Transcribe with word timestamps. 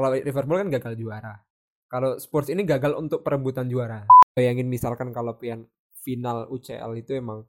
Kalau 0.00 0.16
Liverpool 0.16 0.56
kan 0.56 0.68
gagal 0.72 0.96
juara. 0.96 1.36
Kalau 1.92 2.16
Spurs 2.16 2.48
ini 2.48 2.64
gagal 2.64 2.96
untuk 2.96 3.20
perebutan 3.20 3.68
juara. 3.68 4.08
Bayangin 4.32 4.64
misalkan 4.64 5.12
kalau 5.12 5.36
pian 5.36 5.68
final 6.00 6.48
UCL 6.48 6.88
itu 6.96 7.20
emang 7.20 7.44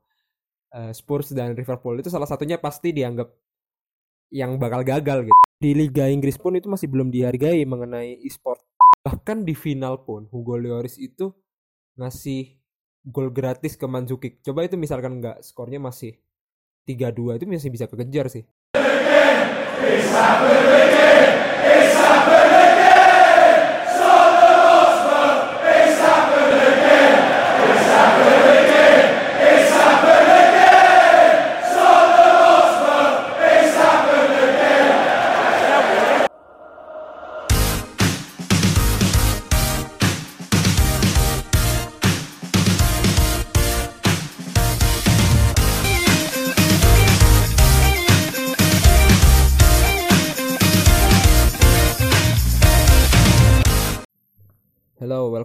uh, 0.75 0.91
Spurs 0.91 1.31
dan 1.31 1.55
Liverpool 1.55 1.95
itu 1.95 2.11
salah 2.11 2.27
satunya 2.27 2.59
pasti 2.59 2.91
dianggap 2.91 3.31
yang 4.35 4.59
bakal 4.59 4.83
gagal 4.83 5.31
gitu. 5.31 5.39
Di 5.63 5.71
Liga 5.71 6.11
Inggris 6.11 6.35
pun 6.35 6.59
itu 6.59 6.67
masih 6.67 6.91
belum 6.91 7.07
dihargai 7.07 7.63
mengenai 7.63 8.19
e-sport. 8.19 8.59
Bahkan 9.07 9.47
di 9.47 9.55
final 9.55 10.03
pun 10.03 10.27
Hugo 10.27 10.59
Lloris 10.59 10.99
itu 10.99 11.31
ngasih 11.95 12.59
gol 13.07 13.31
gratis 13.31 13.79
ke 13.79 13.87
Mandzukic. 13.87 14.43
Coba 14.43 14.67
itu 14.67 14.75
misalkan 14.75 15.23
nggak 15.23 15.39
skornya 15.39 15.79
masih 15.79 16.19
3-2 16.83 17.39
itu 17.39 17.45
masih 17.47 17.71
bisa 17.71 17.87
kekejar 17.87 18.27
sih. 18.27 18.43
Hello, 22.11 22.40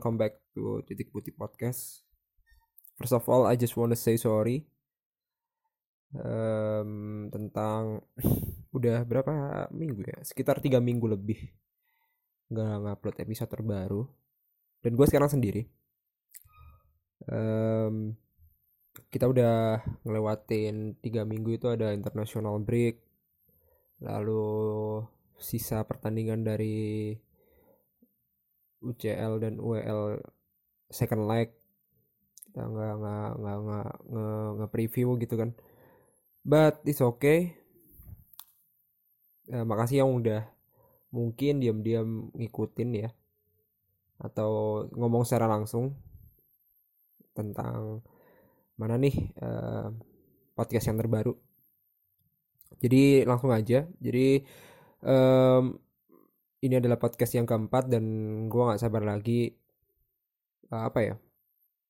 welcome 0.06 0.22
back 0.22 0.38
to 0.54 0.86
Titik 0.86 1.10
Putih 1.10 1.34
Podcast. 1.34 2.06
First 2.94 3.10
of 3.10 3.26
all, 3.26 3.42
I 3.42 3.58
just 3.58 3.74
wanna 3.74 3.98
say 3.98 4.14
sorry 4.14 4.62
um, 6.14 7.26
tentang 7.26 8.06
udah 8.78 9.02
berapa 9.02 9.66
minggu 9.74 10.06
ya? 10.06 10.22
Sekitar 10.22 10.62
tiga 10.62 10.78
minggu 10.78 11.10
lebih 11.10 11.50
nggak 12.54 12.86
ngupload 12.86 13.16
episode 13.18 13.50
terbaru. 13.50 14.06
Dan 14.78 14.94
gue 14.94 15.06
sekarang 15.10 15.26
sendiri. 15.26 15.66
Um, 17.26 18.14
kita 19.10 19.26
udah 19.26 19.82
ngelewatin 20.06 21.02
tiga 21.02 21.26
minggu 21.26 21.58
itu 21.58 21.66
ada 21.66 21.90
international 21.90 22.62
break, 22.62 23.02
lalu 24.06 25.02
sisa 25.34 25.82
pertandingan 25.82 26.46
dari 26.46 27.10
UCL 28.82 29.42
dan 29.42 29.58
UEL 29.60 30.20
second 30.90 31.26
leg. 31.26 31.52
Kita 32.46 32.64
nggak 32.64 32.92
nggak 33.00 33.30
nggak 33.40 33.56
nggak 33.62 33.88
nge, 34.60 34.66
preview 34.72 35.16
gitu 35.20 35.34
kan. 35.36 35.50
But 36.46 36.80
it's 36.86 37.02
okay. 37.02 37.58
Ya, 39.46 39.62
makasih 39.62 40.02
yang 40.02 40.10
udah 40.14 40.46
mungkin 41.14 41.62
diam-diam 41.62 42.30
ngikutin 42.34 42.90
ya. 43.06 43.10
Atau 44.18 44.84
ngomong 44.96 45.22
secara 45.28 45.46
langsung 45.46 45.94
tentang 47.36 48.00
mana 48.80 48.96
nih 48.96 49.16
uh, 49.44 49.92
podcast 50.56 50.88
yang 50.88 50.98
terbaru. 51.00 51.36
Jadi 52.80 53.24
langsung 53.28 53.52
aja. 53.52 53.84
Jadi 54.00 54.44
um, 55.04 55.76
ini 56.64 56.74
adalah 56.80 56.96
podcast 56.96 57.36
yang 57.36 57.44
keempat 57.44 57.92
dan 57.92 58.04
gue 58.48 58.62
nggak 58.62 58.80
sabar 58.80 59.04
lagi 59.04 59.52
uh, 60.72 60.88
apa 60.88 61.00
ya 61.02 61.14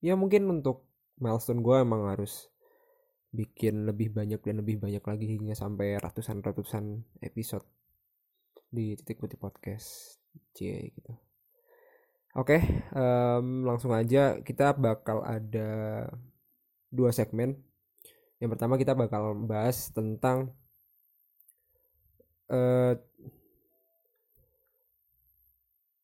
ya 0.03 0.14
mungkin 0.19 0.48
untuk 0.50 0.86
milestone 1.20 1.62
gue 1.62 1.77
emang 1.81 2.11
harus 2.11 2.50
bikin 3.36 3.85
lebih 3.85 4.17
banyak 4.17 4.40
dan 4.40 4.64
lebih 4.64 4.80
banyak 4.80 5.05
lagi 5.05 5.27
hingga 5.36 5.52
sampai 5.52 6.01
ratusan-ratusan 6.01 7.05
episode 7.20 7.68
di 8.73 8.96
titik 8.96 9.20
putih 9.20 9.36
podcast. 9.36 10.18
C 10.52 10.92
gitu. 10.92 11.13
Oke 12.36 12.61
okay, 12.61 12.63
um, 12.92 13.64
langsung 13.64 13.92
aja 13.96 14.36
kita 14.45 14.77
bakal 14.77 15.24
ada 15.24 16.05
dua 16.92 17.08
segmen. 17.13 17.57
Yang 18.36 18.57
pertama 18.57 18.77
kita 18.77 18.92
bakal 18.92 19.33
bahas 19.48 19.89
tentang 19.96 20.52
uh, 22.52 22.92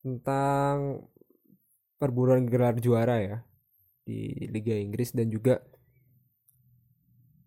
tentang 0.03 1.07
perburuan 1.95 2.43
gelar 2.43 2.75
juara 2.83 3.23
ya 3.23 3.37
di 4.03 4.51
Liga 4.51 4.75
Inggris 4.75 5.15
dan 5.15 5.31
juga 5.31 5.63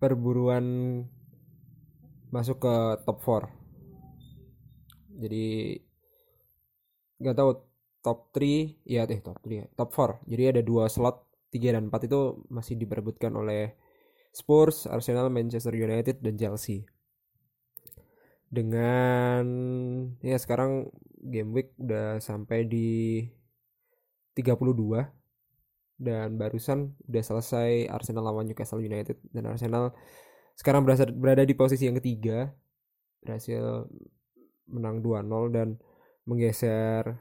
perburuan 0.00 0.64
masuk 2.32 2.64
ke 2.64 2.74
top 3.04 3.20
4 3.20 5.20
jadi 5.20 5.76
nggak 7.20 7.36
tahu 7.36 7.50
top 8.00 8.32
3 8.32 8.88
ya 8.88 9.04
eh 9.04 9.20
top 9.20 9.36
3 9.44 9.60
ya 9.60 9.68
top 9.76 9.92
4 9.92 10.24
jadi 10.24 10.56
ada 10.56 10.64
dua 10.64 10.88
slot 10.88 11.28
3 11.52 11.76
dan 11.76 11.92
4 11.92 12.08
itu 12.08 12.40
masih 12.48 12.80
diperebutkan 12.80 13.36
oleh 13.36 13.76
Spurs, 14.36 14.84
Arsenal, 14.84 15.32
Manchester 15.32 15.72
United 15.72 16.20
dan 16.20 16.36
Chelsea 16.36 16.84
dengan 18.56 19.44
ya 20.24 20.40
sekarang 20.40 20.88
game 21.20 21.52
week 21.52 21.76
udah 21.76 22.16
sampai 22.24 22.64
di 22.64 23.20
32 24.32 24.56
dan 25.96 26.36
barusan 26.36 26.92
udah 27.08 27.24
selesai 27.24 27.88
Arsenal 27.88 28.28
lawan 28.28 28.48
Newcastle 28.48 28.84
United. 28.84 29.16
Dan 29.32 29.48
Arsenal 29.48 29.96
sekarang 30.56 30.84
berasa, 30.84 31.08
berada 31.08 31.44
di 31.44 31.56
posisi 31.56 31.88
yang 31.88 31.96
ketiga. 32.00 32.52
Berhasil 33.20 33.88
menang 34.68 35.00
2-0 35.00 35.56
dan 35.56 35.68
menggeser 36.28 37.16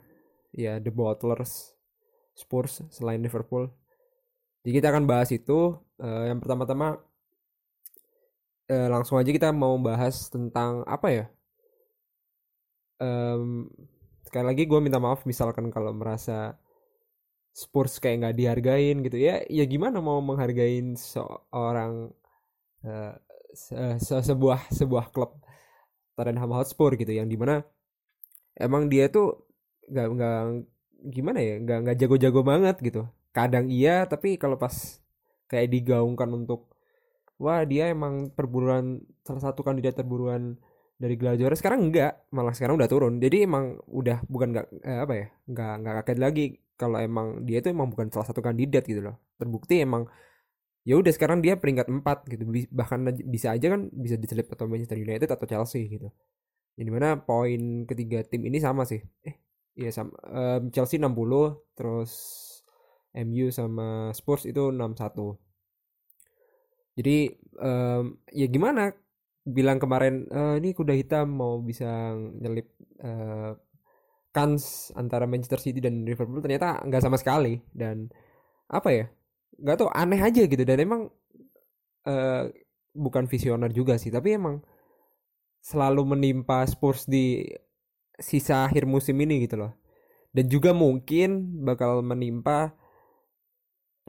ya 0.51 0.79
The 0.79 0.91
Bottlers 0.91 1.75
Spurs 2.35 2.83
selain 2.91 3.23
Liverpool. 3.23 3.71
Jadi 4.65 4.81
kita 4.81 4.91
akan 4.91 5.07
bahas 5.07 5.31
itu. 5.31 5.77
Uh, 5.95 6.27
yang 6.27 6.43
pertama-tama 6.43 6.99
uh, 8.69 8.87
langsung 8.89 9.17
aja 9.17 9.29
kita 9.29 9.49
mau 9.53 9.77
bahas 9.77 10.29
tentang 10.29 10.81
apa 10.85 11.07
ya? 11.11 11.25
Um, 12.95 13.67
sekali 14.23 14.45
lagi 14.47 14.63
gue 14.65 14.79
minta 14.79 14.99
maaf 14.99 15.27
misalkan 15.27 15.67
kalau 15.67 15.91
merasa 15.91 16.55
Spurs 17.55 18.03
kayak 18.03 18.19
nggak 18.19 18.35
dihargain 18.35 18.99
gitu 18.99 19.15
ya 19.15 19.43
ya 19.47 19.63
gimana 19.63 20.03
mau 20.03 20.19
menghargain 20.19 20.95
seorang 20.99 22.11
uh, 22.83 23.13
se 23.55 23.75
se 23.99 24.15
sebuah 24.19 24.67
sebuah 24.75 25.11
klub 25.15 25.39
Tottenham 26.19 26.51
Hotspur 26.51 26.99
gitu 26.99 27.15
yang 27.15 27.31
di 27.31 27.39
mana 27.39 27.63
emang 28.59 28.91
dia 28.91 29.07
tuh 29.07 29.47
nggak 29.87 30.07
nggak 30.19 30.39
gimana 31.15 31.39
ya 31.39 31.55
nggak 31.63 31.77
nggak 31.87 31.97
jago-jago 31.99 32.41
banget 32.43 32.75
gitu. 32.83 33.01
Kadang 33.31 33.71
iya 33.71 34.03
tapi 34.03 34.35
kalau 34.35 34.59
pas 34.59 34.99
kayak 35.47 35.71
digaungkan 35.71 36.27
untuk 36.35 36.74
wah 37.41 37.61
dia 37.67 37.91
emang 37.91 38.31
perburuan 38.31 39.03
salah 39.25 39.51
satu 39.51 39.61
kandidat 39.65 39.99
perburuan 39.99 40.55
dari 40.95 41.19
juara. 41.19 41.55
Sekarang 41.55 41.91
enggak 41.91 42.27
malah 42.31 42.55
sekarang 42.55 42.79
udah 42.79 42.89
turun. 42.89 43.19
Jadi 43.19 43.43
emang 43.43 43.75
udah 43.91 44.23
bukan 44.31 44.47
nggak 44.55 44.65
eh, 44.83 44.99
apa 45.03 45.13
ya 45.13 45.25
nggak 45.51 45.73
nggak 45.83 45.93
kaget 46.03 46.19
lagi 46.19 46.45
kalau 46.75 46.97
emang 46.99 47.43
dia 47.47 47.59
itu 47.63 47.71
emang 47.71 47.91
bukan 47.91 48.07
salah 48.11 48.27
satu 48.27 48.39
kandidat 48.39 48.83
gitu 48.87 49.03
loh. 49.03 49.19
Terbukti 49.39 49.83
emang 49.83 50.07
ya 50.87 50.95
udah 50.99 51.11
sekarang 51.11 51.43
dia 51.43 51.59
peringkat 51.59 51.87
4 51.91 52.31
gitu. 52.31 52.43
Bahkan 52.71 52.99
bisa 53.27 53.55
aja 53.55 53.67
kan 53.73 53.91
bisa 53.91 54.15
diselip 54.15 54.47
atau 54.51 54.67
Manchester 54.71 54.99
United 54.99 55.27
atau 55.27 55.45
Chelsea 55.47 55.91
gitu. 55.91 56.07
Jadi 56.75 56.89
mana 56.91 57.19
poin 57.23 57.87
ketiga 57.87 58.23
tim 58.23 58.43
ini 58.47 58.59
sama 58.59 58.83
sih. 58.87 58.99
Eh 59.23 59.35
iya 59.75 59.91
sama 59.91 60.15
um, 60.31 60.71
Chelsea 60.71 60.99
60 60.99 61.11
terus 61.75 62.11
MU 63.15 63.47
sama 63.51 64.11
Spurs 64.11 64.43
itu 64.47 64.71
61 64.71 65.39
jadi 66.95 67.35
um, 67.59 68.15
ya 68.31 68.47
gimana? 68.47 68.95
Bilang 69.45 69.77
kemarin 69.77 70.25
e, 70.25 70.57
ini 70.57 70.73
kuda 70.73 70.97
hitam 70.97 71.37
mau 71.37 71.61
bisa 71.61 72.17
nyelip 72.17 72.65
uh, 73.03 73.53
kans 74.33 74.89
antara 74.97 75.29
Manchester 75.29 75.61
City 75.61 75.77
dan 75.83 76.01
Liverpool. 76.01 76.41
Ternyata 76.41 76.81
nggak 76.81 77.03
sama 77.03 77.19
sekali 77.21 77.61
dan 77.69 78.09
apa 78.65 78.89
ya 78.89 79.05
nggak 79.61 79.77
tau 79.77 79.91
aneh 79.93 80.17
aja 80.17 80.49
gitu 80.49 80.63
dan 80.65 80.81
emang 80.81 81.01
uh, 82.09 82.43
bukan 82.97 83.29
visioner 83.29 83.69
juga 83.69 84.01
sih 84.01 84.09
tapi 84.09 84.33
emang 84.33 84.65
selalu 85.61 86.17
menimpa 86.17 86.65
Spurs 86.65 87.05
di 87.05 87.45
sisa 88.17 88.65
akhir 88.65 88.85
musim 88.89 89.17
ini 89.21 89.45
gitu 89.45 89.61
loh. 89.61 89.73
Dan 90.35 90.51
juga 90.51 90.75
mungkin 90.75 91.61
bakal 91.63 92.03
menimpa 92.03 92.75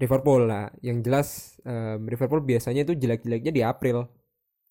Liverpool. 0.00 0.48
Lah 0.48 0.68
yang 0.84 1.00
jelas 1.00 1.58
um, 1.64 2.08
Liverpool 2.08 2.44
biasanya 2.44 2.84
itu 2.86 2.94
jelek-jeleknya 2.96 3.52
di 3.52 3.62
April. 3.64 4.08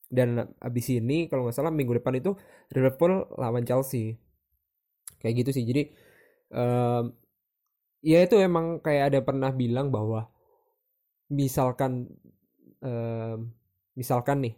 Dan 0.06 0.38
abis 0.62 0.86
ini 0.94 1.26
kalau 1.28 1.50
nggak 1.50 1.58
salah 1.58 1.74
minggu 1.74 1.98
depan 1.98 2.18
itu 2.22 2.38
Liverpool 2.74 3.26
lawan 3.38 3.66
Chelsea. 3.66 4.16
Kayak 5.22 5.46
gitu 5.46 5.50
sih. 5.58 5.66
Jadi 5.66 5.82
um, 6.54 7.10
ya 8.06 8.22
itu 8.22 8.38
emang 8.38 8.80
kayak 8.86 9.14
ada 9.14 9.20
pernah 9.26 9.50
bilang 9.50 9.90
bahwa 9.90 10.30
misalkan 11.34 12.06
um, 12.86 13.50
misalkan 13.98 14.46
nih 14.46 14.56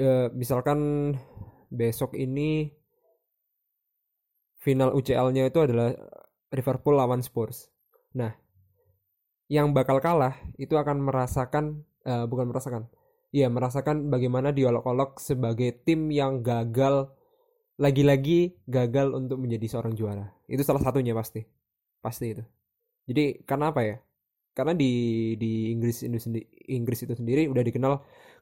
uh, 0.00 0.32
misalkan 0.32 1.12
besok 1.68 2.16
ini 2.16 2.72
final 4.64 4.96
UCL-nya 4.96 5.52
itu 5.52 5.60
adalah 5.60 5.92
Liverpool 6.54 6.96
lawan 6.96 7.20
Spurs. 7.20 7.73
Nah, 8.14 8.32
yang 9.50 9.76
bakal 9.76 10.00
kalah 10.00 10.38
itu 10.56 10.74
akan 10.78 11.04
merasakan 11.04 11.84
uh, 12.06 12.24
bukan 12.30 12.48
merasakan. 12.48 12.88
Iya, 13.34 13.50
merasakan 13.50 14.08
bagaimana 14.14 14.54
diolok-olok 14.54 15.18
sebagai 15.18 15.74
tim 15.82 16.06
yang 16.14 16.40
gagal 16.46 17.10
lagi-lagi 17.74 18.54
gagal 18.70 19.10
untuk 19.10 19.42
menjadi 19.42 19.66
seorang 19.66 19.98
juara. 19.98 20.30
Itu 20.46 20.62
salah 20.62 20.78
satunya 20.78 21.10
pasti. 21.18 21.42
Pasti 21.98 22.26
itu. 22.30 22.42
Jadi 23.10 23.42
karena 23.42 23.74
apa 23.74 23.82
ya? 23.82 23.96
Karena 24.54 24.72
di 24.78 25.34
di 25.34 25.74
Inggris 25.74 26.06
Inggris 26.70 27.00
itu 27.02 27.14
sendiri 27.18 27.50
udah 27.50 27.62
dikenal 27.66 27.94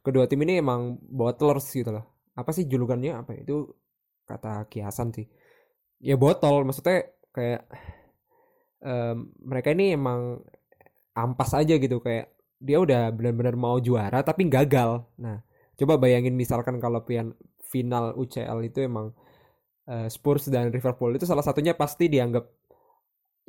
kedua 0.05 0.29
tim 0.29 0.45
ini 0.45 0.61
emang 0.61 1.01
bottlers 1.01 1.73
gitu 1.73 1.89
loh. 1.89 2.05
Apa 2.37 2.53
sih 2.53 2.69
julukannya 2.69 3.17
apa? 3.17 3.33
Ya? 3.41 3.49
Itu 3.49 3.73
kata 4.29 4.69
kiasan 4.69 5.17
sih. 5.17 5.25
Ya 6.05 6.21
botol 6.21 6.69
maksudnya 6.69 7.09
kayak 7.33 7.65
mereka 9.43 9.71
ini 9.71 9.95
emang 9.95 10.43
ampas 11.15 11.55
aja 11.55 11.79
gitu 11.79 12.03
kayak 12.03 12.33
dia 12.63 12.79
udah 12.79 13.11
benar-benar 13.11 13.55
mau 13.59 13.77
juara 13.83 14.23
tapi 14.23 14.47
gagal. 14.47 15.03
Nah, 15.19 15.43
coba 15.75 15.99
bayangin 15.99 16.35
misalkan 16.39 16.79
kalau 16.79 17.03
pian 17.03 17.35
final 17.67 18.15
UCL 18.15 18.59
itu 18.63 18.87
emang 18.87 19.11
uh, 19.91 20.07
Spurs 20.07 20.47
dan 20.47 20.71
Liverpool 20.71 21.11
itu 21.19 21.27
salah 21.27 21.43
satunya 21.43 21.75
pasti 21.75 22.07
dianggap 22.07 22.47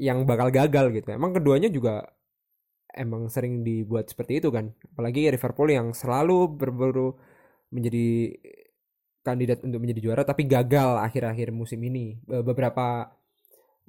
yang 0.01 0.25
bakal 0.25 0.49
gagal 0.49 0.89
gitu. 0.97 1.13
Emang 1.13 1.37
keduanya 1.37 1.69
juga 1.69 2.01
emang 2.93 3.29
sering 3.29 3.61
dibuat 3.61 4.09
seperti 4.09 4.41
itu 4.41 4.49
kan. 4.49 4.73
Apalagi 4.93 5.29
Liverpool 5.29 5.69
yang 5.69 5.93
selalu 5.93 6.49
berburu 6.57 7.13
menjadi 7.69 8.33
kandidat 9.23 9.63
untuk 9.63 9.79
menjadi 9.81 10.01
juara 10.03 10.23
tapi 10.25 10.49
gagal 10.49 10.97
akhir-akhir 11.05 11.53
musim 11.53 11.81
ini. 11.85 12.17
Beberapa 12.25 13.13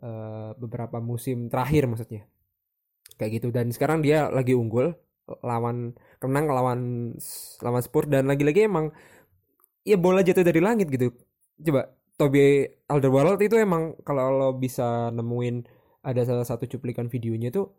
uh, 0.03 0.57
beberapa 0.59 0.99
musim 0.99 1.47
terakhir 1.53 1.87
maksudnya. 1.87 2.27
Kayak 3.21 3.43
gitu. 3.43 3.49
Dan 3.55 3.71
sekarang 3.71 4.03
dia 4.03 4.33
lagi 4.33 4.57
unggul 4.57 4.95
lawan 5.45 5.95
kenang 6.19 6.51
lawan 6.51 6.81
lawan 7.63 7.83
Spurs. 7.85 8.11
Dan 8.11 8.27
lagi-lagi 8.27 8.67
emang 8.67 8.91
ya 9.85 10.01
bola 10.01 10.25
jatuh 10.25 10.43
dari 10.43 10.59
langit 10.59 10.91
gitu. 10.91 11.13
Coba 11.61 11.93
Toby 12.15 12.67
Alderweireld 12.87 13.43
itu 13.43 13.59
emang 13.59 13.99
kalau 14.07 14.31
lo 14.31 14.49
bisa 14.55 15.11
nemuin 15.11 15.67
ada 16.05 16.23
salah 16.23 16.47
satu 16.47 16.69
cuplikan 16.69 17.11
videonya 17.11 17.51
tuh 17.51 17.75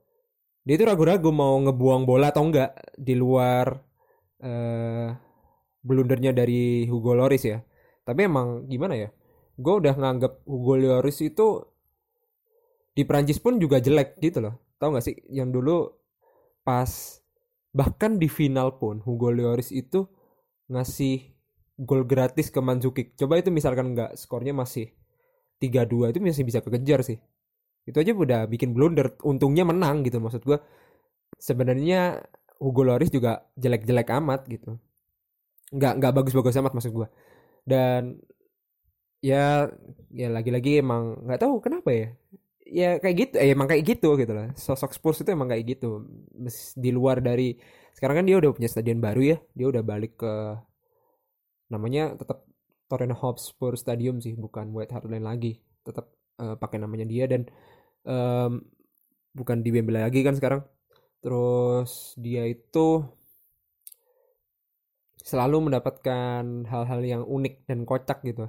dia 0.65 0.81
itu 0.81 0.83
ragu-ragu 0.83 1.29
mau 1.29 1.61
ngebuang 1.61 2.09
bola 2.09 2.33
atau 2.33 2.49
enggak 2.49 2.73
di 2.97 3.13
luar 3.13 3.69
uh, 4.41 5.09
blundernya 5.85 6.33
dari 6.33 6.89
Hugo 6.89 7.13
Lloris 7.13 7.45
ya. 7.45 7.61
Tapi 8.01 8.25
emang 8.25 8.65
gimana 8.65 8.97
ya? 8.97 9.09
Gue 9.55 9.77
udah 9.77 9.93
nganggap 9.93 10.41
Hugo 10.49 10.73
Lloris 10.81 11.21
itu 11.21 11.61
di 12.95 13.03
Prancis 13.03 13.37
pun 13.43 13.59
juga 13.59 13.83
jelek 13.83 14.17
gitu 14.23 14.39
loh. 14.39 14.55
Tau 14.79 14.95
gak 14.95 15.05
sih 15.05 15.15
yang 15.31 15.51
dulu 15.51 15.91
pas 16.65 16.87
bahkan 17.75 18.15
di 18.15 18.31
final 18.31 18.79
pun 18.79 19.03
Hugo 19.03 19.29
Lloris 19.29 19.69
itu 19.75 20.07
ngasih 20.71 21.35
gol 21.75 22.07
gratis 22.07 22.49
ke 22.49 22.59
Mandzukic. 22.63 23.19
Coba 23.19 23.37
itu 23.37 23.51
misalkan 23.51 23.91
nggak 23.93 24.15
skornya 24.15 24.55
masih 24.55 24.95
3-2 25.59 26.15
itu 26.15 26.19
masih 26.23 26.47
bisa 26.47 26.63
kekejar 26.63 27.03
sih. 27.03 27.19
Itu 27.85 27.99
aja 27.99 28.15
udah 28.15 28.47
bikin 28.47 28.71
blunder. 28.71 29.19
Untungnya 29.27 29.67
menang 29.67 30.07
gitu 30.07 30.23
maksud 30.23 30.41
gue 30.47 30.57
sebenarnya 31.35 32.23
Hugo 32.63 32.87
Lloris 32.87 33.11
juga 33.11 33.43
jelek-jelek 33.59 34.07
amat 34.23 34.47
gitu. 34.47 34.79
Nggak 35.75 35.93
nggak 35.99 36.13
bagus-bagus 36.15 36.55
amat 36.63 36.73
maksud 36.73 36.95
gue 36.95 37.07
dan 37.65 38.21
ya 39.25 39.65
ya 40.13 40.29
lagi-lagi 40.29 40.85
emang 40.85 41.25
nggak 41.25 41.41
tahu 41.41 41.57
kenapa 41.57 41.89
ya 41.89 42.07
ya 42.65 42.97
kayak 42.97 43.15
gitu 43.15 43.33
eh, 43.37 43.53
emang 43.53 43.69
kayak 43.69 43.83
gitu 43.85 44.17
gitu 44.17 44.33
lah. 44.33 44.49
Sosok 44.57 44.91
Spurs 44.97 45.21
itu 45.21 45.29
emang 45.29 45.47
kayak 45.47 45.77
gitu. 45.77 46.03
Di 46.75 46.89
luar 46.89 47.21
dari 47.21 47.53
sekarang 47.93 48.21
kan 48.21 48.25
dia 48.25 48.37
udah 48.41 48.51
punya 48.51 48.69
stadion 48.69 48.99
baru 48.99 49.21
ya. 49.21 49.37
Dia 49.53 49.67
udah 49.69 49.83
balik 49.85 50.17
ke 50.19 50.33
namanya 51.69 52.17
tetap 52.17 52.45
Torrent 52.85 53.17
Hotspur 53.17 53.73
Stadium 53.77 54.21
sih 54.21 54.37
bukan 54.37 54.73
White 54.73 54.93
Hart 54.93 55.05
Lane 55.09 55.25
lagi. 55.25 55.61
Tetap 55.85 56.05
uh, 56.41 56.57
pakai 56.57 56.81
namanya 56.81 57.05
dia 57.05 57.29
dan 57.29 57.45
um, 58.05 58.61
bukan 59.33 59.61
di 59.61 59.69
Wembley 59.69 60.01
lagi 60.01 60.25
kan 60.25 60.33
sekarang. 60.37 60.61
Terus 61.21 62.13
dia 62.17 62.45
itu 62.45 63.01
selalu 65.25 65.69
mendapatkan 65.69 66.69
hal-hal 66.69 67.01
yang 67.01 67.23
unik 67.25 67.65
dan 67.65 67.81
kocak 67.81 68.21
gitu. 68.21 68.45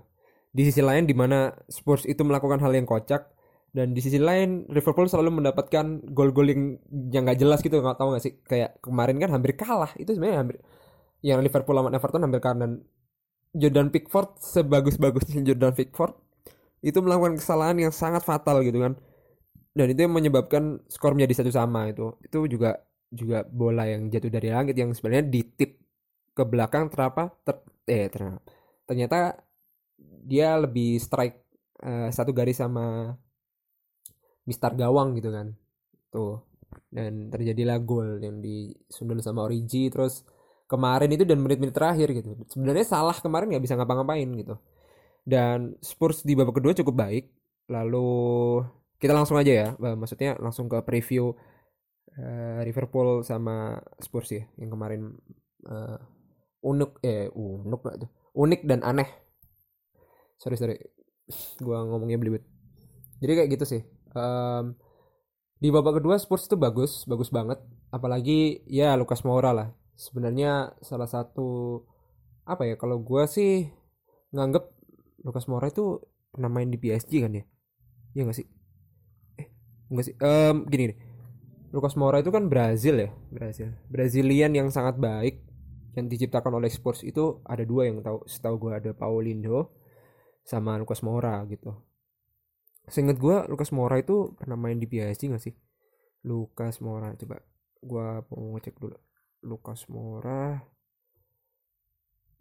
Di 0.53 0.69
sisi 0.69 0.85
lain 0.85 1.09
di 1.09 1.17
mana 1.17 1.53
Spurs 1.69 2.05
itu 2.05 2.21
melakukan 2.21 2.61
hal 2.61 2.73
yang 2.77 2.85
kocak 2.85 3.36
dan 3.76 3.93
di 3.93 4.00
sisi 4.00 4.17
lain 4.17 4.64
Liverpool 4.73 5.05
selalu 5.05 5.44
mendapatkan 5.44 6.00
gol-gol 6.17 6.49
yang 6.49 7.28
nggak 7.28 7.37
jelas 7.37 7.61
gitu 7.61 7.84
nggak 7.84 8.00
tahu 8.00 8.17
nggak 8.17 8.25
sih? 8.25 8.32
Kayak 8.40 8.81
kemarin 8.81 9.20
kan 9.20 9.28
hampir 9.37 9.52
kalah. 9.52 9.93
Itu 10.00 10.17
sebenarnya 10.17 10.38
hampir 10.40 10.56
yang 11.20 11.44
Liverpool 11.44 11.76
lawan 11.76 11.93
Everton 11.93 12.25
hampir 12.25 12.40
kalah. 12.40 12.64
Dan 12.64 12.73
Jordan 13.52 13.93
Pickford 13.93 14.40
sebagus-bagusnya 14.40 15.44
Jordan 15.44 15.76
Pickford 15.76 16.17
itu 16.81 16.96
melakukan 17.05 17.37
kesalahan 17.37 17.76
yang 17.76 17.93
sangat 17.93 18.25
fatal 18.25 18.64
gitu 18.64 18.81
kan. 18.81 18.96
Dan 19.76 19.93
itu 19.93 20.08
yang 20.08 20.17
menyebabkan 20.17 20.81
skor 20.88 21.12
menjadi 21.12 21.44
satu 21.44 21.52
sama 21.52 21.93
itu. 21.93 22.17
Itu 22.25 22.49
juga 22.49 22.81
juga 23.12 23.44
bola 23.44 23.84
yang 23.93 24.08
jatuh 24.08 24.32
dari 24.32 24.56
langit 24.56 24.73
yang 24.73 24.96
sebenarnya 24.96 25.28
ditip 25.28 25.84
ke 26.32 26.43
belakang 26.49 26.88
terapa 26.88 27.28
ter, 27.44 27.61
eh 27.93 28.08
ternyata, 28.08 28.40
ternyata 28.88 29.19
dia 30.25 30.56
lebih 30.56 30.96
strike 30.96 31.44
uh, 31.84 32.08
satu 32.08 32.32
garis 32.32 32.56
sama 32.56 33.17
mistar 34.47 34.73
gawang 34.79 35.19
gitu 35.19 35.29
kan. 35.35 35.53
Tuh. 36.15 36.41
Dan 36.87 37.29
terjadilah 37.29 37.83
gol 37.83 38.23
yang 38.23 38.41
disundul 38.41 39.21
sama 39.21 39.45
Origi 39.45 39.91
terus 39.91 40.23
kemarin 40.71 41.11
itu 41.13 41.27
dan 41.27 41.43
menit-menit 41.43 41.75
terakhir 41.75 42.15
gitu. 42.15 42.39
Sebenarnya 42.49 42.87
salah 42.87 43.15
kemarin 43.19 43.53
nggak 43.53 43.65
bisa 43.67 43.75
ngapa-ngapain 43.77 44.27
gitu. 44.39 44.57
Dan 45.27 45.75
Spurs 45.83 46.23
di 46.23 46.39
babak 46.39 46.63
kedua 46.63 46.73
cukup 46.73 46.95
baik. 46.95 47.25
Lalu 47.67 48.62
kita 48.97 49.12
langsung 49.12 49.37
aja 49.37 49.53
ya 49.53 49.69
maksudnya 49.76 50.38
langsung 50.41 50.71
ke 50.73 50.81
preview 50.87 51.35
uh, 52.17 52.61
Liverpool 52.65 53.21
sama 53.26 53.76
Spurs 54.00 54.33
ya 54.33 54.47
yang 54.57 54.73
kemarin 54.73 55.12
uh, 55.69 56.00
unik 56.65 56.93
eh 57.03 57.29
unik 57.35 57.81
gak 57.83 57.97
tuh? 58.07 58.11
Unik 58.38 58.61
dan 58.65 58.81
aneh. 58.87 59.11
Sorry 60.38 60.57
sorry. 60.57 60.79
Gua 61.59 61.83
ngomongnya 61.83 62.23
belibet. 62.23 62.47
Jadi 63.19 63.33
kayak 63.33 63.50
gitu 63.59 63.67
sih 63.67 63.96
um, 64.16 64.73
di 65.61 65.68
babak 65.68 66.00
kedua 66.00 66.16
Spurs 66.16 66.49
itu 66.49 66.56
bagus 66.56 67.04
bagus 67.04 67.28
banget. 67.28 67.61
Apalagi 67.92 68.64
ya 68.66 68.96
Lukas 68.96 69.23
Moura 69.23 69.52
lah. 69.52 69.68
Sebenarnya 69.96 70.76
salah 70.85 71.08
satu 71.08 71.80
apa 72.49 72.64
ya 72.64 72.80
kalau 72.80 73.00
gue 73.00 73.25
sih 73.28 73.68
nganggep 74.32 74.64
Lukas 75.25 75.49
Moura 75.49 75.68
itu 75.68 76.00
pernah 76.32 76.49
main 76.52 76.68
di 76.68 76.80
PSG 76.80 77.12
kan 77.25 77.32
ya? 77.32 77.44
Ya 78.16 78.23
nggak 78.25 78.37
sih? 78.37 78.46
Eh 79.40 80.04
sih? 80.04 80.14
Um, 80.20 80.64
gini 80.68 80.92
nih 80.92 80.99
Lukas 81.76 81.92
Moura 81.92 82.25
itu 82.25 82.32
kan 82.32 82.49
Brazil 82.49 82.96
ya? 82.96 83.11
Brazil. 83.28 83.76
Brazilian 83.92 84.52
yang 84.56 84.68
sangat 84.73 84.96
baik 84.96 85.44
yang 85.96 86.08
diciptakan 86.12 86.61
oleh 86.61 86.68
Spurs 86.68 87.00
itu 87.04 87.40
ada 87.49 87.64
dua 87.64 87.88
yang 87.88 88.04
tahu 88.04 88.25
setahu 88.28 88.68
gue 88.68 88.73
ada 88.76 88.90
Paulinho 88.92 89.73
sama 90.44 90.76
Lukas 90.76 91.00
Moura 91.00 91.40
gitu 91.49 91.86
Seinget 92.87 93.19
gue 93.19 93.37
Lukas 93.50 93.75
Moura 93.75 93.99
itu 93.99 94.35
pernah 94.38 94.55
main 94.55 94.78
di 94.78 94.87
PSG 94.87 95.35
gak 95.35 95.43
sih? 95.43 95.55
Lukas 96.26 96.78
Moura 96.78 97.14
coba 97.19 97.43
gue 97.83 98.07
mau 98.31 98.43
ngecek 98.55 98.78
dulu. 98.78 98.97
Lukas 99.47 99.87
Moura 99.90 100.59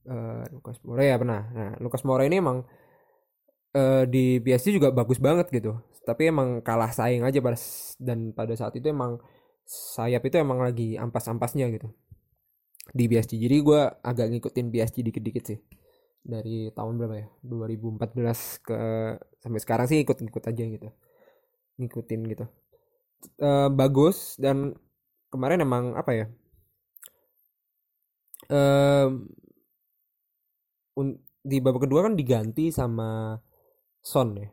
uh, 0.05 0.43
Lukas 0.53 0.77
Moura 0.85 1.01
ya 1.01 1.15
pernah. 1.17 1.41
Nah 1.49 1.71
Lukas 1.81 2.05
Moura 2.05 2.23
ini 2.29 2.37
emang 2.37 2.61
uh, 3.73 4.03
di 4.05 4.37
PSG 4.41 4.77
juga 4.77 4.93
bagus 4.93 5.17
banget 5.17 5.49
gitu. 5.49 5.81
Tapi 6.05 6.29
emang 6.29 6.61
kalah 6.61 6.93
saing 6.93 7.25
aja 7.25 7.41
pada 7.41 7.57
dan 7.97 8.29
pada 8.29 8.53
saat 8.53 8.77
itu 8.77 8.85
emang 8.85 9.17
sayap 9.65 10.21
itu 10.29 10.37
emang 10.37 10.61
lagi 10.61 10.93
ampas-ampasnya 10.93 11.73
gitu 11.73 11.89
di 12.93 13.09
PSG. 13.09 13.41
Jadi 13.41 13.57
gue 13.65 13.81
agak 14.05 14.29
ngikutin 14.29 14.69
PSG 14.69 15.01
dikit-dikit 15.09 15.43
sih 15.49 15.59
dari 16.25 16.73
tahun 16.73 16.97
berapa 16.97 17.15
ya? 17.21 17.27
2014 17.45 18.65
ke 18.65 18.79
sampai 19.37 19.59
sekarang 19.61 19.85
sih 19.85 20.01
ikut-ikut 20.01 20.43
aja 20.43 20.63
gitu. 20.65 20.89
Ngikutin 21.77 22.21
gitu. 22.33 22.45
E, 23.37 23.49
bagus 23.69 24.33
dan 24.41 24.73
kemarin 25.29 25.61
emang 25.61 25.93
apa 25.93 26.11
ya? 26.17 26.25
E, 28.49 28.59
di 31.45 31.61
babak 31.61 31.85
kedua 31.85 32.09
kan 32.09 32.17
diganti 32.17 32.73
sama 32.73 33.37
Son 34.01 34.33
ya 34.33 34.49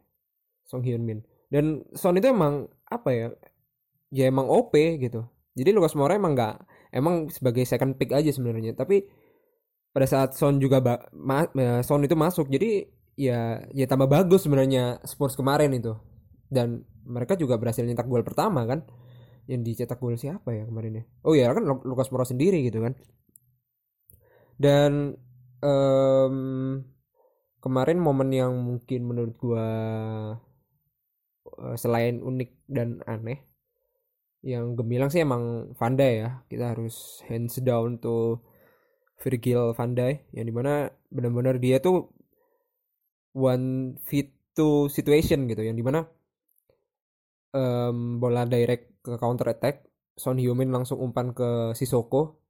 Song 0.69 0.85
Hyun 0.85 1.05
Min. 1.05 1.21
Dan 1.53 1.85
Son 1.97 2.17
itu 2.17 2.29
emang 2.29 2.69
apa 2.89 3.11
ya? 3.13 3.29
Ya 4.13 4.29
emang 4.29 4.49
OP 4.49 4.73
gitu. 5.01 5.25
Jadi 5.53 5.73
Lucas 5.73 5.93
Moura 5.93 6.17
emang 6.17 6.33
nggak 6.33 6.57
emang 6.97 7.29
sebagai 7.29 7.65
second 7.69 7.97
pick 8.01 8.13
aja 8.13 8.33
sebenarnya. 8.33 8.73
Tapi 8.73 9.05
pada 9.93 10.07
saat 10.09 10.33
Son 10.35 10.57
juga 10.57 10.81
ma 11.13 11.45
ya, 11.53 11.85
Son 11.85 12.01
itu 12.03 12.17
masuk. 12.17 12.49
Jadi 12.49 12.89
ya 13.17 13.61
ya 13.77 13.85
tambah 13.85 14.09
bagus 14.09 14.49
sebenarnya 14.49 14.99
Spurs 15.05 15.37
kemarin 15.37 15.73
itu. 15.77 15.93
Dan 16.49 16.85
mereka 17.05 17.37
juga 17.37 17.57
berhasil 17.61 17.85
nyetak 17.85 18.09
gol 18.09 18.25
pertama 18.25 18.65
kan? 18.65 18.85
Yang 19.49 19.61
dicetak 19.85 20.01
gol 20.01 20.17
siapa 20.17 20.53
ya 20.53 20.65
kemarin 20.69 21.01
ya? 21.01 21.05
Oh 21.25 21.35
ya 21.37 21.53
kan 21.53 21.65
Lucas 21.85 22.09
Moura 22.13 22.25
sendiri 22.25 22.65
gitu 22.65 22.81
kan? 22.81 22.97
Dan 24.57 25.17
um, 25.61 26.37
kemarin 27.61 27.99
momen 28.01 28.31
yang 28.33 28.53
mungkin 28.57 29.01
menurut 29.05 29.35
gua 29.37 29.67
uh, 31.61 31.77
selain 31.77 32.21
unik 32.21 32.51
dan 32.69 33.01
aneh 33.05 33.45
yang 34.43 34.75
gemilang 34.75 35.07
sih 35.09 35.23
emang 35.23 35.71
Van 35.79 35.95
Dijk 35.95 36.15
ya. 36.19 36.31
Kita 36.51 36.65
harus 36.75 37.23
hands 37.31 37.63
down 37.63 38.03
to 38.03 38.43
Virgil 39.23 39.73
van 39.79 39.95
Dijk 39.95 40.35
yang 40.35 40.47
di 40.51 40.55
mana 40.55 40.91
benar-benar 41.09 41.63
dia 41.63 41.79
tuh 41.79 42.11
one 43.39 43.97
fit 44.03 44.35
to 44.53 44.91
situation 44.91 45.47
gitu 45.47 45.63
yang 45.63 45.79
di 45.79 45.85
mana 45.87 46.05
um, 47.55 48.19
bola 48.19 48.45
direct 48.45 49.01
ke 49.01 49.15
counter 49.17 49.55
attack 49.55 49.87
Son 50.19 50.37
Heung-min 50.37 50.69
langsung 50.69 51.01
umpan 51.01 51.33
ke 51.33 51.73
Sisoko 51.73 52.43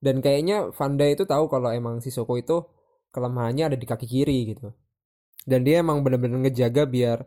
dan 0.00 0.24
kayaknya 0.24 0.72
Vanda 0.72 1.04
itu 1.04 1.28
tahu 1.28 1.46
kalau 1.52 1.68
emang 1.70 2.00
Sisoko 2.00 2.40
itu 2.40 2.64
kelemahannya 3.12 3.72
ada 3.72 3.76
di 3.76 3.84
kaki 3.84 4.08
kiri 4.08 4.56
gitu. 4.56 4.72
Dan 5.44 5.64
dia 5.64 5.84
emang 5.84 6.00
bener-bener 6.00 6.40
ngejaga 6.48 6.88
biar 6.88 7.24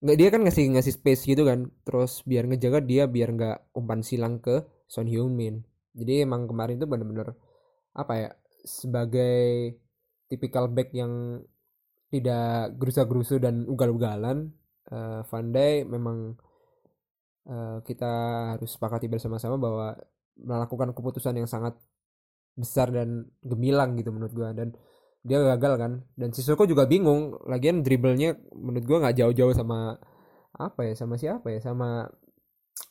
nggak 0.00 0.16
dia 0.16 0.28
kan 0.32 0.40
ngasih 0.48 0.64
ngasih 0.72 0.96
space 0.96 1.28
gitu 1.28 1.44
kan 1.44 1.68
terus 1.84 2.24
biar 2.24 2.48
ngejaga 2.48 2.80
dia 2.80 3.04
biar 3.04 3.36
nggak 3.36 3.56
umpan 3.76 4.00
silang 4.00 4.40
ke 4.40 4.64
Son 4.88 5.04
Heung-min. 5.04 5.60
Jadi 5.92 6.24
emang 6.24 6.48
kemarin 6.48 6.80
itu 6.80 6.88
bener-bener 6.88 7.36
apa 7.96 8.12
ya 8.16 8.30
sebagai 8.62 9.76
tipikal 10.30 10.70
back 10.70 10.94
yang 10.94 11.42
tidak 12.10 12.74
gerusa-gerusu 12.78 13.38
dan 13.38 13.66
ugal-ugalan 13.66 14.50
uh, 14.90 15.22
Van 15.26 15.46
Dijk 15.50 15.86
memang 15.86 16.34
uh, 17.46 17.78
kita 17.86 18.12
harus 18.56 18.70
sepakati 18.74 19.06
bersama-sama 19.06 19.56
bahwa 19.56 19.94
melakukan 20.40 20.90
keputusan 20.96 21.38
yang 21.38 21.48
sangat 21.50 21.76
besar 22.58 22.90
dan 22.90 23.30
gemilang 23.40 23.94
gitu 23.96 24.10
menurut 24.10 24.34
gue 24.34 24.50
dan 24.52 24.68
dia 25.20 25.38
gagal 25.56 25.74
kan. 25.76 25.92
Dan 26.16 26.32
Sissoko 26.32 26.64
juga 26.64 26.88
bingung. 26.88 27.36
Lagian 27.44 27.84
dribblenya 27.84 28.40
menurut 28.56 28.84
gue 28.88 28.98
nggak 29.04 29.16
jauh-jauh 29.20 29.52
sama 29.52 29.96
apa 30.50 30.80
ya 30.82 30.94
sama 30.98 31.14
siapa 31.14 31.46
ya 31.54 31.60
sama 31.62 32.10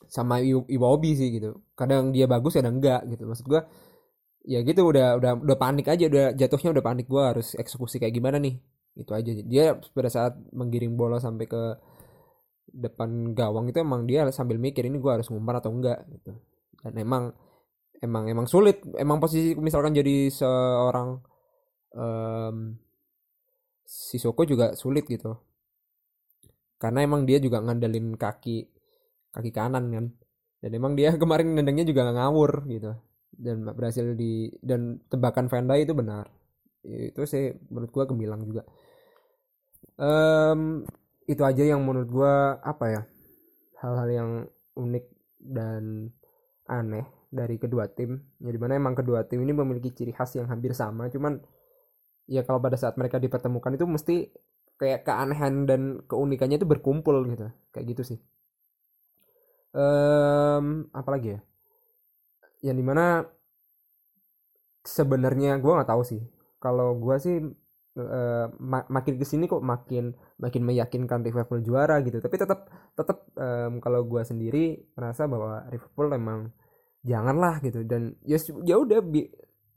sama 0.06 0.38
Iwobi 0.42 1.10
sih 1.18 1.28
gitu. 1.34 1.60
Kadang 1.74 2.14
dia 2.14 2.30
bagus 2.30 2.54
kadang 2.54 2.78
enggak 2.78 3.02
gitu. 3.10 3.26
Maksud 3.26 3.46
gue 3.50 3.60
ya 4.44 4.64
gitu 4.64 4.88
udah 4.88 5.20
udah 5.20 5.32
udah 5.44 5.56
panik 5.60 5.86
aja 5.92 6.08
udah 6.08 6.32
jatuhnya 6.32 6.72
udah 6.72 6.84
panik 6.84 7.06
gue 7.08 7.22
harus 7.22 7.52
eksekusi 7.56 8.00
kayak 8.00 8.14
gimana 8.16 8.40
nih? 8.40 8.56
Itu 8.96 9.12
aja. 9.12 9.30
Dia 9.44 9.76
pada 9.92 10.08
saat 10.08 10.36
menggiring 10.52 10.96
bola 10.96 11.20
sampai 11.20 11.46
ke 11.48 11.62
depan 12.70 13.34
gawang 13.34 13.66
itu 13.68 13.82
emang 13.82 14.06
dia 14.06 14.30
sambil 14.30 14.56
mikir 14.56 14.86
ini 14.86 15.02
gue 15.02 15.12
harus 15.12 15.28
ngumpan 15.28 15.60
atau 15.60 15.70
enggak? 15.74 15.98
Gitu. 16.08 16.32
Dan 16.80 16.94
emang 16.96 17.24
emang 18.00 18.24
emang 18.28 18.46
sulit. 18.48 18.80
Emang 18.96 19.20
posisi 19.20 19.52
misalkan 19.58 19.92
jadi 19.92 20.32
seorang 20.32 21.20
um, 21.96 22.56
Sisoko 23.84 24.46
juga 24.46 24.72
sulit 24.78 25.04
gitu. 25.10 25.36
Karena 26.80 27.04
emang 27.04 27.28
dia 27.28 27.36
juga 27.42 27.60
ngandelin 27.60 28.16
kaki 28.16 28.64
kaki 29.36 29.50
kanan 29.52 29.84
kan. 29.92 30.06
Dan 30.64 30.70
emang 30.72 30.92
dia 30.96 31.12
kemarin 31.22 31.52
nendangnya 31.56 31.84
juga 31.84 32.08
ngawur 32.08 32.64
gitu 32.70 33.09
dan 33.40 33.64
berhasil 33.64 34.04
di 34.12 34.52
dan 34.60 35.00
tebakan 35.08 35.48
Vanda 35.48 35.80
itu 35.80 35.96
benar. 35.96 36.28
Itu 36.84 37.24
sih 37.24 37.56
menurut 37.72 37.90
gua 37.92 38.04
gemilang 38.04 38.44
juga. 38.44 38.62
Um, 40.00 40.84
itu 41.28 41.42
aja 41.44 41.62
yang 41.62 41.84
menurut 41.84 42.08
gue 42.08 42.34
apa 42.64 42.84
ya 42.88 43.02
hal-hal 43.84 44.08
yang 44.08 44.30
unik 44.74 45.04
dan 45.38 46.10
aneh 46.66 47.06
dari 47.30 47.56
kedua 47.56 47.86
tim. 47.86 48.18
Ya 48.42 48.50
di 48.50 48.60
mana 48.60 48.76
emang 48.76 48.98
kedua 48.98 49.24
tim 49.28 49.40
ini 49.44 49.52
memiliki 49.54 49.92
ciri 49.94 50.10
khas 50.10 50.34
yang 50.34 50.48
hampir 50.50 50.74
sama 50.74 51.06
cuman 51.12 51.38
ya 52.26 52.42
kalau 52.42 52.58
pada 52.58 52.74
saat 52.74 52.98
mereka 52.98 53.22
dipertemukan 53.22 53.76
itu 53.76 53.86
mesti 53.86 54.16
kayak 54.80 55.04
keanehan 55.04 55.68
dan 55.68 55.80
keunikannya 56.08 56.58
itu 56.58 56.68
berkumpul 56.68 57.22
gitu. 57.30 57.46
Kayak 57.70 57.86
gitu 57.94 58.02
sih. 58.16 58.18
Um, 59.70 60.90
apalagi 60.90 61.38
ya 61.38 61.40
yang 62.60 62.76
di 62.76 62.84
mana 62.84 63.24
sebenarnya 64.84 65.60
gue 65.60 65.72
nggak 65.72 65.90
tahu 65.90 66.02
sih. 66.04 66.22
Kalau 66.60 66.96
gue 66.96 67.16
sih 67.20 67.36
uh, 67.96 68.46
makin 68.88 69.14
ke 69.16 69.24
sini 69.24 69.48
kok 69.48 69.64
makin 69.64 70.12
makin 70.40 70.62
meyakinkan 70.64 71.24
Liverpool 71.24 71.64
juara 71.64 72.00
gitu. 72.04 72.20
Tapi 72.20 72.36
tetap 72.36 72.68
tetap 72.96 73.28
um, 73.36 73.80
kalau 73.80 74.04
gue 74.04 74.22
sendiri 74.24 74.92
merasa 74.96 75.24
bahwa 75.24 75.64
Liverpool 75.72 76.08
emang 76.12 76.52
janganlah 77.04 77.60
gitu. 77.64 77.84
Dan 77.84 78.16
ya 78.24 78.36
ya 78.64 78.76
udah 78.80 79.00
bi 79.04 79.28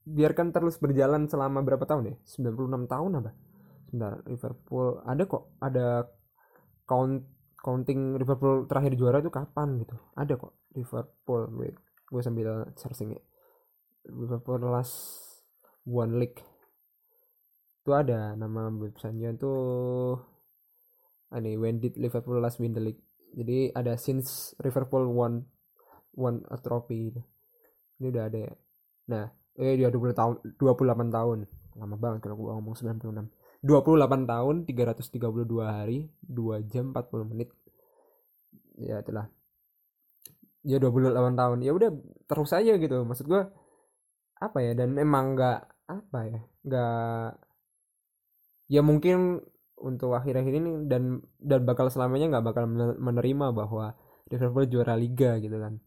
biarkan 0.04 0.52
terus 0.52 0.76
berjalan 0.84 1.32
selama 1.32 1.64
berapa 1.64 1.88
tahun 1.88 2.12
ya? 2.12 2.16
96 2.28 2.92
tahun 2.92 3.12
apa? 3.24 3.32
Sebentar 3.88 4.14
Liverpool 4.28 5.00
ada 5.08 5.24
kok 5.24 5.44
ada 5.64 5.88
count 6.84 7.24
counting 7.64 8.20
Liverpool 8.20 8.68
terakhir 8.68 9.00
juara 9.00 9.24
itu 9.24 9.32
kapan 9.32 9.80
gitu? 9.80 9.96
Ada 10.20 10.36
kok 10.36 10.52
Liverpool 10.76 11.48
wait 11.56 11.80
gue 12.14 12.22
sambil 12.22 12.70
searching 12.78 13.18
ya. 13.18 13.24
Liverpool 14.14 14.62
last 14.70 14.94
one 15.90 16.22
league. 16.22 16.38
Itu 17.82 17.98
ada 17.98 18.38
nama 18.38 18.70
websitenya 18.70 19.34
tuh 19.42 20.22
ini 21.34 21.58
when 21.58 21.82
did 21.82 21.98
Liverpool 21.98 22.38
last 22.38 22.62
win 22.62 22.78
the 22.78 22.84
league? 22.86 23.02
Jadi 23.34 23.74
ada 23.74 23.98
since 23.98 24.54
Liverpool 24.62 25.10
won 25.10 25.50
won 26.14 26.46
a 26.54 26.62
trophy 26.62 27.10
gitu. 27.10 27.22
ini 27.98 28.14
udah 28.14 28.24
ada 28.30 28.40
ya. 28.46 28.54
Nah 29.10 29.26
eh 29.58 29.74
dia 29.74 29.90
20 29.90 30.14
tahun 30.14 30.36
28 30.62 31.10
tahun. 31.10 31.40
Lama 31.74 31.96
banget 31.98 32.30
kalau 32.30 32.38
gua 32.38 32.62
ngomong 32.62 32.78
96 32.78 33.34
28 33.66 34.30
tahun 34.30 34.56
332 34.70 35.66
hari 35.66 36.14
2 36.22 36.70
jam 36.70 36.94
40 36.94 37.32
menit. 37.34 37.50
Ya 38.78 39.02
itulah 39.02 39.34
ya 40.64 40.80
28 40.80 41.40
tahun 41.40 41.58
ya 41.64 41.72
udah 41.76 41.90
terus 42.28 42.52
aja 42.56 42.74
gitu. 42.80 43.04
Maksud 43.04 43.26
gua 43.28 43.52
apa 44.40 44.60
ya 44.60 44.76
dan 44.76 44.96
emang 45.00 45.36
nggak 45.36 45.60
apa 45.88 46.20
ya 46.28 46.40
nggak 46.68 47.30
ya 48.72 48.82
mungkin 48.84 49.40
untuk 49.84 50.16
akhir-akhir 50.16 50.54
ini 50.64 50.70
dan 50.88 51.20
dan 51.44 51.60
bakal 51.68 51.92
selamanya 51.92 52.40
nggak 52.40 52.46
bakal 52.48 52.64
menerima 53.00 53.52
bahwa 53.52 53.96
Liverpool 54.32 54.66
juara 54.72 54.96
liga 54.96 55.38
gitu 55.44 55.60
kan. 55.60 55.84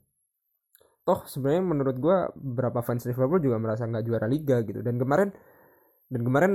Toh 1.06 1.24
sebenarnya 1.24 1.62
menurut 1.64 1.96
gue 1.96 2.16
beberapa 2.36 2.82
fans 2.84 3.06
Liverpool 3.08 3.40
juga 3.40 3.56
merasa 3.62 3.88
nggak 3.88 4.04
juara 4.04 4.26
liga 4.28 4.60
gitu. 4.62 4.84
Dan 4.84 5.00
kemarin 5.00 5.32
dan 6.12 6.20
kemarin 6.22 6.52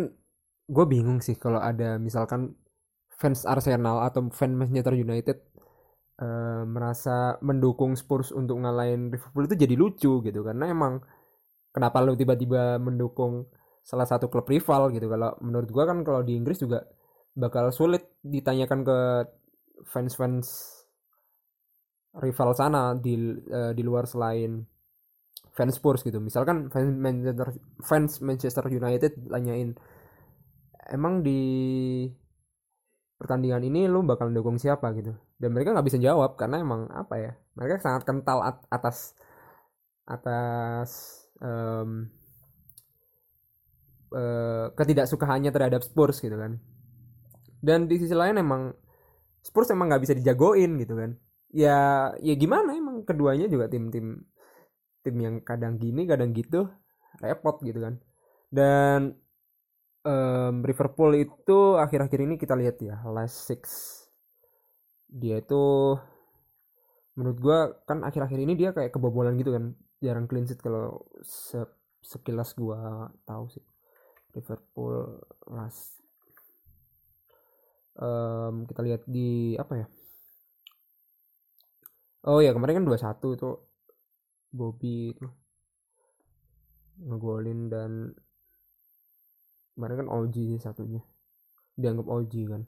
gue 0.70 0.86
bingung 0.88 1.20
sih 1.20 1.36
kalau 1.36 1.60
ada 1.60 1.98
misalkan 1.98 2.56
fans 3.18 3.44
Arsenal 3.44 4.06
atau 4.06 4.30
fans 4.32 4.56
Manchester 4.56 4.96
United 4.96 5.38
uh, 6.22 6.64
merasa 6.70 7.36
mendukung 7.42 7.98
Spurs 7.98 8.30
untuk 8.32 8.62
ngalahin 8.62 9.10
Liverpool 9.10 9.50
itu 9.50 9.56
jadi 9.58 9.76
lucu 9.76 10.22
gitu. 10.22 10.40
Karena 10.46 10.70
emang 10.70 11.02
kenapa 11.74 12.00
lu 12.06 12.14
tiba-tiba 12.14 12.78
mendukung 12.78 13.50
salah 13.82 14.06
satu 14.06 14.30
klub 14.30 14.46
rival 14.48 14.94
gitu? 14.94 15.10
Kalau 15.10 15.36
menurut 15.42 15.70
gua 15.74 15.90
kan 15.90 16.06
kalau 16.06 16.22
di 16.22 16.38
Inggris 16.38 16.62
juga 16.62 16.86
bakal 17.34 17.74
sulit 17.74 18.22
ditanyakan 18.22 18.80
ke 18.86 18.98
fans-fans 19.90 20.46
rival 22.22 22.52
sana 22.54 22.94
di 22.94 23.16
uh, 23.50 23.72
di 23.74 23.82
luar 23.82 24.06
selain 24.06 24.62
fans 25.56 25.76
Spurs 25.76 26.06
gitu. 26.06 26.22
Misalkan 26.22 26.70
fans 26.70 26.92
Manchester 26.96 27.48
fans 27.82 28.12
Manchester 28.22 28.66
United 28.70 29.32
tanyain 29.32 29.74
emang 30.92 31.24
di 31.24 31.40
pertandingan 33.16 33.64
ini 33.64 33.88
lu 33.88 34.04
bakal 34.04 34.30
mendukung 34.34 34.60
siapa? 34.60 34.92
gitu 34.98 35.31
dan 35.42 35.50
mereka 35.58 35.74
nggak 35.74 35.88
bisa 35.90 35.98
jawab 35.98 36.38
karena 36.38 36.62
emang 36.62 36.86
apa 36.94 37.16
ya 37.18 37.32
mereka 37.58 37.82
sangat 37.82 38.06
kental 38.06 38.46
at 38.46 38.62
atas 38.70 39.18
atas 40.06 40.90
um, 41.42 42.06
uh, 44.14 44.70
ketidaksukaannya 44.78 45.50
terhadap 45.50 45.82
Spurs 45.82 46.22
gitu 46.22 46.38
kan. 46.38 46.62
Dan 47.62 47.90
di 47.90 47.98
sisi 47.98 48.14
lain 48.14 48.38
emang 48.38 48.74
Spurs 49.42 49.74
emang 49.74 49.90
nggak 49.90 50.04
bisa 50.06 50.14
dijagoin 50.14 50.78
gitu 50.78 50.94
kan. 50.94 51.18
Ya 51.52 52.12
ya 52.22 52.34
gimana 52.38 52.78
emang 52.78 53.04
keduanya 53.04 53.50
juga 53.50 53.66
tim-tim 53.68 54.22
tim 55.02 55.16
yang 55.18 55.42
kadang 55.42 55.82
gini 55.82 56.06
kadang 56.06 56.38
gitu 56.38 56.70
repot 57.18 57.58
gitu 57.66 57.82
kan. 57.82 57.98
Dan 58.52 59.18
um, 60.06 60.54
Liverpool 60.62 61.18
itu 61.18 61.82
akhir-akhir 61.82 62.20
ini 62.22 62.36
kita 62.38 62.54
lihat 62.54 62.78
ya 62.84 63.02
last 63.10 63.50
six 63.50 63.90
dia 65.12 65.44
itu 65.44 65.96
menurut 67.20 67.38
gue 67.44 67.60
kan 67.84 68.08
akhir-akhir 68.08 68.40
ini 68.40 68.54
dia 68.56 68.72
kayak 68.72 68.96
kebobolan 68.96 69.36
gitu 69.36 69.52
kan 69.52 69.76
jarang 70.00 70.26
clean 70.26 70.48
sheet 70.48 70.64
kalau 70.64 71.06
se 71.22 71.60
sekilas 72.02 72.56
gue 72.58 72.80
tahu 73.28 73.46
sih. 73.52 73.66
Liverpool 74.32 75.20
last 75.52 76.00
um, 78.00 78.64
kita 78.64 78.82
lihat 78.82 79.02
di 79.06 79.60
apa 79.60 79.74
ya? 79.76 79.88
Oh 82.32 82.40
ya 82.40 82.56
kemarin 82.56 82.82
kan 82.82 82.86
2-1 82.88 83.38
itu 83.38 83.50
Bobby 84.52 85.12
itu 85.12 85.28
ngegolin 87.02 87.68
dan 87.72 88.14
kemarin 89.74 90.06
kan 90.06 90.10
sih 90.38 90.62
satunya 90.62 91.02
dianggap 91.76 92.06
OG 92.08 92.34
kan. 92.46 92.62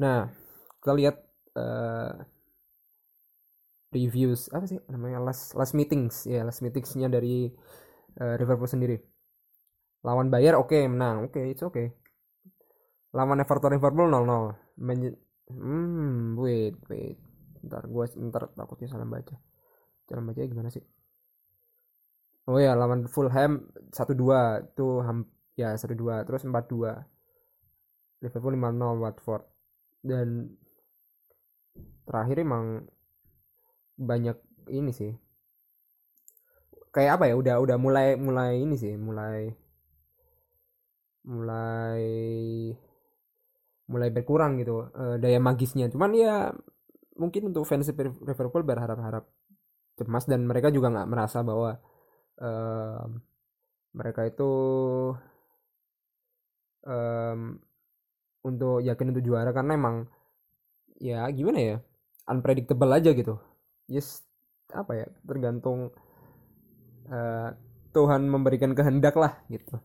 Nah 0.00 0.32
kita 0.80 0.92
lihat 0.96 1.16
uh, 1.56 2.12
reviews 3.90 4.52
apa 4.52 4.68
sih 4.68 4.78
namanya 4.92 5.24
last 5.24 5.56
last 5.56 5.72
meetings 5.72 6.28
ya 6.28 6.44
last 6.44 6.60
meetingsnya 6.60 7.08
dari 7.08 7.48
uh, 8.20 8.34
Liverpool 8.36 8.68
sendiri. 8.68 8.96
Lawan 10.04 10.30
Bayar 10.30 10.54
oke 10.60 10.70
okay, 10.70 10.84
menang 10.86 11.26
oke 11.26 11.34
okay, 11.34 11.50
it's 11.50 11.64
okay 11.64 11.90
lawan 13.16 13.40
Everton 13.40 13.72
Liverpool 13.72 14.12
0-0 14.12 14.84
Men 14.84 15.16
hmm 15.48 16.36
wait 16.36 16.76
wait. 16.92 17.16
Ntar 17.64 17.88
gue 17.88 18.04
ntar 18.28 18.52
takutnya 18.52 18.92
salah 18.92 19.08
baca. 19.08 19.40
Cara 20.04 20.20
baca 20.20 20.40
gimana 20.44 20.68
sih? 20.68 20.84
Oh 22.46 22.60
ya 22.60 22.76
lawan 22.76 23.08
Fulham 23.08 23.72
satu 23.88 24.12
dua. 24.12 24.60
Itu 24.60 25.00
ham 25.00 25.24
ya 25.56 25.72
satu 25.80 25.96
dua. 25.96 26.28
Terus 26.28 26.44
empat 26.44 26.64
dua. 26.68 26.92
Liverpool 28.20 28.52
lima 28.52 28.68
nol 28.68 29.00
Watford. 29.00 29.48
Dan 30.04 30.52
terakhir 32.06 32.36
emang 32.40 32.86
banyak 33.98 34.38
ini 34.70 34.92
sih. 34.94 35.12
Kayak 36.94 37.20
apa 37.20 37.24
ya 37.28 37.34
udah 37.36 37.54
udah 37.60 37.76
mulai 37.76 38.16
mulai 38.16 38.62
ini 38.64 38.76
sih 38.80 38.96
mulai 38.96 39.52
mulai 41.26 42.02
mulai 43.86 44.08
berkurang 44.10 44.56
gitu 44.62 44.88
uh, 44.94 45.16
daya 45.20 45.42
magisnya. 45.42 45.90
Cuman 45.92 46.10
ya 46.16 46.54
mungkin 47.18 47.52
untuk 47.52 47.66
fans 47.68 47.90
Liverpool 47.92 48.64
berharap-harap 48.64 49.26
cemas 49.96 50.24
dan 50.28 50.44
mereka 50.44 50.68
juga 50.68 50.92
nggak 50.92 51.08
merasa 51.08 51.40
bahwa 51.40 51.80
um, 52.40 53.20
mereka 53.96 54.28
itu 54.28 54.52
um, 56.84 57.56
untuk 58.44 58.84
yakin 58.84 59.10
untuk 59.16 59.24
juara 59.24 59.50
karena 59.56 59.72
emang 59.74 59.96
ya 61.00 61.24
gimana 61.32 61.60
ya 61.60 61.76
unpredictable 62.26 62.90
aja 62.92 63.10
gitu. 63.14 63.38
Yes 63.86 64.26
apa 64.74 64.98
ya 64.98 65.06
tergantung 65.22 65.94
uh, 67.06 67.48
Tuhan 67.94 68.26
memberikan 68.26 68.74
kehendak 68.74 69.14
lah 69.16 69.40
gitu. 69.48 69.78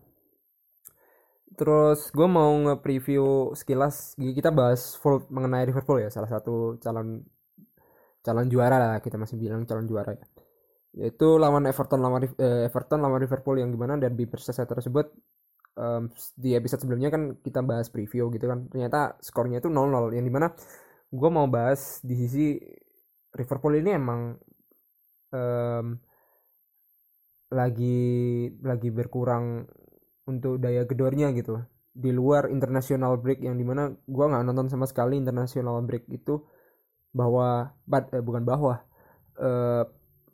Terus 1.56 2.10
gue 2.16 2.28
mau 2.28 2.52
nge-preview 2.66 3.54
sekilas 3.54 4.16
kita 4.18 4.50
bahas 4.50 4.96
full 4.98 5.28
mengenai 5.30 5.68
Liverpool 5.68 6.02
ya 6.02 6.10
salah 6.10 6.32
satu 6.32 6.80
calon 6.82 7.22
calon 8.26 8.48
juara 8.50 8.78
lah 8.78 8.98
kita 9.04 9.20
masih 9.20 9.38
bilang 9.38 9.64
calon 9.68 9.86
juara 9.86 10.18
ya. 10.18 10.26
Yaitu 10.92 11.40
lawan 11.40 11.64
Everton 11.70 12.04
lawan 12.04 12.28
uh, 12.28 12.68
Everton 12.68 13.00
lawan 13.00 13.20
Liverpool 13.24 13.56
yang 13.62 13.72
gimana 13.72 13.96
derby 13.96 14.28
Merseyside 14.28 14.68
tersebut 14.68 15.08
um, 15.80 16.12
di 16.36 16.52
episode 16.58 16.84
sebelumnya 16.84 17.08
kan 17.14 17.40
kita 17.40 17.64
bahas 17.64 17.88
preview 17.88 18.28
gitu 18.34 18.48
kan. 18.48 18.68
Ternyata 18.68 19.20
skornya 19.24 19.64
itu 19.64 19.72
0-0 19.72 20.12
yang 20.18 20.26
di 20.28 20.34
mana 20.34 20.52
gue 21.12 21.30
mau 21.30 21.48
bahas 21.52 22.00
di 22.02 22.16
sisi 22.16 22.56
Liverpool 23.36 23.76
ini 23.80 23.92
emang 23.96 24.36
um, 25.36 25.86
lagi 27.52 28.48
lagi 28.64 28.90
berkurang 28.92 29.68
untuk 30.28 30.64
daya 30.64 30.88
gedornya 30.88 31.36
gitu. 31.36 31.60
Di 31.92 32.16
luar 32.16 32.48
international 32.48 33.20
break 33.20 33.44
yang 33.44 33.60
di 33.60 33.68
mana 33.68 33.92
gue 33.92 34.26
nggak 34.26 34.44
nonton 34.48 34.72
sama 34.72 34.88
sekali 34.88 35.20
international 35.20 35.84
break 35.84 36.08
itu 36.08 36.40
bahwa 37.12 37.76
but, 37.84 38.08
eh, 38.16 38.24
bukan 38.24 38.48
bahwa 38.48 38.80
uh, 39.36 39.84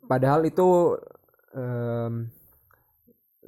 padahal 0.06 0.46
itu 0.46 0.94
um, 1.58 2.30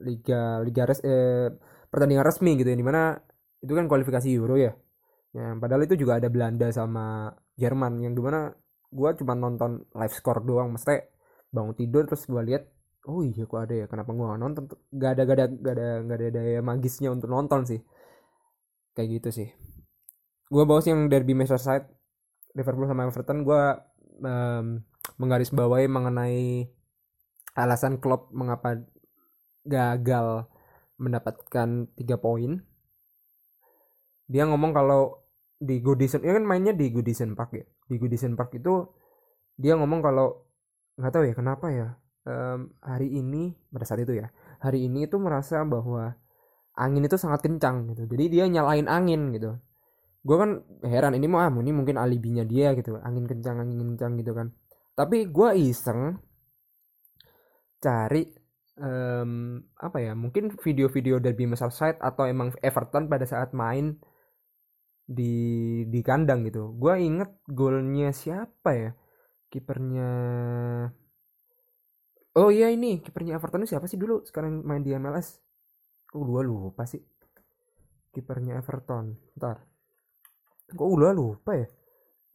liga 0.02 0.58
liga 0.66 0.82
res 0.82 0.98
eh, 1.06 1.54
pertandingan 1.86 2.26
resmi 2.26 2.58
gitu 2.58 2.74
ya 2.74 2.78
di 2.78 2.82
mana 2.82 3.14
itu 3.62 3.70
kan 3.70 3.86
kualifikasi 3.86 4.26
Euro 4.34 4.58
ya 4.58 4.74
ya 5.30 5.54
padahal 5.58 5.86
itu 5.86 5.94
juga 5.94 6.18
ada 6.18 6.26
Belanda 6.26 6.66
sama 6.74 7.30
Jerman 7.54 8.02
yang 8.02 8.14
di 8.18 8.22
mana 8.22 8.50
gue 8.90 9.10
cuma 9.22 9.38
nonton 9.38 9.86
live 9.94 10.14
score 10.14 10.42
doang. 10.42 10.74
Mesti 10.74 10.96
bangun 11.50 11.74
tidur 11.78 12.06
terus 12.06 12.26
gue 12.26 12.42
lihat 12.42 12.66
oh 13.08 13.22
iya 13.24 13.46
kok 13.46 13.60
ada 13.62 13.74
ya? 13.74 13.86
Kenapa 13.86 14.10
gue 14.12 14.26
nonton? 14.36 14.62
Gak 14.92 15.10
ada 15.16 15.22
gak 15.24 15.36
ada 15.38 15.46
gak 15.48 15.74
ada 15.78 15.88
gak 16.04 16.16
ada 16.18 16.28
daya 16.34 16.60
magisnya 16.60 17.08
untuk 17.14 17.30
nonton 17.30 17.64
sih. 17.64 17.80
Kayak 18.94 19.08
gitu 19.22 19.30
sih. 19.44 19.48
Gue 20.50 20.64
bahas 20.66 20.84
yang 20.90 21.06
derby 21.06 21.32
Merseyside 21.38 21.86
Liverpool 22.58 22.90
sama 22.90 23.06
Everton. 23.06 23.46
Gue 23.46 23.62
um, 24.26 24.82
menggarisbawahi 25.16 25.86
mengenai 25.86 26.66
alasan 27.54 28.02
Klopp 28.02 28.30
mengapa 28.34 28.82
gagal 29.62 30.50
mendapatkan 31.00 31.88
tiga 31.96 32.16
poin. 32.18 32.60
Dia 34.30 34.46
ngomong 34.46 34.70
kalau 34.70 35.18
di 35.58 35.82
Goodison, 35.82 36.22
ya 36.22 36.38
kan 36.38 36.46
mainnya 36.46 36.70
di 36.70 36.88
Goodison 36.94 37.34
Park 37.34 37.50
ya. 37.58 37.66
Di 37.66 37.98
Goodison 37.98 38.38
Park 38.38 38.54
itu 38.54 38.86
dia 39.58 39.74
ngomong 39.74 40.00
kalau 40.00 40.46
nggak 40.96 41.12
tahu 41.12 41.24
ya 41.26 41.34
kenapa 41.34 41.66
ya 41.74 41.88
um, 42.24 42.70
hari 42.80 43.10
ini 43.10 43.52
pada 43.72 43.84
saat 43.84 44.04
itu 44.04 44.16
ya 44.16 44.32
hari 44.60 44.88
ini 44.88 45.04
itu 45.08 45.16
merasa 45.20 45.64
bahwa 45.68 46.16
angin 46.78 47.02
itu 47.04 47.18
sangat 47.18 47.42
kencang 47.44 47.90
gitu. 47.92 48.06
Jadi 48.06 48.24
dia 48.30 48.44
nyalain 48.46 48.86
angin 48.86 49.34
gitu. 49.34 49.58
Gue 50.22 50.36
kan 50.38 50.62
heran 50.86 51.18
ini 51.18 51.26
mau 51.26 51.42
ah 51.42 51.50
ini 51.50 51.72
mungkin 51.74 51.98
alibinya 51.98 52.46
dia 52.46 52.72
gitu 52.78 53.00
angin 53.02 53.24
kencang 53.26 53.56
angin 53.60 53.80
kencang 53.80 54.20
gitu 54.20 54.32
kan 54.36 54.52
tapi 55.00 55.32
gue 55.32 55.50
iseng 55.56 56.20
cari 57.80 58.28
um, 58.76 59.56
apa 59.80 59.96
ya 59.96 60.12
mungkin 60.12 60.52
video-video 60.52 61.16
dari 61.16 61.48
Merseyside 61.48 61.96
atau 62.04 62.28
emang 62.28 62.52
Everton 62.60 63.08
pada 63.08 63.24
saat 63.24 63.56
main 63.56 63.96
di 65.10 65.34
di 65.90 66.00
kandang 66.06 66.46
gitu. 66.46 66.70
Gue 66.78 67.02
inget 67.02 67.42
golnya 67.50 68.14
siapa 68.14 68.70
ya? 68.78 68.90
Kipernya 69.50 70.10
oh 72.38 72.50
iya 72.54 72.70
ini 72.70 73.02
kipernya 73.02 73.42
Everton 73.42 73.66
siapa 73.66 73.90
sih 73.90 73.98
dulu? 73.98 74.22
Sekarang 74.22 74.62
main 74.62 74.86
di 74.86 74.94
MLS 74.94 75.42
oh 76.14 76.22
gue 76.22 76.42
lupa 76.46 76.86
sih? 76.86 77.02
Kipernya 78.14 78.62
Everton. 78.62 79.18
Ntar 79.34 79.58
kok 80.70 80.86
gue 80.86 81.10
lupa 81.10 81.58
ya? 81.58 81.66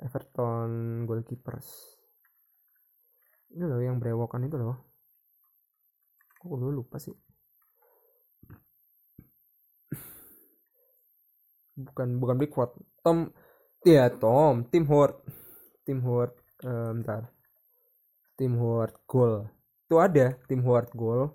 Everton 0.03 1.03
goalkeepers. 1.07 1.95
Ini 3.55 3.63
loh 3.63 3.79
yang 3.79 4.03
berewokan 4.03 4.43
itu 4.43 4.59
loh. 4.59 4.75
Kok 6.43 6.51
gue 6.51 6.71
lupa 6.75 6.99
sih 6.99 7.15
bukan 11.75 12.17
bukan 12.17 12.35
Bigfoot 12.39 12.71
Tom 13.03 13.29
ya 13.85 14.09
Tom. 14.09 14.65
Tim 14.71 14.89
Howard. 14.89 15.15
Tim 15.85 16.01
Howard 16.01 16.33
um, 16.65 17.03
bentar. 17.03 17.23
Tim 18.35 18.57
Howard 18.57 18.95
Goal. 19.05 19.45
Itu 19.85 20.01
ada 20.01 20.33
Tim 20.49 20.65
Howard 20.65 20.89
Goal. 20.97 21.29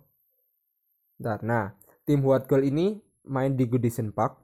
Bentar 1.15 1.41
nah 1.47 1.77
Tim 2.03 2.25
Howard 2.27 2.51
Goal 2.51 2.67
ini 2.67 2.99
main 3.31 3.55
di 3.55 3.65
Goodison 3.71 4.11
Park. 4.11 4.43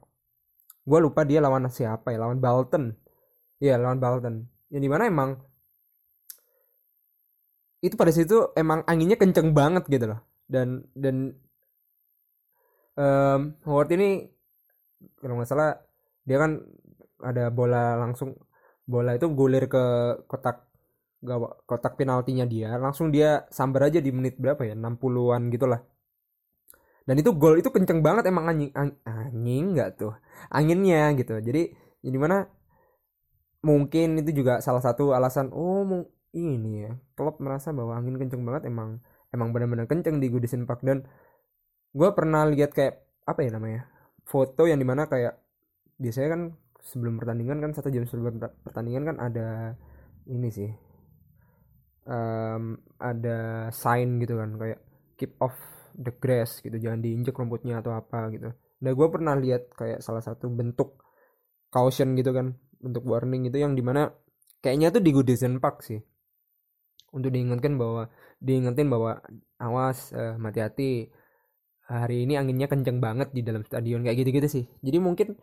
Gue 0.87 1.03
lupa 1.03 1.27
dia 1.27 1.43
lawan 1.43 1.67
siapa 1.67 2.15
ya 2.15 2.23
lawan 2.23 2.39
Bolton 2.39 2.95
ya 3.59 3.75
lawan 3.75 3.99
Bolton 3.99 4.47
yang 4.71 4.81
di 4.83 4.87
mana 4.87 5.09
emang 5.09 5.35
itu 7.81 7.93
pada 7.93 8.09
situ 8.09 8.55
emang 8.55 8.87
anginnya 8.87 9.19
kenceng 9.19 9.51
banget 9.51 9.83
gitu 9.91 10.15
loh. 10.15 10.23
Dan 10.47 10.87
dan 10.95 11.35
um, 12.95 13.53
Howard 13.67 13.91
ini 13.93 14.31
kalau 15.19 15.37
nggak 15.37 15.49
salah 15.49 15.86
dia 16.27 16.37
kan 16.43 16.51
ada 17.23 17.49
bola 17.49 17.95
langsung 17.95 18.35
bola 18.83 19.15
itu 19.15 19.31
gulir 19.31 19.65
ke 19.71 19.83
kotak 20.27 20.67
gawak 21.23 21.65
kotak 21.65 21.97
penaltinya 21.97 22.45
dia 22.45 22.77
langsung 22.77 23.09
dia 23.09 23.49
sambar 23.49 23.89
aja 23.89 23.99
di 24.03 24.13
menit 24.13 24.37
berapa 24.37 24.61
ya 24.67 24.75
60-an 24.77 25.49
gitulah. 25.49 25.81
Dan 27.07 27.15
itu 27.23 27.31
gol 27.39 27.55
itu 27.55 27.71
kenceng 27.71 28.03
banget 28.03 28.27
emang 28.27 28.51
anjing 28.51 28.71
anjing 29.07 29.65
nggak 29.73 29.89
tuh 29.95 30.13
anginnya 30.51 31.15
gitu. 31.15 31.39
Jadi 31.39 31.71
jadi 32.03 32.17
mana 32.19 32.45
mungkin 33.63 34.19
itu 34.21 34.43
juga 34.43 34.59
salah 34.59 34.83
satu 34.83 35.15
alasan 35.15 35.49
oh 35.55 35.87
ini 36.35 36.85
ya 36.85 36.93
Klopp 37.17 37.41
merasa 37.41 37.71
bahwa 37.71 37.97
angin 37.97 38.19
kenceng 38.19 38.43
banget 38.43 38.69
emang 38.69 38.99
emang 39.31 39.55
benar-benar 39.55 39.87
kenceng 39.87 40.19
di 40.19 40.27
Goodison 40.27 40.67
Park. 40.67 40.83
Dan 40.83 41.07
gue 41.95 42.09
pernah 42.11 42.43
lihat 42.45 42.75
kayak 42.75 42.99
apa 43.23 43.39
ya 43.43 43.51
namanya 43.55 43.87
foto 44.27 44.67
yang 44.67 44.77
di 44.77 44.87
mana 44.87 45.07
kayak 45.07 45.46
biasanya 45.97 46.29
kan 46.33 46.41
sebelum 46.81 47.19
pertandingan 47.19 47.59
kan 47.59 47.71
satu 47.73 47.89
jam 47.91 48.05
sebelum 48.07 48.39
pertandingan 48.63 49.03
kan 49.13 49.17
ada 49.19 49.47
ini 50.29 50.49
sih 50.53 50.69
um, 52.07 52.79
ada 52.97 53.67
sign 53.75 54.21
gitu 54.23 54.39
kan 54.39 54.55
kayak 54.55 54.79
keep 55.19 55.35
off 55.43 55.55
the 55.97 56.13
grass 56.13 56.61
gitu 56.63 56.77
jangan 56.79 57.03
diinjek 57.03 57.35
rumputnya 57.35 57.81
atau 57.81 57.93
apa 57.93 58.29
gitu. 58.33 58.53
Nah 58.53 58.91
gue 58.93 59.07
pernah 59.09 59.33
lihat 59.33 59.73
kayak 59.73 59.99
salah 60.05 60.21
satu 60.21 60.47
bentuk 60.47 61.01
caution 61.73 62.13
gitu 62.15 62.31
kan 62.31 62.55
bentuk 62.77 63.03
warning 63.03 63.49
itu 63.49 63.57
yang 63.57 63.73
di 63.73 63.81
mana 63.81 64.13
kayaknya 64.61 64.93
tuh 64.93 65.01
di 65.01 65.11
Goodison 65.11 65.57
Park 65.57 65.83
sih. 65.83 65.99
Untuk 67.11 67.33
diingatkan 67.33 67.79
bahwa 67.79 68.13
diingetin 68.37 68.87
bahwa 68.93 69.17
awas 69.57 70.13
uh, 70.13 70.37
hati-hati 70.37 71.09
hari 71.87 72.27
ini 72.27 72.35
anginnya 72.37 72.67
kenceng 72.69 72.99
banget 72.99 73.31
di 73.33 73.41
dalam 73.41 73.65
stadion 73.65 74.05
kayak 74.05 74.21
gitu-gitu 74.21 74.47
sih. 74.61 74.65
Jadi 74.85 74.97
mungkin 75.01 75.33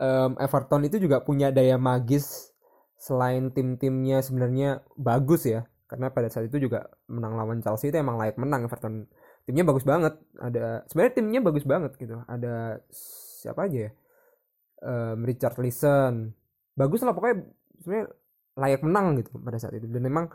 um, 0.00 0.32
Everton 0.40 0.82
itu 0.88 0.96
juga 0.96 1.20
punya 1.20 1.52
daya 1.52 1.76
magis 1.76 2.50
selain 2.96 3.52
tim-timnya 3.52 4.24
sebenarnya 4.24 4.82
bagus 4.96 5.44
ya. 5.46 5.68
Karena 5.86 6.08
pada 6.10 6.30
saat 6.30 6.48
itu 6.48 6.70
juga 6.70 6.86
menang 7.10 7.34
lawan 7.36 7.60
Chelsea 7.60 7.92
itu 7.92 7.98
emang 8.00 8.16
layak 8.16 8.40
menang 8.40 8.66
Everton. 8.66 9.06
Timnya 9.44 9.64
bagus 9.68 9.84
banget. 9.84 10.16
Ada 10.40 10.88
sebenarnya 10.88 11.12
timnya 11.14 11.40
bagus 11.44 11.64
banget 11.68 11.92
gitu. 12.00 12.22
Ada 12.24 12.80
siapa 13.44 13.68
aja 13.68 13.78
ya? 13.88 13.92
Um, 14.80 15.28
Richard 15.28 15.60
Listen 15.60 16.32
bagus 16.72 17.04
lah 17.04 17.12
pokoknya 17.12 17.44
sebenarnya 17.84 18.06
layak 18.56 18.80
menang 18.80 19.06
gitu 19.20 19.36
pada 19.36 19.58
saat 19.60 19.76
itu. 19.76 19.86
Dan 19.90 20.02
memang 20.06 20.32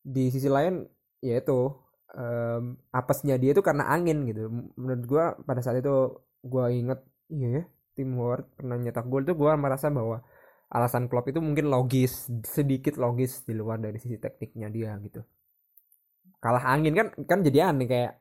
di 0.00 0.32
sisi 0.32 0.48
lain 0.48 0.86
ya 1.20 1.42
itu 1.42 1.74
um, 2.14 2.78
apesnya 2.94 3.36
dia 3.36 3.52
itu 3.52 3.60
karena 3.60 3.90
angin 3.90 4.24
gitu. 4.30 4.48
Menurut 4.78 5.04
gue 5.04 5.24
pada 5.44 5.60
saat 5.60 5.82
itu 5.82 6.22
gue 6.46 6.64
inget 6.70 7.02
iya 7.28 7.48
ya 7.60 7.64
tim 7.98 8.14
Howard 8.14 8.46
pernah 8.54 8.78
nyetak 8.78 9.06
gol 9.10 9.26
tuh 9.26 9.34
gue 9.34 9.50
merasa 9.58 9.90
bahwa 9.90 10.22
alasan 10.70 11.10
Klopp 11.10 11.26
itu 11.32 11.40
mungkin 11.42 11.66
logis 11.72 12.28
sedikit 12.44 12.94
logis 13.00 13.42
di 13.48 13.56
luar 13.56 13.82
dari 13.82 13.98
sisi 13.98 14.20
tekniknya 14.20 14.68
dia 14.70 14.92
gitu. 15.02 15.20
Kalah 16.38 16.64
angin 16.70 16.94
kan 16.94 17.08
kan 17.26 17.38
jadi 17.42 17.74
aneh 17.74 17.88
kayak 17.90 18.14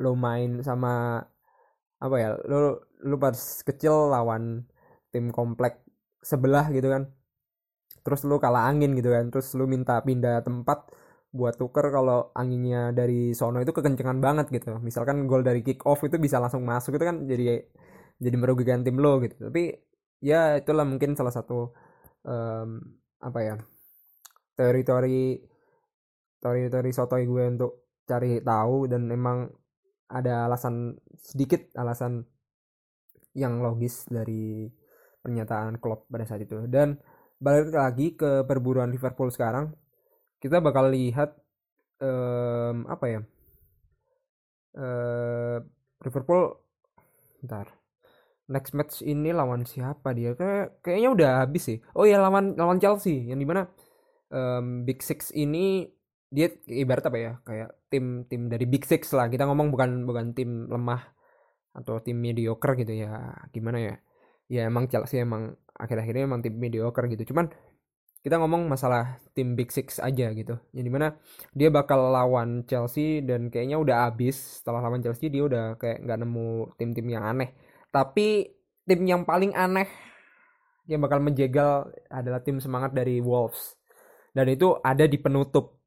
lo 0.00 0.16
main 0.16 0.64
sama 0.64 1.20
apa 1.98 2.16
ya 2.22 2.28
lo 2.46 2.86
lo 3.02 3.16
pas 3.18 3.36
kecil 3.66 4.14
lawan 4.14 4.64
tim 5.12 5.28
komplek 5.34 5.82
sebelah 6.22 6.70
gitu 6.72 6.88
kan. 6.88 7.12
Terus 8.06 8.24
lo 8.24 8.40
kalah 8.40 8.70
angin 8.70 8.96
gitu 8.96 9.10
kan. 9.12 9.28
Terus 9.28 9.52
lo 9.58 9.66
minta 9.68 10.00
pindah 10.00 10.40
tempat 10.46 10.88
buat 11.28 11.60
tuker 11.60 11.92
kalau 11.92 12.32
anginnya 12.32 12.88
dari 12.96 13.36
sono 13.36 13.60
itu 13.60 13.74
kekencengan 13.74 14.18
banget 14.22 14.46
gitu. 14.54 14.80
Misalkan 14.80 15.26
gol 15.28 15.42
dari 15.44 15.60
kick 15.66 15.84
off 15.84 16.00
itu 16.06 16.16
bisa 16.16 16.40
langsung 16.40 16.64
masuk 16.64 16.96
itu 16.96 17.04
kan 17.04 17.26
jadi 17.28 17.68
jadi 18.18 18.36
merugikan 18.36 18.82
tim 18.82 18.98
lo 18.98 19.22
gitu. 19.22 19.48
Tapi 19.50 19.74
ya 20.22 20.58
itulah 20.58 20.84
mungkin 20.86 21.14
salah 21.14 21.32
satu 21.34 21.70
um, 22.26 22.82
apa 23.22 23.40
ya 23.42 23.54
teori-teori 24.58 25.42
teori-teori 26.42 26.90
sotoy 26.94 27.26
gue 27.26 27.44
untuk 27.46 27.72
cari 28.06 28.42
tahu 28.42 28.90
dan 28.90 29.06
memang 29.06 29.46
ada 30.10 30.48
alasan 30.48 30.96
sedikit 31.18 31.70
alasan 31.78 32.24
yang 33.36 33.62
logis 33.62 34.08
dari 34.10 34.66
pernyataan 35.22 35.78
Klopp 35.78 36.10
pada 36.10 36.26
saat 36.26 36.42
itu. 36.42 36.66
Dan 36.66 36.98
balik 37.38 37.70
lagi 37.70 38.18
ke 38.18 38.42
perburuan 38.42 38.90
Liverpool 38.90 39.30
sekarang 39.30 39.70
kita 40.42 40.58
bakal 40.58 40.90
lihat 40.90 41.38
um, 42.02 42.86
apa 42.90 43.06
ya 43.06 43.20
uh, 44.78 45.58
Liverpool 46.02 46.58
ntar 47.46 47.77
next 48.48 48.72
match 48.72 49.04
ini 49.04 49.30
lawan 49.30 49.68
siapa 49.68 50.16
dia? 50.16 50.32
Kayak 50.34 50.80
kayaknya 50.80 51.08
udah 51.12 51.30
habis 51.44 51.62
sih. 51.68 51.78
Oh 51.94 52.08
ya 52.08 52.18
lawan 52.18 52.56
lawan 52.56 52.80
Chelsea 52.80 53.28
yang 53.28 53.38
di 53.38 53.46
mana 53.46 53.68
um, 54.32 54.88
Big 54.88 55.04
Six 55.04 55.30
ini 55.36 55.84
dia 56.28 56.48
ibarat 56.68 57.04
apa 57.08 57.18
ya? 57.20 57.32
Kayak 57.44 57.76
tim 57.92 58.24
tim 58.26 58.48
dari 58.48 58.64
Big 58.64 58.88
Six 58.88 59.12
lah. 59.12 59.28
Kita 59.28 59.44
ngomong 59.44 59.68
bukan 59.68 60.08
bukan 60.08 60.32
tim 60.32 60.66
lemah 60.68 61.04
atau 61.76 62.00
tim 62.00 62.16
mediocre 62.16 62.74
gitu 62.80 62.92
ya. 62.96 63.36
Gimana 63.52 63.78
ya? 63.78 63.94
Ya 64.48 64.64
emang 64.66 64.88
Chelsea 64.88 65.20
emang 65.20 65.54
akhir-akhirnya 65.76 66.24
emang 66.24 66.40
tim 66.40 66.56
mediocre 66.56 67.04
gitu. 67.12 67.32
Cuman 67.32 67.52
kita 68.18 68.34
ngomong 68.40 68.66
masalah 68.66 69.22
tim 69.36 69.54
Big 69.54 69.70
Six 69.70 70.02
aja 70.02 70.32
gitu. 70.34 70.58
Yang 70.74 70.84
di 70.88 70.92
mana 70.92 71.08
dia 71.54 71.68
bakal 71.70 72.10
lawan 72.10 72.64
Chelsea 72.66 73.22
dan 73.22 73.52
kayaknya 73.52 73.78
udah 73.78 74.10
abis 74.10 74.60
setelah 74.60 74.82
lawan 74.82 75.04
Chelsea 75.04 75.30
dia 75.30 75.46
udah 75.46 75.78
kayak 75.78 76.02
nggak 76.02 76.18
nemu 76.24 76.74
tim-tim 76.80 77.06
yang 77.12 77.24
aneh. 77.28 77.54
Tapi 77.98 78.46
tim 78.86 79.02
yang 79.02 79.26
paling 79.26 79.50
aneh 79.58 79.90
yang 80.86 81.02
bakal 81.02 81.18
menjegal 81.18 81.90
adalah 82.06 82.40
tim 82.40 82.62
semangat 82.62 82.94
dari 82.94 83.18
Wolves. 83.18 83.74
Dan 84.30 84.46
itu 84.54 84.78
ada 84.80 85.04
di 85.04 85.18
penutup. 85.18 85.82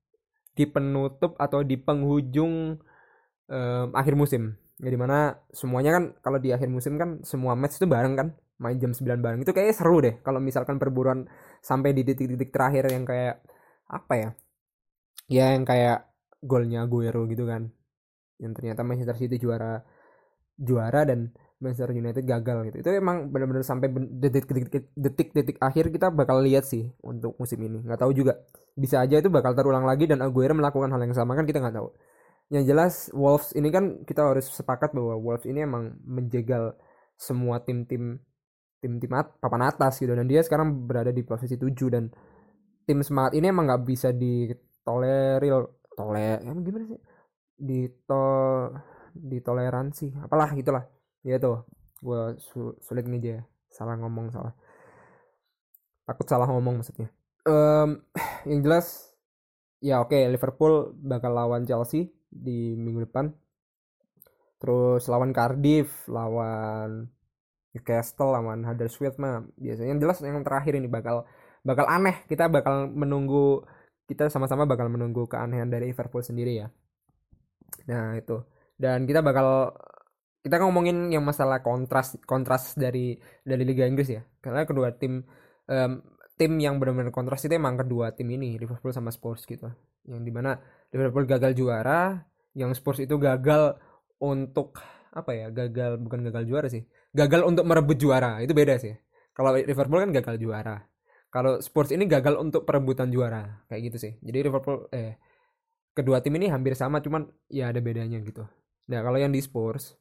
Di 0.51 0.67
penutup 0.67 1.39
atau 1.39 1.63
di 1.63 1.79
penghujung 1.79 2.75
um, 3.47 3.87
akhir 3.95 4.19
musim. 4.19 4.59
Ya 4.83 4.91
di 4.91 4.99
mana 4.99 5.39
semuanya 5.55 5.95
kan 5.95 6.03
kalau 6.19 6.37
di 6.37 6.51
akhir 6.51 6.67
musim 6.67 6.99
kan 6.99 7.23
semua 7.23 7.55
match 7.55 7.79
itu 7.79 7.87
bareng 7.87 8.13
kan 8.19 8.27
main 8.61 8.77
jam 8.77 8.93
9 8.93 9.17
bareng 9.17 9.41
itu 9.41 9.51
kayaknya 9.57 9.73
seru 9.73 9.97
deh 10.05 10.21
kalau 10.21 10.37
misalkan 10.37 10.77
perburuan 10.77 11.25
sampai 11.65 11.97
di 11.97 12.05
titik-titik 12.05 12.53
terakhir 12.53 12.93
yang 12.93 13.09
kayak 13.09 13.41
apa 13.89 14.13
ya 14.13 14.29
ya 15.25 15.45
yang 15.57 15.65
kayak 15.65 16.13
golnya 16.45 16.85
Aguero 16.85 17.25
gitu 17.25 17.49
kan 17.49 17.73
yang 18.37 18.53
ternyata 18.53 18.85
Manchester 18.85 19.17
City 19.17 19.41
juara 19.41 19.81
juara 20.61 21.09
dan 21.09 21.33
Manchester 21.61 21.93
United 21.93 22.25
gagal 22.25 22.57
gitu. 22.73 22.77
Itu 22.81 22.89
emang 22.89 23.29
benar-benar 23.29 23.61
sampai 23.61 23.93
detik-detik 24.97 25.61
akhir 25.61 25.93
kita 25.93 26.09
bakal 26.09 26.41
lihat 26.41 26.65
sih 26.65 26.89
untuk 27.05 27.37
musim 27.37 27.61
ini. 27.61 27.85
Nggak 27.85 28.01
tahu 28.01 28.11
juga. 28.17 28.41
Bisa 28.73 28.99
aja 29.05 29.21
itu 29.21 29.29
bakal 29.29 29.53
terulang 29.53 29.85
lagi 29.85 30.09
dan 30.09 30.25
Aguero 30.25 30.57
melakukan 30.57 30.89
hal 30.89 30.99
yang 31.05 31.13
sama 31.13 31.37
kan 31.37 31.45
kita 31.45 31.61
nggak 31.61 31.77
tahu. 31.77 31.93
Yang 32.51 32.63
jelas 32.67 32.93
Wolves 33.13 33.53
ini 33.53 33.69
kan 33.69 34.01
kita 34.03 34.25
harus 34.25 34.49
sepakat 34.49 34.91
bahwa 34.91 35.15
Wolves 35.21 35.45
ini 35.45 35.61
emang 35.63 35.95
menjegal 36.03 36.75
semua 37.15 37.61
tim-tim 37.61 38.17
tim-tim 38.81 39.13
at 39.13 39.37
papan 39.37 39.69
atas 39.69 40.01
gitu. 40.01 40.17
Dan 40.17 40.25
dia 40.25 40.41
sekarang 40.41 40.89
berada 40.89 41.13
di 41.13 41.21
posisi 41.21 41.55
7 41.55 41.69
dan 41.93 42.09
tim 42.89 42.99
semangat 43.05 43.37
ini 43.37 43.53
emang 43.53 43.69
nggak 43.69 43.85
bisa 43.85 44.09
ditolerir 44.09 45.61
toler 45.93 46.41
emang 46.41 46.65
gimana 46.65 46.89
sih? 46.89 46.99
Dito 47.61 48.25
ditoleransi 49.13 50.25
apalah 50.25 50.49
gitulah 50.57 50.81
ya 51.21 51.37
tuh 51.37 51.65
gue 52.01 52.41
su 52.41 52.73
sulit 52.81 53.05
nih 53.05 53.19
aja 53.21 53.35
salah 53.69 53.95
ngomong 53.97 54.33
salah. 54.33 54.53
Takut 56.05 56.27
salah 56.27 56.47
ngomong 56.49 56.81
maksudnya. 56.81 57.09
Um, 57.47 58.03
yang 58.49 58.61
jelas 58.61 59.15
ya 59.81 60.01
oke 60.01 60.13
okay, 60.13 60.29
Liverpool 60.29 60.93
bakal 60.97 61.33
lawan 61.33 61.63
Chelsea 61.63 62.11
di 62.27 62.75
minggu 62.75 63.07
depan. 63.07 63.31
Terus 64.61 65.09
lawan 65.09 65.33
Cardiff 65.33 66.05
lawan 66.05 67.09
Newcastle 67.71 68.35
lawan 68.35 68.67
Huddersfield 68.67 69.15
mah 69.15 69.47
biasanya 69.55 69.95
jelas 69.97 70.19
yang 70.21 70.43
terakhir 70.43 70.75
ini 70.75 70.91
bakal 70.91 71.25
bakal 71.63 71.85
aneh. 71.87 72.27
Kita 72.27 72.51
bakal 72.51 72.91
menunggu 72.91 73.63
kita 74.09 74.27
sama-sama 74.27 74.67
bakal 74.67 74.91
menunggu 74.91 75.23
keanehan 75.29 75.71
dari 75.71 75.89
Liverpool 75.89 76.19
sendiri 76.25 76.65
ya. 76.65 76.67
Nah 77.87 78.19
itu. 78.19 78.43
Dan 78.75 79.05
kita 79.05 79.21
bakal 79.21 79.71
kita 80.41 80.57
ngomongin 80.57 81.13
yang 81.13 81.21
masalah 81.21 81.61
kontras 81.61 82.17
kontras 82.25 82.73
dari 82.73 83.17
dari 83.45 83.63
Liga 83.65 83.85
Inggris 83.85 84.09
ya. 84.09 84.21
Karena 84.41 84.65
kedua 84.65 84.89
tim 84.97 85.21
um, 85.69 85.91
tim 86.35 86.51
yang 86.57 86.81
benar-benar 86.81 87.13
kontras 87.13 87.45
itu 87.45 87.53
emang 87.53 87.77
kedua 87.77 88.17
tim 88.17 88.25
ini 88.33 88.57
Liverpool 88.57 88.89
sama 88.89 89.13
Spurs 89.13 89.45
gitu. 89.45 89.69
Yang 90.09 90.21
di 90.25 90.31
mana 90.33 90.57
Liverpool 90.89 91.29
gagal 91.29 91.53
juara 91.53 92.25
yang 92.57 92.73
Spurs 92.73 93.05
itu 93.05 93.15
gagal 93.21 93.77
untuk 94.17 94.81
apa 95.13 95.31
ya 95.35 95.47
gagal 95.53 96.01
bukan 96.01 96.25
gagal 96.25 96.43
juara 96.49 96.67
sih. 96.73 96.81
Gagal 97.13 97.45
untuk 97.45 97.69
merebut 97.69 98.01
juara 98.01 98.41
itu 98.41 98.57
beda 98.57 98.81
sih. 98.81 98.97
Kalau 99.37 99.53
Liverpool 99.53 100.01
kan 100.01 100.09
gagal 100.09 100.41
juara. 100.41 100.81
Kalau 101.31 101.61
Spurs 101.63 101.93
ini 101.95 102.09
gagal 102.09 102.35
untuk 102.41 102.65
perebutan 102.65 103.13
juara 103.13 103.61
kayak 103.69 103.93
gitu 103.93 103.97
sih. 104.09 104.13
Jadi 104.25 104.49
Liverpool 104.49 104.89
eh 104.89 105.21
kedua 105.93 106.19
tim 106.25 106.33
ini 106.33 106.49
hampir 106.49 106.73
sama 106.73 106.97
cuman 106.97 107.29
ya 107.45 107.69
ada 107.69 107.77
bedanya 107.77 108.17
gitu. 108.25 108.41
Nah 108.89 108.99
kalau 109.05 109.21
yang 109.21 109.29
di 109.29 109.39
Spurs 109.39 110.00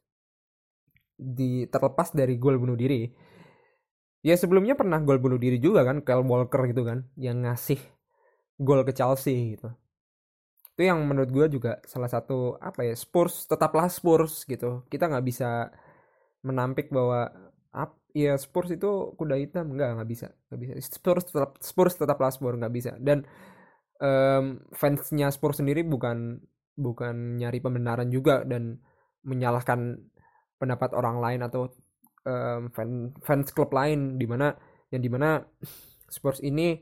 di 1.21 1.69
terlepas 1.69 2.17
dari 2.17 2.41
gol 2.41 2.57
bunuh 2.57 2.75
diri. 2.75 3.05
Ya 4.25 4.37
sebelumnya 4.37 4.77
pernah 4.77 5.01
gol 5.01 5.21
bunuh 5.21 5.37
diri 5.41 5.61
juga 5.61 5.85
kan 5.85 6.01
Kyle 6.05 6.25
Walker 6.25 6.65
gitu 6.69 6.85
kan 6.85 7.09
yang 7.17 7.45
ngasih 7.45 7.81
gol 8.61 8.85
ke 8.89 8.93
Chelsea 8.97 9.57
gitu. 9.57 9.69
Itu 10.77 10.83
yang 10.89 11.05
menurut 11.05 11.29
gue 11.29 11.47
juga 11.61 11.81
salah 11.85 12.09
satu 12.09 12.57
apa 12.61 12.85
ya 12.89 12.97
Spurs 12.97 13.45
tetaplah 13.49 13.89
Spurs 13.93 14.45
gitu. 14.49 14.85
Kita 14.89 15.09
nggak 15.09 15.25
bisa 15.25 15.73
menampik 16.45 16.89
bahwa 16.93 17.29
up 17.73 18.01
ya 18.17 18.35
Spurs 18.41 18.73
itu 18.73 19.15
kuda 19.17 19.37
hitam 19.41 19.73
nggak 19.77 20.01
nggak 20.01 20.09
bisa 20.09 20.29
nggak 20.53 20.61
bisa. 20.61 20.73
Spurs 20.85 21.25
tetap 21.29 21.51
Spurs 21.61 21.95
tetaplah 21.97 22.31
Spurs 22.33 22.57
nggak 22.61 22.75
bisa. 22.75 22.93
Dan 23.01 23.25
um, 24.01 24.61
fansnya 24.73 25.33
Spurs 25.33 25.61
sendiri 25.61 25.85
bukan 25.85 26.41
bukan 26.77 27.37
nyari 27.37 27.61
pembenaran 27.61 28.09
juga 28.09 28.43
dan 28.45 28.81
menyalahkan 29.21 30.01
pendapat 30.61 30.93
orang 30.93 31.17
lain 31.25 31.41
atau 31.41 31.73
um, 32.29 32.69
fan, 32.71 33.17
fans 33.25 33.49
klub 33.57 33.73
lain 33.73 34.21
di 34.21 34.29
mana 34.29 34.53
yang 34.93 35.01
di 35.01 35.09
mana 35.09 35.41
Spurs 36.15 36.43
ini 36.45 36.77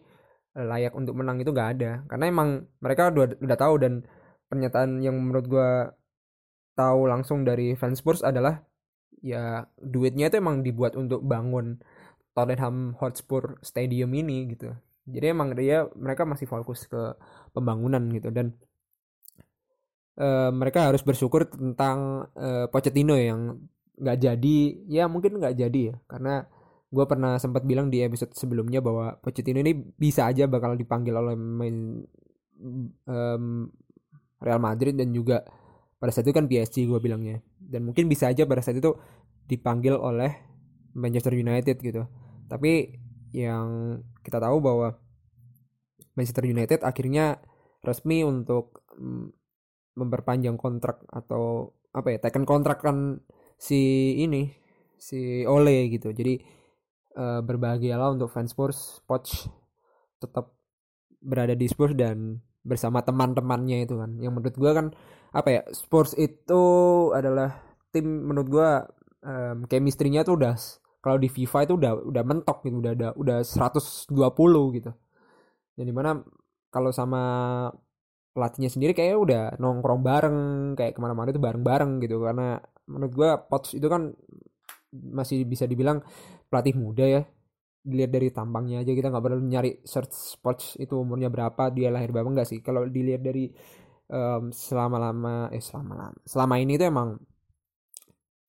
layak 0.58 0.96
untuk 0.98 1.14
menang 1.14 1.38
itu 1.38 1.54
nggak 1.54 1.70
ada. 1.78 2.02
Karena 2.10 2.24
emang 2.26 2.66
mereka 2.82 3.14
udah 3.14 3.38
udah 3.38 3.58
tahu 3.58 3.74
dan 3.78 4.02
pernyataan 4.50 5.04
yang 5.04 5.14
menurut 5.14 5.46
gue 5.46 5.70
tahu 6.74 7.00
langsung 7.06 7.44
dari 7.46 7.78
fans 7.78 8.00
Spurs 8.00 8.24
adalah 8.24 8.62
ya 9.22 9.66
duitnya 9.78 10.30
itu 10.30 10.38
emang 10.38 10.62
dibuat 10.62 10.94
untuk 10.94 11.22
bangun 11.26 11.78
Tottenham 12.34 12.94
Hotspur 12.98 13.58
Stadium 13.62 14.10
ini 14.14 14.54
gitu. 14.54 14.74
Jadi 15.08 15.26
emang 15.32 15.56
dia 15.56 15.88
mereka 15.96 16.22
masih 16.28 16.46
fokus 16.46 16.86
ke 16.86 17.16
pembangunan 17.52 18.02
gitu 18.12 18.28
dan 18.30 18.54
uh, 20.18 20.50
mereka 20.50 20.90
harus 20.90 21.00
bersyukur 21.06 21.46
tentang 21.48 22.28
uh, 22.34 22.66
Pochettino 22.68 23.14
yang 23.14 23.56
nggak 23.98 24.18
jadi. 24.18 24.58
Ya 24.90 25.06
mungkin 25.06 25.38
nggak 25.38 25.54
jadi 25.56 25.80
ya 25.94 25.96
karena 26.10 26.44
gue 26.88 27.04
pernah 27.04 27.36
sempat 27.36 27.68
bilang 27.68 27.92
di 27.92 28.00
episode 28.00 28.32
sebelumnya 28.34 28.82
bahwa 28.82 29.16
Pochettino 29.22 29.62
ini 29.62 29.74
bisa 29.74 30.26
aja 30.26 30.50
bakal 30.50 30.74
dipanggil 30.74 31.14
oleh 31.14 31.36
main 31.36 32.02
um, 33.06 33.68
Real 34.38 34.60
Madrid 34.62 34.94
dan 34.94 35.10
juga 35.10 35.42
pada 35.98 36.14
saat 36.14 36.30
itu 36.30 36.34
kan 36.34 36.46
PSG 36.46 36.86
gue 36.86 36.98
bilangnya. 37.02 37.42
Dan 37.58 37.86
mungkin 37.86 38.06
bisa 38.06 38.30
aja 38.30 38.46
pada 38.46 38.62
saat 38.62 38.78
itu 38.78 38.94
dipanggil 39.48 39.98
oleh 39.98 40.30
Manchester 40.94 41.34
United 41.34 41.76
gitu. 41.82 42.06
Tapi 42.48 42.94
yang 43.34 44.00
kita 44.24 44.40
tahu 44.40 44.62
bahwa 44.62 44.96
Manchester 46.16 46.48
United 46.48 46.80
akhirnya 46.82 47.38
resmi 47.84 48.24
untuk 48.24 48.82
memperpanjang 49.98 50.54
kontrak 50.54 51.02
atau 51.10 51.74
apa 51.90 52.14
ya 52.14 52.18
tekan 52.22 52.46
kontrak 52.46 52.78
kan 52.78 53.18
si 53.58 54.14
ini 54.22 54.54
si 54.98 55.42
Ole 55.44 55.90
gitu. 55.90 56.14
Jadi 56.14 56.38
uh, 57.18 57.42
berbahagialah 57.42 58.14
untuk 58.14 58.30
fans 58.30 58.54
Spurs 58.54 59.02
Poch 59.02 59.50
tetap 60.22 60.54
berada 61.18 61.54
di 61.58 61.66
Spurs 61.66 61.98
dan 61.98 62.38
bersama 62.62 63.02
teman-temannya 63.02 63.86
itu 63.86 63.98
kan. 63.98 64.18
Yang 64.22 64.32
menurut 64.34 64.56
gue 64.56 64.72
kan 64.74 64.86
apa 65.34 65.48
ya 65.50 65.62
Spurs 65.74 66.14
itu 66.14 66.62
adalah 67.12 67.58
tim 67.90 68.06
menurut 68.06 68.48
gue 68.48 68.70
um, 69.24 69.58
chemistry-nya 69.66 70.22
tuh 70.24 70.38
udah 70.40 70.54
kalau 70.98 71.18
di 71.18 71.30
FIFA 71.30 71.58
itu 71.64 71.74
udah 71.78 71.92
udah 72.10 72.22
mentok 72.26 72.58
gitu 72.66 72.82
udah 72.82 73.14
udah 73.14 73.38
120 73.42 74.12
gitu. 74.76 74.90
Jadi 75.78 75.90
mana 75.94 76.20
kalau 76.68 76.90
sama 76.90 77.22
pelatihnya 78.38 78.70
sendiri 78.70 78.94
kayak 78.94 79.18
udah 79.18 79.42
nongkrong 79.58 80.06
bareng 80.06 80.38
kayak 80.78 80.94
ke 80.94 81.00
mana-mana 81.02 81.34
itu 81.34 81.42
bareng-bareng 81.42 81.98
gitu. 82.06 82.22
Karena 82.22 82.54
menurut 82.86 83.12
gue 83.18 83.30
Potts 83.50 83.74
itu 83.74 83.86
kan 83.90 84.14
masih 84.94 85.42
bisa 85.42 85.66
dibilang 85.66 85.98
pelatih 86.46 86.78
muda 86.78 87.02
ya. 87.02 87.22
Dilihat 87.82 88.10
dari 88.14 88.30
tampangnya 88.30 88.86
aja 88.86 88.94
kita 88.94 89.10
nggak 89.10 89.24
perlu 89.26 89.42
nyari 89.42 89.82
search 89.82 90.38
Potts 90.38 90.78
itu 90.78 90.94
umurnya 90.94 91.26
berapa 91.34 91.74
dia 91.74 91.90
lahir 91.90 92.14
berapa 92.14 92.30
enggak 92.30 92.46
sih. 92.46 92.62
Kalau 92.62 92.86
dilihat 92.86 93.26
dari 93.26 93.50
um, 94.14 94.54
selama 94.54 94.96
lama 95.02 95.34
eh 95.50 95.58
selama 95.58 95.92
lama 95.98 96.18
selama 96.22 96.54
ini 96.62 96.78
itu 96.78 96.86
emang 96.86 97.18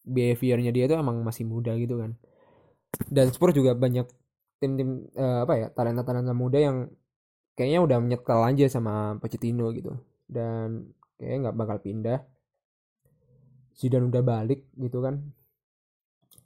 behaviornya 0.06 0.70
dia 0.70 0.86
itu 0.86 0.96
emang 0.98 1.26
masih 1.26 1.50
muda 1.50 1.74
gitu 1.82 1.98
kan. 1.98 2.14
Dan 3.10 3.34
Spurs 3.34 3.58
juga 3.58 3.74
banyak 3.74 4.06
tim-tim 4.60 5.08
uh, 5.16 5.48
apa 5.48 5.54
ya 5.56 5.68
talenta-talenta 5.72 6.36
muda 6.36 6.60
yang 6.60 6.78
kayaknya 7.60 7.84
udah 7.84 7.98
menyetel 8.00 8.40
aja 8.40 8.66
sama 8.72 9.20
Pochettino 9.20 9.68
gitu. 9.76 9.92
Dan 10.32 10.96
kayaknya 11.20 11.52
nggak 11.52 11.58
bakal 11.60 11.78
pindah. 11.84 12.24
Zidane 13.76 14.08
udah 14.08 14.24
balik 14.24 14.64
gitu 14.80 15.04
kan. 15.04 15.20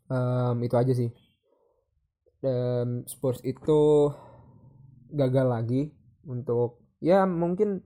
Um, 0.10 0.58
itu 0.65 0.73
aja 0.73 0.89
sih. 0.97 1.13
Um, 2.41 3.06
Spurs 3.06 3.45
itu 3.45 4.10
gagal 5.13 5.45
lagi 5.45 5.93
untuk 6.26 6.82
ya 6.97 7.30
mungkin 7.30 7.86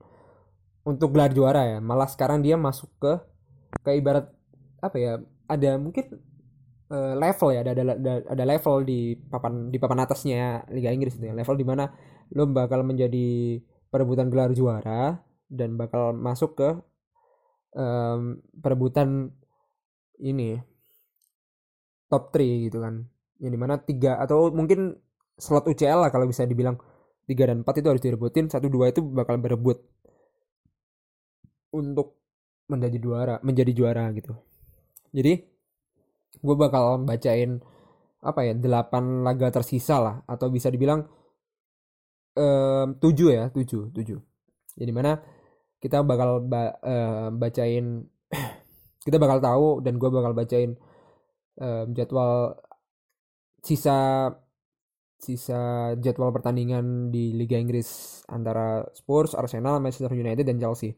untuk 0.87 1.11
gelar 1.11 1.35
juara 1.35 1.67
ya. 1.75 1.79
Malah 1.83 2.07
sekarang 2.07 2.39
dia 2.39 2.55
masuk 2.55 2.87
ke 2.95 3.13
ke 3.83 3.91
ibarat 3.99 4.31
apa 4.79 4.95
ya 4.95 5.19
ada 5.51 5.75
mungkin 5.75 6.15
uh, 6.95 7.11
level 7.19 7.51
ya. 7.51 7.59
Ada, 7.67 7.71
ada 7.75 8.13
ada 8.23 8.43
level 8.47 8.87
di 8.87 9.19
papan 9.19 9.67
di 9.67 9.75
papan 9.75 9.99
atasnya 10.07 10.63
Liga 10.71 10.95
Inggris 10.95 11.19
itu 11.19 11.27
ya. 11.27 11.35
Level 11.35 11.59
di 11.59 11.67
mana 11.67 11.91
lo 12.33 12.43
bakal 12.49 12.83
menjadi 12.83 13.59
perebutan 13.87 14.27
gelar 14.27 14.51
juara 14.51 15.21
dan 15.47 15.79
bakal 15.79 16.11
masuk 16.11 16.59
ke 16.59 16.69
um, 17.77 18.41
perebutan 18.59 19.31
ini 20.19 20.59
top 22.11 22.33
3 22.35 22.67
gitu 22.67 22.83
kan. 22.83 23.07
Yang 23.37 23.51
di 23.53 23.59
mana 23.59 23.75
tiga 23.77 24.17
atau 24.17 24.49
mungkin 24.49 24.97
slot 25.37 25.69
UCL 25.69 26.07
lah 26.07 26.09
kalau 26.09 26.25
bisa 26.25 26.43
dibilang 26.43 26.75
tiga 27.29 27.45
dan 27.45 27.61
empat 27.61 27.83
itu 27.83 27.87
harus 27.91 28.01
direbutin 28.01 28.49
satu 28.49 28.71
dua 28.71 28.89
itu 28.89 29.03
bakal 29.03 29.37
berebut 29.37 29.83
untuk 31.75 32.17
menjadi 32.71 32.97
juara 32.97 33.35
menjadi 33.45 33.71
juara 33.75 34.09
gitu. 34.15 34.33
Jadi 35.13 35.33
gue 36.37 36.55
bakal 36.57 37.05
bacain 37.05 37.61
apa 38.23 38.39
ya 38.43 38.53
delapan 38.57 39.21
laga 39.21 39.53
tersisa 39.53 40.01
lah 40.01 40.15
atau 40.25 40.49
bisa 40.49 40.73
dibilang 40.73 41.05
tujuh 43.01 43.29
ya 43.33 43.43
tujuh 43.49 43.89
tujuh 43.91 44.19
jadi 44.77 44.91
mana 44.93 45.19
kita 45.81 46.01
bakal 46.05 46.45
ba 46.45 46.77
uh, 46.81 47.27
bacain 47.33 48.05
kita 49.05 49.17
bakal 49.17 49.37
tahu 49.41 49.67
dan 49.81 49.97
gue 49.97 50.09
bakal 50.09 50.33
bacain 50.33 50.77
uh, 51.61 51.85
jadwal 51.93 52.57
sisa 53.61 54.29
sisa 55.17 55.93
jadwal 55.97 56.29
pertandingan 56.29 57.09
di 57.09 57.33
Liga 57.33 57.57
Inggris 57.57 58.21
antara 58.29 58.85
Spurs, 58.93 59.33
Arsenal, 59.33 59.81
Manchester 59.81 60.13
United 60.13 60.45
dan 60.45 60.61
Chelsea. 60.61 60.93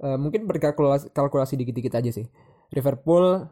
Uh, 0.00 0.16
mungkin 0.20 0.44
berkalkulasi 0.44 1.12
kalkulasi 1.12 1.56
dikit-dikit 1.56 1.96
aja 1.96 2.12
sih. 2.12 2.28
Liverpool 2.72 3.48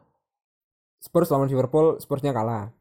Spurs 1.00 1.30
lawan 1.32 1.48
Liverpool, 1.48 1.96
Spursnya 2.02 2.36
kalah. 2.36 2.72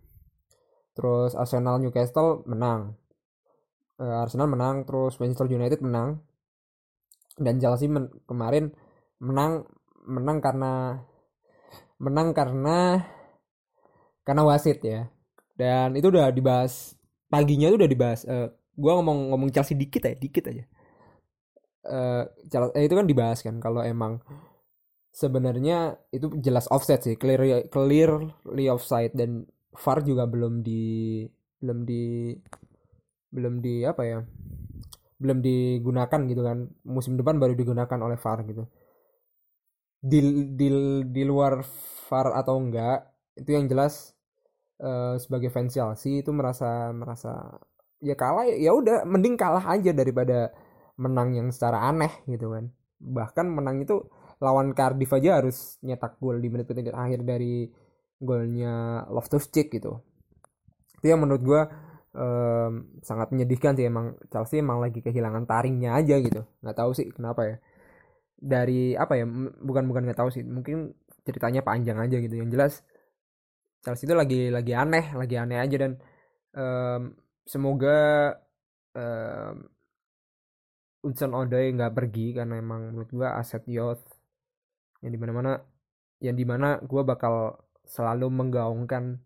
Terus 0.97 1.37
Arsenal 1.37 1.79
Newcastle 1.79 2.43
menang 2.49 2.97
Arsenal 3.97 4.45
menang 4.45 4.85
terus 4.85 5.17
Manchester 5.17 5.49
United 5.49 5.81
menang. 5.81 6.21
Dan 7.37 7.61
Chelsea 7.61 7.89
men 7.89 8.09
kemarin 8.25 8.73
menang 9.21 9.65
menang 10.05 10.37
karena 10.41 11.01
menang 11.97 12.33
karena 12.33 13.01
karena 14.21 14.41
wasit 14.45 14.81
ya. 14.85 15.09
Dan 15.57 15.97
itu 15.97 16.13
udah 16.13 16.29
dibahas 16.29 16.93
paginya 17.27 17.67
itu 17.67 17.77
udah 17.81 17.89
dibahas 17.89 18.21
uh, 18.29 18.47
gue 18.53 18.91
ngomong 18.93 19.33
ngomong 19.33 19.49
Chelsea 19.49 19.73
dikit 19.73 20.05
ya 20.05 20.13
dikit 20.13 20.45
aja. 20.49 20.65
Uh, 21.87 22.23
eh, 22.75 22.85
itu 22.85 22.93
kan 22.93 23.07
dibahas 23.07 23.39
kan 23.41 23.57
kalau 23.57 23.81
emang 23.81 24.21
sebenarnya 25.09 25.97
itu 26.13 26.29
jelas 26.37 26.69
offset 26.69 27.01
sih 27.01 27.17
clear 27.17 27.65
clearly 27.73 28.65
offside. 28.69 29.13
Dan 29.17 29.49
VAR 29.77 30.01
juga 30.05 30.25
belum 30.25 30.65
di 30.65 31.25
belum 31.61 31.85
di 31.85 32.33
belum 33.33 33.59
di 33.59 33.83
apa 33.83 34.03
ya 34.07 34.19
belum 35.17 35.41
digunakan 35.41 36.21
gitu 36.29 36.41
kan. 36.45 36.69
Musim 36.85 37.17
depan 37.17 37.41
baru 37.41 37.57
digunakan 37.57 37.99
oleh 38.01 38.17
VAR 38.21 38.39
gitu. 38.45 38.63
Di 39.97 40.19
di 40.53 40.67
di 41.09 41.23
luar 41.25 41.65
VAR 42.07 42.37
atau 42.37 42.55
enggak 42.61 43.01
itu 43.37 43.49
yang 43.53 43.65
jelas 43.65 44.13
uh, 44.81 45.17
sebagai 45.17 45.49
fans 45.49 45.73
Chelsea 45.73 46.21
itu 46.21 46.29
merasa 46.33 46.93
merasa 46.93 47.57
ya 47.97 48.13
kalah 48.13 48.45
ya 48.45 48.73
udah 48.77 49.05
mending 49.09 49.33
kalah 49.37 49.65
aja 49.73 49.89
daripada 49.89 50.53
menang 51.01 51.33
yang 51.33 51.49
secara 51.49 51.89
aneh 51.89 52.13
gitu 52.29 52.53
kan. 52.53 52.69
Bahkan 53.01 53.45
menang 53.49 53.81
itu 53.81 54.05
lawan 54.37 54.73
Cardiff 54.77 55.09
aja 55.17 55.41
harus 55.41 55.81
nyetak 55.81 56.21
gol 56.21 56.37
di 56.37 56.49
menit-menit 56.49 56.93
akhir 56.93 57.25
dari 57.25 57.69
golnya 58.21 59.05
Loftus 59.09 59.49
Cheek 59.49 59.73
gitu. 59.73 60.01
Itu 61.01 61.05
yang 61.09 61.25
menurut 61.25 61.41
gue 61.41 61.61
um, 62.17 62.99
sangat 63.05 63.29
menyedihkan 63.29 63.77
sih 63.77 63.85
emang 63.85 64.17
Chelsea 64.33 64.59
emang 64.59 64.81
lagi 64.81 64.99
kehilangan 65.05 65.45
taringnya 65.45 65.93
aja 65.93 66.17
gitu. 66.17 66.41
Nggak 66.65 66.77
tahu 66.77 66.91
sih 66.97 67.07
kenapa 67.13 67.41
ya. 67.45 67.55
Dari 68.37 68.97
apa 68.97 69.13
ya 69.17 69.25
bukan 69.61 69.83
bukan 69.85 70.01
nggak 70.09 70.19
tahu 70.19 70.29
sih. 70.33 70.43
Mungkin 70.43 70.93
ceritanya 71.23 71.61
panjang 71.61 71.97
aja 72.01 72.17
gitu. 72.17 72.35
Yang 72.35 72.49
jelas 72.53 72.73
Chelsea 73.85 74.09
itu 74.09 74.15
lagi 74.17 74.49
lagi 74.49 74.73
aneh 74.73 75.13
lagi 75.13 75.35
aneh 75.37 75.57
aja 75.61 75.75
dan 75.77 75.91
um, 76.57 77.13
semoga 77.45 78.33
um, 78.97 79.55
Hudson 81.05 81.31
Odoi 81.31 81.71
nggak 81.77 81.93
pergi 81.93 82.35
karena 82.35 82.59
emang 82.59 82.91
menurut 82.91 83.09
gua 83.13 83.37
aset 83.39 83.63
youth 83.69 84.03
yang 85.05 85.13
di 85.13 85.19
mana 85.21 85.31
mana 85.31 85.51
yang 86.19 86.35
di 86.35 86.43
mana 86.43 86.81
gua 86.83 87.05
bakal 87.05 87.61
selalu 87.85 88.27
menggaungkan 88.33 89.21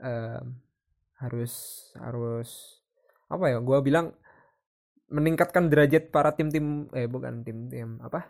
um, 0.00 0.61
harus 1.22 1.52
harus 1.96 2.82
apa 3.30 3.48
ya 3.48 3.58
gue 3.62 3.78
bilang 3.80 4.12
meningkatkan 5.12 5.70
derajat 5.70 6.10
para 6.10 6.34
tim-tim 6.34 6.88
eh 6.96 7.06
bukan 7.06 7.46
tim-tim 7.46 8.00
apa 8.02 8.28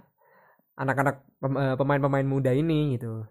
anak-anak 0.76 1.16
eh, 1.44 1.76
pemain-pemain 1.76 2.26
muda 2.26 2.50
ini 2.52 2.96
gitu. 2.96 3.24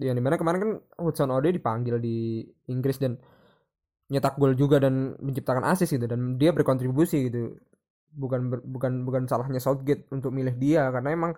Yang 0.00 0.16
di 0.18 0.22
mana 0.24 0.36
kemarin 0.40 0.60
kan 0.60 0.72
Hudson 0.98 1.30
Odoi 1.30 1.52
dipanggil 1.54 2.00
di 2.00 2.42
Inggris 2.72 2.96
dan 2.98 3.20
nyetak 4.12 4.36
gol 4.36 4.52
juga 4.56 4.76
dan 4.82 5.16
menciptakan 5.20 5.64
asis 5.72 5.88
gitu 5.96 6.04
dan 6.04 6.36
dia 6.36 6.50
berkontribusi 6.52 7.30
gitu. 7.32 7.56
Bukan 8.12 8.40
ber, 8.52 8.60
bukan 8.60 9.08
bukan 9.08 9.22
salahnya 9.24 9.60
Southgate 9.62 10.08
untuk 10.12 10.36
milih 10.36 10.52
dia 10.60 10.92
karena 10.92 11.16
emang 11.16 11.32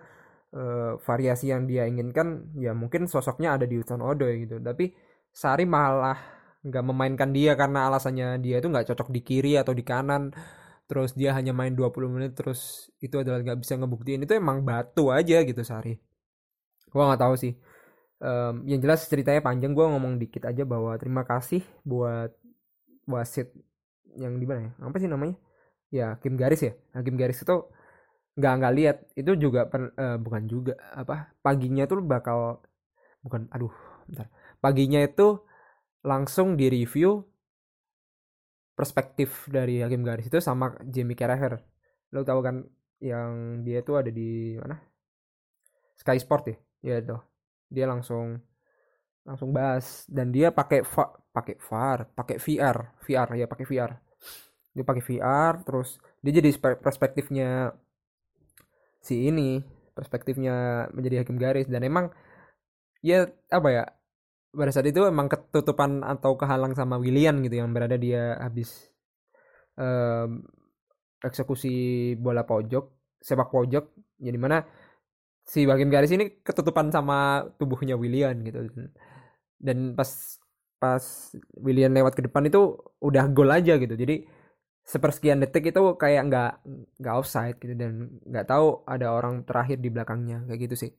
uh, 0.55 0.99
variasi 0.99 1.55
yang 1.55 1.67
dia 1.69 1.87
inginkan 1.87 2.51
ya 2.59 2.75
mungkin 2.75 3.07
sosoknya 3.07 3.55
ada 3.55 3.65
di 3.69 3.79
Hudson 3.79 4.03
Odoi 4.03 4.43
gitu. 4.47 4.59
Tapi 4.59 4.91
Sari 5.35 5.67
malah 5.67 6.34
nggak 6.65 6.83
memainkan 6.89 7.29
dia 7.37 7.51
karena 7.53 7.79
alasannya 7.87 8.27
dia 8.41 8.55
itu 8.59 8.67
nggak 8.73 8.87
cocok 8.89 9.09
di 9.15 9.21
kiri 9.27 9.51
atau 9.61 9.73
di 9.79 9.83
kanan. 9.85 10.33
Terus 10.89 11.11
dia 11.19 11.33
hanya 11.37 11.53
main 11.59 11.73
20 11.73 12.13
menit 12.13 12.31
terus 12.37 12.89
itu 13.01 13.15
adalah 13.21 13.39
nggak 13.45 13.59
bisa 13.61 13.73
ngebuktiin. 13.79 14.21
Itu 14.25 14.33
emang 14.37 14.65
batu 14.65 15.09
aja 15.13 15.41
gitu 15.49 15.61
Sari. 15.65 15.93
Gua 16.93 17.03
nggak 17.13 17.21
tahu 17.25 17.35
sih. 17.43 17.53
Um, 18.21 18.65
yang 18.69 18.79
jelas 18.83 19.05
ceritanya 19.11 19.41
panjang. 19.43 19.71
Gue 19.77 19.85
ngomong 19.85 20.17
dikit 20.21 20.47
aja 20.49 20.63
bahwa 20.63 20.95
terima 21.01 21.23
kasih 21.27 21.61
buat 21.83 22.31
wasit 23.05 23.51
yang 24.17 24.39
di 24.41 24.45
mana 24.49 24.71
ya? 24.71 24.71
Apa 24.87 24.97
sih 25.01 25.09
namanya? 25.11 25.35
Ya 25.93 26.07
Kim 26.21 26.35
Garis 26.39 26.61
ya? 26.65 26.73
Hakim 26.95 27.15
Garis 27.19 27.43
itu 27.43 27.55
nggak 28.39 28.53
nggak 28.59 28.73
lihat. 28.77 28.97
Itu 29.19 29.31
juga 29.37 29.67
per, 29.69 29.93
uh, 29.95 30.17
bukan 30.21 30.43
juga 30.49 30.73
apa 30.95 31.33
paginya 31.45 31.83
tuh 31.85 31.99
bakal 32.01 32.63
bukan 33.25 33.49
aduh 33.51 33.73
bentar. 34.09 34.27
Paginya 34.63 34.99
itu 35.03 35.43
langsung 36.05 36.53
di 36.53 36.69
review 36.69 37.25
perspektif 38.77 39.49
dari 39.49 39.81
Hakim 39.81 40.05
Garis 40.05 40.29
itu 40.29 40.37
sama 40.37 40.77
Jamie 40.85 41.17
Carragher. 41.17 41.57
Lo 42.13 42.21
tau 42.21 42.39
kan 42.45 42.61
yang 43.01 43.63
dia 43.65 43.81
tuh 43.81 43.99
ada 43.99 44.11
di 44.13 44.53
mana? 44.61 44.77
Sky 45.97 46.21
Sport 46.21 46.43
ya? 46.45 46.57
Ya 46.85 46.97
tuh 47.01 47.21
dia 47.73 47.89
langsung 47.89 48.37
langsung 49.25 49.49
bahas. 49.49 50.05
Dan 50.05 50.29
dia 50.29 50.53
pakai 50.53 50.85
pakai 51.35 51.55
VAR 51.57 51.99
pakai 52.13 52.37
VR 52.37 52.77
VR 53.03 53.29
ya 53.35 53.45
pakai 53.49 53.65
VR 53.67 53.91
dia 54.75 54.83
pakai 54.83 55.03
VR 55.03 55.53
terus 55.63 55.99
dia 56.19 56.31
jadi 56.35 56.51
perspektifnya 56.79 57.75
si 58.99 59.27
ini 59.31 59.63
perspektifnya 59.95 60.87
menjadi 60.91 61.23
hakim 61.23 61.39
garis. 61.39 61.71
Dan 61.71 61.87
emang 61.87 62.11
ya 62.99 63.25
apa 63.49 63.69
ya 63.71 63.83
pada 64.55 64.71
saat 64.71 64.87
itu 64.87 65.03
emang 65.03 65.27
ketutupan 65.27 66.01
atau 66.01 66.39
kehalang 66.39 66.73
sama 66.73 66.95
William 66.97 67.43
gitu 67.43 67.59
yang 67.59 67.75
berada 67.75 67.99
dia 67.99 68.39
habis 68.39 68.89
um, 69.77 70.41
eksekusi 71.21 72.15
bola 72.17 72.47
pojok 72.47 72.95
sepak 73.25 73.49
pojok. 73.49 73.85
Jadi 74.21 74.37
mana 74.37 74.61
si 75.45 75.65
bagian 75.65 75.89
garis 75.89 76.13
ini 76.13 76.41
ketutupan 76.45 76.93
sama 76.93 77.45
tubuhnya 77.57 77.97
William 77.97 78.37
gitu. 78.45 78.69
Dan 79.57 79.97
pas 79.97 80.09
pas 80.77 81.01
William 81.57 81.89
lewat 81.89 82.13
ke 82.13 82.21
depan 82.29 82.45
itu 82.45 82.77
udah 83.01 83.25
gol 83.33 83.49
aja 83.49 83.81
gitu. 83.81 83.97
Jadi 83.97 84.25
sepersekian 84.85 85.41
detik 85.41 85.73
itu 85.73 85.81
kayak 85.97 86.29
nggak 86.29 86.51
nggak 87.01 87.15
offside 87.17 87.57
gitu 87.57 87.73
dan 87.73 88.21
nggak 88.21 88.45
tahu 88.45 88.85
ada 88.85 89.09
orang 89.09 89.41
terakhir 89.41 89.81
di 89.81 89.89
belakangnya 89.89 90.45
kayak 90.45 90.69
gitu 90.69 90.75
sih. 90.85 90.91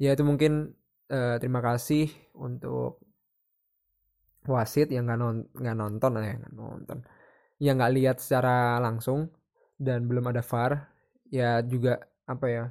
Ya 0.00 0.16
itu 0.16 0.24
mungkin 0.24 0.72
uh, 1.10 1.36
terima 1.42 1.60
kasih 1.66 2.08
untuk 2.46 3.02
wasit 4.52 4.88
yang 4.94 5.04
nggak 5.06 5.18
non 5.20 5.36
nonton 5.80 6.12
ya 6.28 6.34
nggak 6.40 6.54
nonton. 6.56 6.98
Yang 7.60 7.74
nggak 7.78 7.94
lihat 7.98 8.16
secara 8.24 8.80
langsung 8.80 9.20
dan 9.86 10.08
belum 10.08 10.24
ada 10.30 10.42
VAR 10.44 10.72
ya 11.30 11.62
juga 11.72 11.92
apa 12.26 12.46
ya 12.56 12.64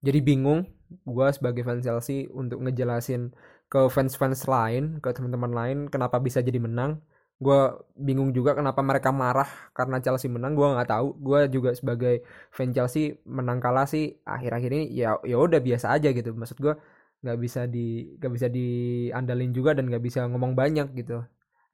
jadi 0.00 0.18
bingung 0.24 0.60
gue 1.04 1.28
sebagai 1.36 1.62
fans 1.66 1.84
Chelsea 1.86 2.26
untuk 2.32 2.64
ngejelasin 2.64 3.30
ke 3.70 3.80
fans-fans 3.94 4.48
lain 4.50 4.98
ke 4.98 5.08
teman-teman 5.14 5.52
lain 5.52 5.78
kenapa 5.92 6.18
bisa 6.18 6.40
jadi 6.42 6.58
menang. 6.58 6.98
Gue 7.40 7.72
bingung 7.96 8.32
juga 8.36 8.52
kenapa 8.58 8.80
mereka 8.84 9.12
marah 9.14 9.48
karena 9.72 9.96
Chelsea 10.04 10.28
menang 10.32 10.52
gue 10.58 10.66
nggak 10.66 10.88
tahu. 10.90 11.06
Gue 11.20 11.40
juga 11.52 11.70
sebagai 11.76 12.24
fan 12.50 12.72
Chelsea 12.74 13.14
menang 13.28 13.60
kalah 13.62 13.86
sih 13.88 14.18
akhir-akhir 14.24 14.70
ini 14.76 14.84
ya 14.92 15.16
ya 15.24 15.36
udah 15.38 15.60
biasa 15.62 15.86
aja 15.94 16.08
gitu. 16.16 16.32
Maksud 16.34 16.58
gue 16.58 16.74
nggak 17.20 17.38
bisa 17.40 17.68
di 17.68 18.16
nggak 18.16 18.32
bisa 18.32 18.48
diandalin 18.48 19.52
juga 19.52 19.76
dan 19.76 19.88
nggak 19.88 20.04
bisa 20.04 20.24
ngomong 20.28 20.56
banyak 20.56 20.88
gitu. 20.96 21.24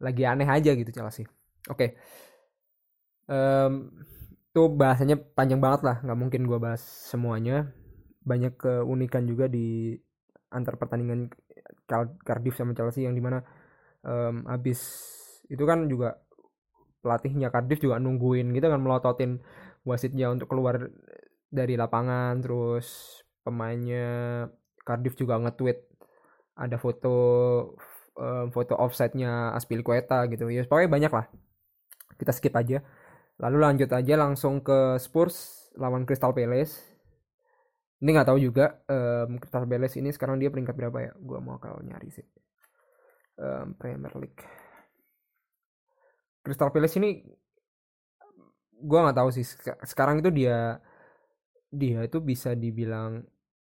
Lagi 0.03 0.23
aneh 0.27 0.49
aja 0.49 0.75
gitu 0.75 0.91
Chelsea. 0.93 1.25
Oke. 1.71 1.77
Okay. 1.77 1.91
um, 3.33 3.91
tuh 4.55 4.73
bahasanya 4.73 5.19
panjang 5.19 5.61
banget 5.61 5.85
lah 5.85 5.97
nggak 6.03 6.19
mungkin 6.19 6.43
gue 6.47 6.59
bahas 6.59 6.83
semuanya. 6.83 7.71
Banyak 8.27 8.59
keunikan 8.59 9.27
juga 9.27 9.47
di 9.47 9.95
antar 10.51 10.79
pertandingan 10.79 11.31
Cardiff 12.23 12.59
sama 12.59 12.75
Chelsea 12.75 13.07
yang 13.07 13.15
di 13.15 13.23
mana 13.23 13.43
um, 14.03 14.47
abis 14.51 14.81
itu 15.47 15.63
kan 15.63 15.87
juga 15.87 16.19
pelatihnya 17.03 17.55
Cardiff 17.55 17.79
juga 17.79 18.03
nungguin 18.03 18.51
gitu 18.51 18.67
kan 18.67 18.83
melototin 18.83 19.39
wasitnya 19.87 20.27
untuk 20.31 20.51
keluar 20.51 20.91
dari 21.47 21.79
lapangan 21.79 22.43
terus 22.43 23.23
pemainnya 23.47 24.51
Cardiff 24.87 25.19
juga 25.19 25.35
nge-tweet 25.43 25.79
ada 26.55 26.79
foto 26.79 27.15
um, 28.17 28.47
foto 28.55 28.79
offside-nya 28.79 29.53
Aspilicueta 29.53 30.25
gitu. 30.31 30.47
Ya 30.49 30.63
pokoknya 30.65 30.91
banyak 30.91 31.13
lah. 31.13 31.27
Kita 32.17 32.33
skip 32.33 32.55
aja. 32.55 32.81
Lalu 33.43 33.57
lanjut 33.61 33.91
aja 33.93 34.15
langsung 34.17 34.65
ke 34.65 34.97
Spurs 35.03 35.69
lawan 35.77 36.09
Crystal 36.09 36.33
Palace. 36.33 36.81
Ini 38.01 38.09
nggak 38.15 38.29
tahu 38.33 38.39
juga 38.41 38.81
um, 38.89 39.37
Crystal 39.43 39.69
Palace 39.69 39.99
ini 40.01 40.15
sekarang 40.15 40.41
dia 40.41 40.49
peringkat 40.49 40.73
berapa 40.73 40.99
ya? 41.03 41.13
Gue 41.19 41.39
mau 41.43 41.61
kalau 41.61 41.83
nyari 41.85 42.09
sih. 42.09 42.25
Um, 43.37 43.77
Premier 43.77 44.15
League. 44.17 44.41
Crystal 46.41 46.73
Palace 46.73 46.97
ini 46.97 47.21
gue 48.77 48.99
nggak 49.03 49.19
tahu 49.19 49.29
sih. 49.35 49.45
Sekarang 49.85 50.25
itu 50.25 50.33
dia 50.33 50.81
dia 51.69 52.01
itu 52.07 52.23
bisa 52.25 52.57
dibilang 52.57 53.21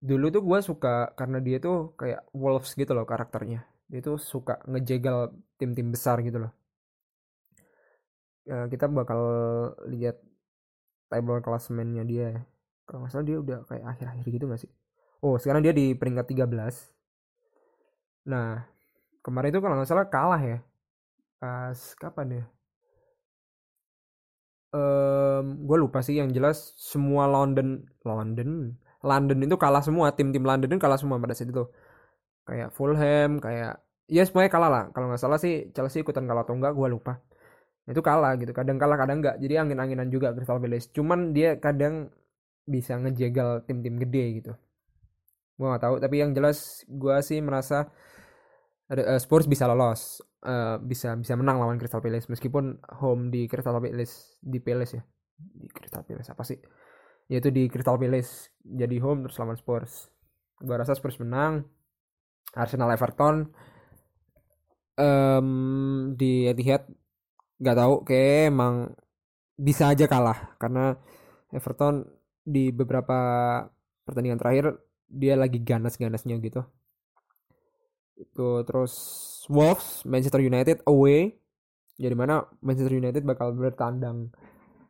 dulu 0.10 0.26
tuh 0.36 0.44
gue 0.46 0.60
suka 0.70 0.94
karena 1.20 1.38
dia 1.42 1.58
tuh 1.58 1.98
kayak 2.00 2.22
Wolves 2.38 2.72
gitu 2.78 2.92
loh 2.94 3.06
karakternya. 3.10 3.66
Dia 3.92 4.02
tuh 4.08 4.18
suka 4.22 4.62
ngejegal 4.70 5.34
tim-tim 5.58 5.88
besar 5.94 6.22
gitu 6.22 6.38
loh. 6.46 6.52
Ya, 8.46 8.70
kita 8.70 8.86
bakal 8.86 9.22
lihat 9.90 10.22
table 11.10 11.42
klasemennya 11.42 12.04
dia 12.06 12.30
kalau 12.86 13.06
nggak 13.06 13.12
salah 13.14 13.26
dia 13.26 13.38
udah 13.42 13.58
kayak 13.66 13.86
akhir-akhir 13.98 14.26
gitu 14.30 14.46
gak 14.46 14.62
sih? 14.62 14.72
Oh 15.26 15.36
sekarang 15.42 15.66
dia 15.66 15.74
di 15.74 15.98
peringkat 15.98 16.26
13 16.30 16.94
nah 18.26 18.66
kemarin 19.22 19.54
itu 19.54 19.62
kalau 19.62 19.76
nggak 19.78 19.90
salah 19.90 20.08
kalah 20.10 20.42
ya. 20.42 20.60
Pas 21.42 21.80
kapan 21.98 22.42
ya? 22.42 22.46
Um, 24.76 25.66
gue 25.66 25.78
lupa 25.80 26.04
sih 26.04 26.20
yang 26.20 26.30
jelas 26.36 26.76
semua 26.76 27.32
London 27.32 27.88
London 28.04 28.76
London 29.06 29.40
itu 29.46 29.56
kalah 29.56 29.86
semua 29.86 30.12
tim-tim 30.18 30.42
London 30.42 30.68
itu 30.68 30.82
kalah 30.82 30.98
semua 30.98 31.22
pada 31.22 31.38
saat 31.38 31.54
itu. 31.54 31.64
Kayak 32.46 32.70
Fulham 32.74 33.38
kayak 33.38 33.82
ya 34.10 34.24
semuanya 34.26 34.52
kalah 34.52 34.70
lah. 34.74 34.84
Kalau 34.94 35.14
nggak 35.14 35.22
salah 35.22 35.40
sih 35.42 35.70
Chelsea 35.74 36.02
ikutan 36.02 36.26
kalah 36.26 36.44
atau 36.46 36.58
enggak 36.58 36.74
gue 36.74 36.88
lupa. 36.90 37.22
Itu 37.86 38.02
kalah 38.02 38.34
gitu 38.42 38.50
kadang 38.52 38.82
kalah 38.82 38.98
kadang 38.98 39.22
enggak 39.22 39.38
jadi 39.38 39.62
angin-anginan 39.62 40.10
juga 40.10 40.34
Crystal 40.34 40.58
Palace. 40.58 40.90
Cuman 40.90 41.34
dia 41.38 41.62
kadang 41.62 42.10
bisa 42.66 42.98
ngejegal 42.98 43.66
tim-tim 43.70 44.02
gede 44.02 44.26
gitu. 44.42 44.54
Gue 45.56 45.68
nggak 45.70 45.84
tahu 45.86 45.96
tapi 46.02 46.16
yang 46.22 46.34
jelas 46.34 46.82
gue 46.90 47.16
sih 47.22 47.40
merasa 47.46 47.90
uh, 48.90 49.20
Spurs 49.22 49.46
bisa 49.46 49.70
lolos. 49.70 50.22
Uh, 50.46 50.78
bisa 50.78 51.18
bisa 51.18 51.34
menang 51.34 51.58
lawan 51.58 51.78
Crystal 51.78 52.02
Palace. 52.02 52.30
Meskipun 52.30 52.82
home 53.02 53.30
di 53.30 53.46
Crystal 53.46 53.74
Palace 53.78 54.42
di 54.42 54.58
Palace 54.62 54.94
ya. 54.98 55.04
Di 55.38 55.70
Crystal 55.70 56.02
Palace 56.02 56.30
apa 56.34 56.46
sih 56.46 56.58
yaitu 57.30 57.50
di 57.50 57.66
Crystal 57.70 57.98
Palace. 57.98 58.54
Jadi 58.62 58.98
home 59.02 59.26
terus 59.26 59.38
lawan 59.42 59.58
Spurs. 59.58 60.10
Gue 60.62 60.76
rasa 60.78 60.94
Spurs 60.98 61.18
menang. 61.22 61.66
Arsenal 62.56 62.94
Everton. 62.94 63.50
Um, 64.96 66.16
di 66.16 66.48
Etihad 66.48 66.88
nggak 67.60 67.78
tahu. 67.78 67.94
Kayak 68.06 68.54
emang 68.54 68.76
bisa 69.58 69.92
aja 69.92 70.06
kalah. 70.06 70.56
Karena 70.62 70.94
Everton 71.50 72.06
di 72.46 72.70
beberapa 72.70 73.18
pertandingan 74.06 74.38
terakhir 74.38 74.78
dia 75.10 75.34
lagi 75.34 75.62
ganas-ganasnya 75.62 76.38
gitu. 76.42 76.62
Itu 78.16 78.64
terus 78.64 78.94
Wolves 79.50 80.06
Manchester 80.06 80.42
United 80.42 80.86
away. 80.86 81.36
Jadi 81.96 82.16
mana 82.16 82.44
Manchester 82.60 82.96
United 82.96 83.24
bakal 83.24 83.56
bertandang 83.56 84.30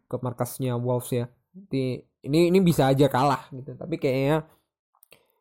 ke 0.05 0.15
markasnya 0.21 0.77
Wolves 0.77 1.09
ya 1.13 1.25
di 1.55 1.95
ini 2.27 2.51
ini 2.51 2.59
bisa 2.59 2.91
aja 2.91 3.07
kalah 3.07 3.47
gitu. 3.55 3.71
Tapi 3.79 3.95
kayaknya 3.95 4.43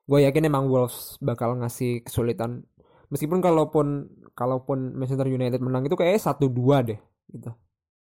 gue 0.06 0.18
yakin 0.30 0.46
emang 0.46 0.70
Wolves 0.70 1.18
bakal 1.18 1.58
ngasih 1.58 2.06
kesulitan. 2.06 2.62
Meskipun 3.10 3.42
kalaupun 3.42 4.06
kalaupun 4.38 4.94
Manchester 4.94 5.26
United 5.26 5.58
menang 5.58 5.86
itu 5.90 5.98
kayak 5.98 6.22
satu 6.22 6.46
dua 6.46 6.86
deh 6.86 6.98
gitu. 7.30 7.50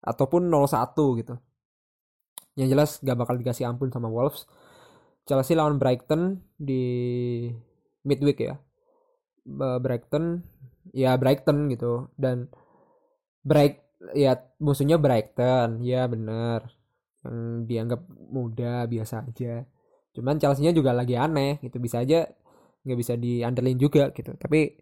Ataupun 0.03 0.51
0-1 0.51 0.99
gitu. 1.23 1.35
Yang 2.59 2.69
jelas 2.75 2.91
gak 2.99 3.19
bakal 3.23 3.39
dikasih 3.39 3.71
ampun 3.71 3.95
sama 3.95 4.11
Wolves. 4.11 4.51
Chelsea 5.23 5.55
lawan 5.55 5.79
Brighton 5.79 6.43
di 6.59 6.83
midweek 8.03 8.39
ya. 8.43 8.59
Brighton 9.79 10.43
ya 10.91 11.15
Brighton 11.15 11.71
gitu. 11.71 12.11
Dan 12.19 12.51
Bright 13.47 13.79
ya 14.19 14.35
musuhnya 14.59 14.99
Brighton 14.99 15.87
ya 15.87 16.11
bener 16.11 16.82
yang 17.23 17.67
dianggap 17.67 18.01
muda 18.11 18.87
biasa 18.91 19.27
aja. 19.27 19.63
Cuman 20.13 20.37
Chelsea-nya 20.37 20.75
juga 20.75 20.93
lagi 20.93 21.15
aneh 21.17 21.63
gitu. 21.63 21.79
Bisa 21.79 22.03
aja 22.03 22.27
nggak 22.83 22.99
bisa 22.99 23.15
diandelin 23.17 23.79
juga 23.79 24.11
gitu. 24.11 24.35
Tapi 24.37 24.75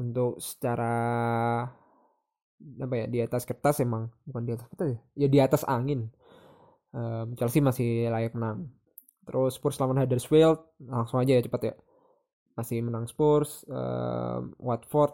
untuk 0.00 0.40
secara 0.40 0.94
apa 2.56 2.94
ya 2.96 3.04
di 3.04 3.20
atas 3.20 3.44
kertas 3.44 3.84
emang 3.84 4.08
bukan 4.24 4.42
di 4.48 4.52
atas 4.56 4.66
kertas 4.72 4.88
ya 4.88 5.00
ya 5.24 5.28
di 5.28 5.38
atas 5.40 5.62
angin. 5.68 6.08
Um, 6.96 7.36
Chelsea 7.36 7.60
masih 7.60 8.08
layak 8.08 8.32
menang. 8.32 8.72
Terus 9.28 9.58
Spurs 9.60 9.76
lawan 9.82 10.00
Huddersfield 10.00 10.64
langsung 10.80 11.20
aja 11.20 11.36
ya 11.36 11.42
cepat 11.44 11.62
ya. 11.72 11.74
Masih 12.56 12.80
menang 12.80 13.04
Spurs 13.04 13.68
um, 13.68 14.56
Watford. 14.56 15.12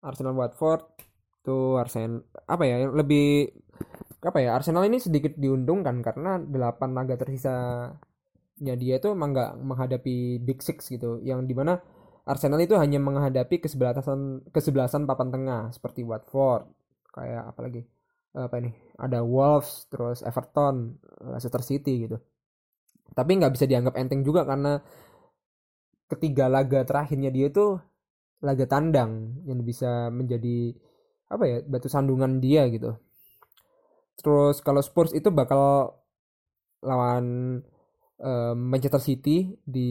Arsenal 0.00 0.32
Watford 0.32 0.80
tuh 1.44 1.76
Arsenal 1.76 2.24
apa 2.48 2.64
ya 2.64 2.88
lebih 2.88 3.52
apa 4.20 4.38
ya 4.44 4.52
Arsenal 4.56 4.84
ini 4.84 5.00
sedikit 5.00 5.32
diuntungkan 5.40 6.04
karena 6.04 6.36
delapan 6.36 6.92
laga 6.92 7.16
tersisa 7.16 7.88
nya 8.60 8.76
dia 8.76 9.00
itu 9.00 9.08
emang 9.16 9.32
nggak 9.32 9.52
menghadapi 9.64 10.44
Big 10.44 10.60
Six 10.60 10.92
gitu 10.92 11.16
yang 11.24 11.48
di 11.48 11.56
mana 11.56 11.80
Arsenal 12.28 12.60
itu 12.60 12.76
hanya 12.76 13.00
menghadapi 13.00 13.64
kesebelasan 13.64 14.44
kesebelasan 14.52 15.08
papan 15.08 15.32
tengah 15.32 15.62
seperti 15.72 16.04
Watford 16.04 16.68
kayak 17.16 17.48
apa 17.48 17.60
lagi 17.64 17.82
apa 18.36 18.54
ini 18.60 18.70
ada 19.00 19.24
Wolves 19.24 19.88
terus 19.90 20.20
Everton 20.22 21.00
Leicester 21.24 21.62
City 21.64 22.06
gitu. 22.06 22.20
Tapi 23.10 23.30
nggak 23.40 23.52
bisa 23.56 23.66
dianggap 23.66 23.98
enteng 23.98 24.22
juga 24.22 24.46
karena 24.46 24.78
ketiga 26.06 26.46
laga 26.46 26.86
terakhirnya 26.86 27.32
dia 27.32 27.50
itu 27.50 27.74
laga 28.44 28.64
tandang 28.68 29.42
yang 29.48 29.64
bisa 29.66 30.12
menjadi 30.12 30.74
apa 31.30 31.44
ya 31.46 31.56
batu 31.66 31.88
sandungan 31.90 32.38
dia 32.38 32.66
gitu 32.70 32.94
terus 34.24 34.60
kalau 34.66 34.80
Spurs 34.84 35.12
itu 35.16 35.28
bakal 35.32 35.96
lawan 36.84 37.24
uh, 38.20 38.54
Manchester 38.56 39.02
City 39.02 39.56
di 39.64 39.90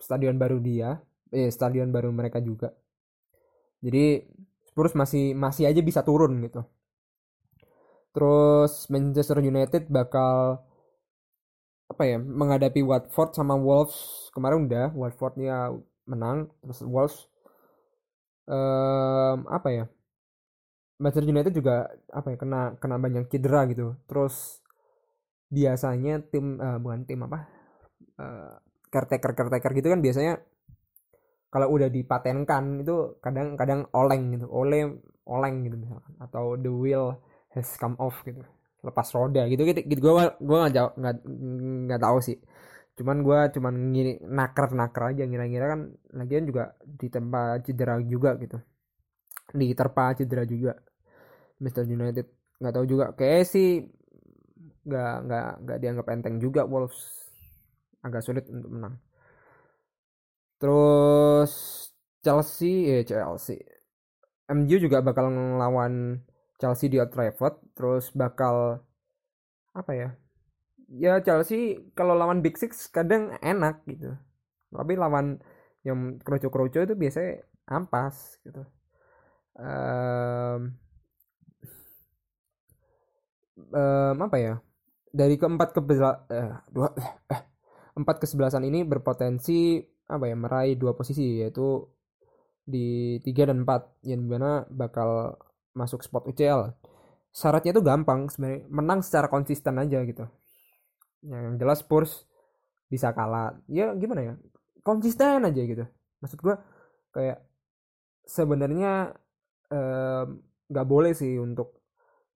stadion 0.00 0.36
baru 0.40 0.58
dia 0.60 1.00
eh 1.30 1.48
stadion 1.52 1.88
baru 1.94 2.10
mereka 2.10 2.38
juga. 2.42 2.74
Jadi 3.84 4.24
Spurs 4.68 4.92
masih 4.98 5.32
masih 5.36 5.64
aja 5.70 5.80
bisa 5.80 6.00
turun 6.04 6.32
gitu. 6.44 6.60
Terus 8.14 8.72
Manchester 8.90 9.38
United 9.38 9.86
bakal 9.88 10.60
apa 11.90 12.02
ya 12.06 12.18
menghadapi 12.18 12.80
Watford 12.82 13.30
sama 13.38 13.54
Wolves. 13.58 14.30
Kemarin 14.34 14.66
udah 14.66 14.86
Watfordnya 14.94 15.74
menang 16.10 16.50
terus 16.62 16.82
Wolves 16.82 17.30
um, 18.50 19.46
apa 19.46 19.68
ya 19.70 19.84
Manchester 21.00 21.32
United 21.32 21.52
juga 21.56 21.88
apa 22.12 22.28
ya 22.32 22.36
kena 22.36 22.76
kena 22.76 23.00
banyak 23.00 23.32
cedera 23.32 23.64
gitu. 23.72 23.96
Terus 24.04 24.60
biasanya 25.48 26.20
tim 26.28 26.60
uh, 26.60 26.76
bukan 26.76 27.08
tim 27.08 27.24
apa 27.24 27.48
uh, 28.20 28.54
caretaker 28.92 29.32
caretaker 29.32 29.72
gitu 29.74 29.88
kan 29.90 29.98
biasanya 30.04 30.38
kalau 31.50 31.66
udah 31.74 31.90
dipatenkan 31.90 32.84
itu 32.84 33.16
kadang-kadang 33.24 33.88
oleng 33.96 34.36
gitu. 34.36 34.46
Oleh 34.52 34.92
oleng 35.24 35.64
gitu 35.66 35.76
misalkan. 35.80 36.12
Atau 36.20 36.60
the 36.60 36.70
wheel 36.70 37.16
has 37.56 37.66
come 37.80 37.96
off 37.96 38.20
gitu. 38.22 38.44
Lepas 38.84 39.10
roda 39.16 39.48
gitu 39.48 39.64
gitu, 39.64 39.80
gitu. 39.82 40.00
gue 40.04 40.12
gue 40.36 40.58
nggak 40.60 40.74
jauh 40.76 40.92
nggak 41.00 41.14
nggak 41.88 42.00
tahu 42.04 42.18
sih. 42.20 42.36
Cuman 43.00 43.24
gue 43.24 43.40
cuman 43.56 43.74
ngiri 43.96 44.12
naker 44.20 44.76
naker 44.76 45.02
aja. 45.16 45.24
Ngira-ngira 45.24 45.66
kan 45.72 45.80
lagian 46.12 46.44
juga 46.44 46.76
di 46.84 47.08
tempat 47.08 47.64
cedera 47.64 47.96
juga 48.04 48.36
gitu. 48.36 48.60
Di 49.50 49.72
terpa 49.74 50.14
cedera 50.14 50.44
juga 50.46 50.76
Mr. 51.60 51.84
United. 51.86 52.26
Nggak 52.60 52.74
tahu 52.74 52.86
juga. 52.88 53.06
Kayak 53.14 53.44
sih 53.48 53.84
nggak 54.88 55.14
nggak 55.28 55.48
nggak 55.64 55.78
dianggap 55.78 56.06
enteng 56.10 56.36
juga 56.40 56.64
Wolves. 56.64 57.30
Agak 58.00 58.24
sulit 58.24 58.48
untuk 58.48 58.72
menang. 58.72 58.96
Terus 60.60 61.52
Chelsea 62.24 62.88
eh 62.88 63.04
Chelsea. 63.04 63.60
MU 64.50 64.76
juga 64.82 64.98
bakal 65.00 65.30
ngelawan 65.30 66.20
Chelsea 66.60 66.90
di 66.92 67.00
Old 67.00 67.12
Trafford. 67.12 67.56
Terus 67.76 68.12
bakal 68.12 68.82
apa 69.72 69.92
ya? 69.94 70.08
Ya 70.90 71.22
Chelsea 71.22 71.78
kalau 71.94 72.18
lawan 72.18 72.42
Big 72.42 72.58
Six 72.58 72.90
kadang 72.90 73.36
enak 73.40 73.84
gitu. 73.86 74.16
Tapi 74.74 74.98
lawan 74.98 75.38
yang 75.86 76.20
kroco-kroco 76.20 76.82
itu 76.84 76.94
biasanya 76.98 77.40
ampas 77.70 78.36
gitu. 78.44 78.66
Um, 79.56 80.74
um, 83.68 84.16
apa 84.24 84.36
ya? 84.40 84.54
Dari 85.10 85.34
keempat 85.36 85.74
ke 85.74 85.80
eh, 86.32 86.50
dua 86.70 86.88
eh, 86.96 87.42
empat 87.98 88.16
kesebelasan 88.22 88.64
ini 88.64 88.86
berpotensi 88.86 89.82
apa 90.10 90.26
ya 90.26 90.34
meraih 90.34 90.74
dua 90.74 90.94
posisi 90.98 91.38
yaitu 91.38 91.86
di 92.66 93.18
tiga 93.22 93.50
dan 93.50 93.62
empat 93.66 94.02
yang 94.06 94.26
mana 94.26 94.66
bakal 94.70 95.38
masuk 95.74 96.02
spot 96.02 96.26
UCL 96.26 96.74
syaratnya 97.30 97.70
itu 97.74 97.82
gampang 97.82 98.26
sebenarnya 98.26 98.66
menang 98.70 99.00
secara 99.06 99.30
konsisten 99.30 99.78
aja 99.78 100.02
gitu. 100.02 100.26
Yang 101.22 101.54
jelas 101.62 101.78
Spurs 101.82 102.12
bisa 102.90 103.14
kalah. 103.14 103.54
Ya 103.70 103.94
gimana 103.94 104.20
ya? 104.22 104.34
Konsisten 104.82 105.46
aja 105.46 105.62
gitu. 105.62 105.84
Maksud 106.20 106.38
gue 106.42 106.56
kayak 107.14 107.38
sebenarnya 108.26 109.14
nggak 110.66 110.86
um, 110.86 110.90
boleh 110.90 111.14
sih 111.14 111.38
untuk 111.38 111.79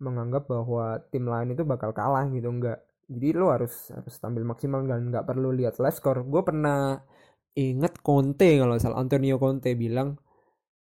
menganggap 0.02 0.50
bahwa 0.50 0.98
tim 1.12 1.24
lain 1.26 1.54
itu 1.54 1.62
bakal 1.62 1.90
kalah 1.94 2.26
gitu 2.32 2.50
enggak 2.50 2.82
jadi 3.08 3.36
lo 3.36 3.52
harus 3.52 3.92
harus 3.92 4.14
tampil 4.16 4.44
maksimal 4.48 4.80
dan 4.88 5.12
nggak 5.12 5.26
perlu 5.28 5.52
lihat 5.52 5.76
live 5.80 5.96
score. 5.96 6.24
Gue 6.24 6.42
pernah 6.44 6.96
inget 7.54 8.00
Conte 8.00 8.58
kalau 8.60 8.74
salah 8.80 8.98
Antonio 9.02 9.36
Conte 9.38 9.76
bilang 9.76 10.16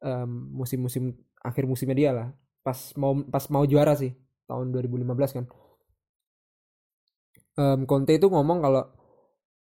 um, 0.02 0.30
musim-musim 0.56 1.14
akhir 1.44 1.64
musimnya 1.70 1.98
dia 1.98 2.12
lah 2.16 2.28
pas 2.66 2.80
mau 2.98 3.14
pas 3.30 3.46
mau 3.54 3.64
juara 3.70 3.94
sih 3.94 4.12
tahun 4.50 4.74
2015 4.74 5.38
kan. 5.38 5.46
Um, 7.56 7.88
Conte 7.88 8.12
itu 8.16 8.28
ngomong 8.28 8.60
kalau 8.64 8.84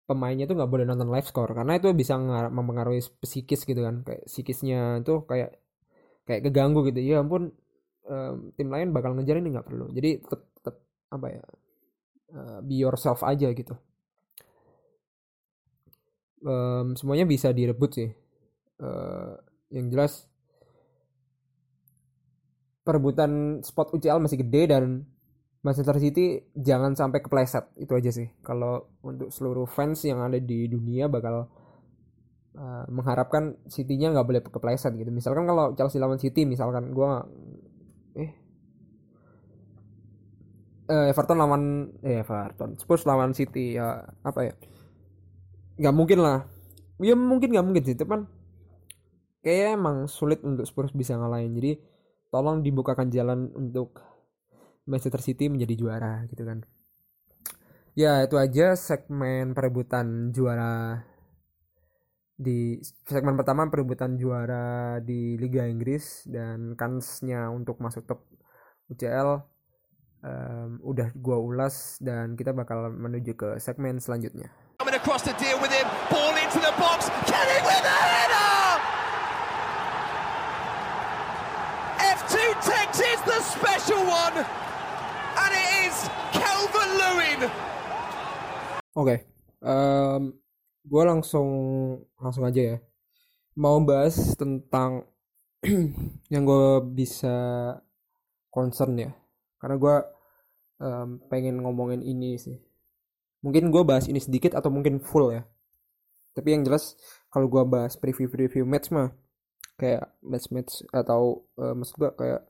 pemainnya 0.08 0.44
tuh 0.48 0.56
nggak 0.58 0.70
boleh 0.72 0.84
nonton 0.88 1.08
live 1.08 1.28
score 1.28 1.52
karena 1.56 1.78
itu 1.80 1.88
bisa 1.96 2.18
mempengaruhi 2.52 3.00
psikis 3.22 3.64
gitu 3.64 3.80
kan 3.80 4.04
kayak 4.06 4.22
psikisnya 4.28 5.00
tuh 5.06 5.24
kayak 5.30 5.56
kayak 6.28 6.40
keganggu 6.46 6.86
gitu. 6.88 7.00
Ya 7.02 7.24
ampun 7.24 7.52
um, 8.08 8.54
tim 8.56 8.68
lain 8.70 8.90
bakal 8.90 9.14
ngejar 9.14 9.38
ini 9.38 9.52
nggak 9.52 9.66
perlu. 9.66 9.90
Jadi 9.92 10.22
tetap, 10.22 10.40
tetap 10.58 10.74
apa 11.12 11.26
ya 11.28 11.44
uh, 12.36 12.58
be 12.64 12.80
yourself 12.80 13.20
aja 13.22 13.50
gitu. 13.52 13.74
Um, 16.42 16.98
semuanya 16.98 17.28
bisa 17.28 17.54
direbut 17.54 17.90
sih. 17.94 18.10
Uh, 18.82 19.38
yang 19.70 19.88
jelas 19.88 20.26
perebutan 22.82 23.62
spot 23.62 23.94
UCL 23.94 24.18
masih 24.18 24.42
gede 24.42 24.62
dan 24.74 25.06
Manchester 25.62 25.94
City 26.02 26.42
jangan 26.58 26.98
sampai 26.98 27.22
kepleset. 27.22 27.70
Itu 27.78 27.94
aja 27.94 28.10
sih. 28.10 28.26
Kalau 28.42 28.98
untuk 29.06 29.30
seluruh 29.30 29.70
fans 29.70 30.02
yang 30.02 30.18
ada 30.18 30.42
di 30.42 30.66
dunia 30.66 31.06
bakal 31.06 31.46
uh, 32.58 32.84
mengharapkan 32.90 33.54
City-nya 33.70 34.10
nggak 34.10 34.26
boleh 34.26 34.42
kepleset 34.42 34.98
gitu. 34.98 35.14
Misalkan 35.14 35.46
kalau 35.46 35.78
Chelsea 35.78 36.02
lawan 36.02 36.18
City 36.18 36.42
misalkan 36.42 36.90
gue 36.90 37.10
eh. 38.18 38.30
Uh, 40.90 41.08
Everton 41.08 41.38
lawan 41.38 41.62
eh 42.04 42.20
Everton. 42.20 42.76
Spurs 42.76 43.06
lawan 43.08 43.32
City 43.32 43.78
ya 43.78 44.02
apa 44.24 44.40
ya? 44.50 44.54
Nggak 45.80 45.94
mungkin 45.96 46.18
lah. 46.20 46.44
Ya 47.00 47.16
mungkin 47.16 47.54
nggak 47.54 47.66
mungkin 47.66 47.84
sih 47.86 47.96
teman. 47.96 48.28
Kayak 49.42 49.78
emang 49.80 50.06
sulit 50.06 50.44
untuk 50.44 50.68
Spurs 50.68 50.92
bisa 50.94 51.16
ngalahin. 51.18 51.54
Jadi 51.56 51.80
tolong 52.30 52.62
dibukakan 52.62 53.08
jalan 53.12 53.50
untuk 53.56 54.00
Manchester 54.86 55.22
City 55.22 55.46
menjadi 55.48 55.74
juara 55.78 56.26
gitu 56.28 56.42
kan. 56.42 56.64
Ya 57.92 58.24
itu 58.24 58.40
aja 58.40 58.72
segmen 58.72 59.52
perebutan 59.52 60.32
juara 60.32 61.04
di 62.42 62.82
segmen 63.06 63.38
pertama 63.38 63.70
perebutan 63.70 64.18
juara 64.18 64.98
di 64.98 65.38
Liga 65.38 65.62
Inggris 65.62 66.26
dan 66.26 66.74
kansnya 66.74 67.46
untuk 67.54 67.78
masuk 67.78 68.02
top 68.02 68.26
UCL 68.90 69.38
um, 70.26 70.70
udah 70.82 71.14
gua 71.14 71.38
ulas 71.38 72.02
dan 72.02 72.34
kita 72.34 72.50
bakal 72.50 72.90
menuju 72.90 73.38
ke 73.38 73.48
segmen 73.62 74.02
selanjutnya. 74.02 74.50
F2 82.02 82.34
Texas 82.66 83.18
the 83.22 83.38
special 83.46 84.02
one 84.02 84.42
and 85.38 85.52
it 85.54 85.68
is 85.86 85.96
Calvin 86.34 86.90
Lewin. 86.98 87.40
Oke, 88.92 89.06
okay. 89.06 89.18
um, 89.62 90.41
gue 90.82 91.02
langsung 91.06 91.48
langsung 92.18 92.44
aja 92.46 92.76
ya. 92.76 92.78
Mau 93.58 93.78
bahas 93.84 94.16
tentang 94.34 95.06
yang 96.32 96.42
gue 96.42 96.68
bisa 96.94 97.34
concern 98.50 98.98
ya. 98.98 99.10
Karena 99.62 99.76
gue 99.78 99.96
um, 100.82 101.08
pengen 101.30 101.62
ngomongin 101.62 102.02
ini 102.02 102.34
sih. 102.40 102.58
Mungkin 103.42 103.70
gue 103.70 103.82
bahas 103.86 104.06
ini 104.10 104.18
sedikit 104.18 104.58
atau 104.58 104.70
mungkin 104.70 104.98
full 105.02 105.34
ya. 105.34 105.42
Tapi 106.32 106.48
yang 106.56 106.62
jelas 106.66 106.96
kalau 107.28 107.46
gue 107.46 107.62
bahas 107.68 107.94
preview-preview 107.98 108.64
match 108.64 108.90
mah 108.90 109.12
kayak 109.76 110.14
match-match 110.22 110.86
atau 110.94 111.42
uh, 111.58 111.74
maksud 111.74 111.96
gue 111.98 112.10
kayak 112.14 112.42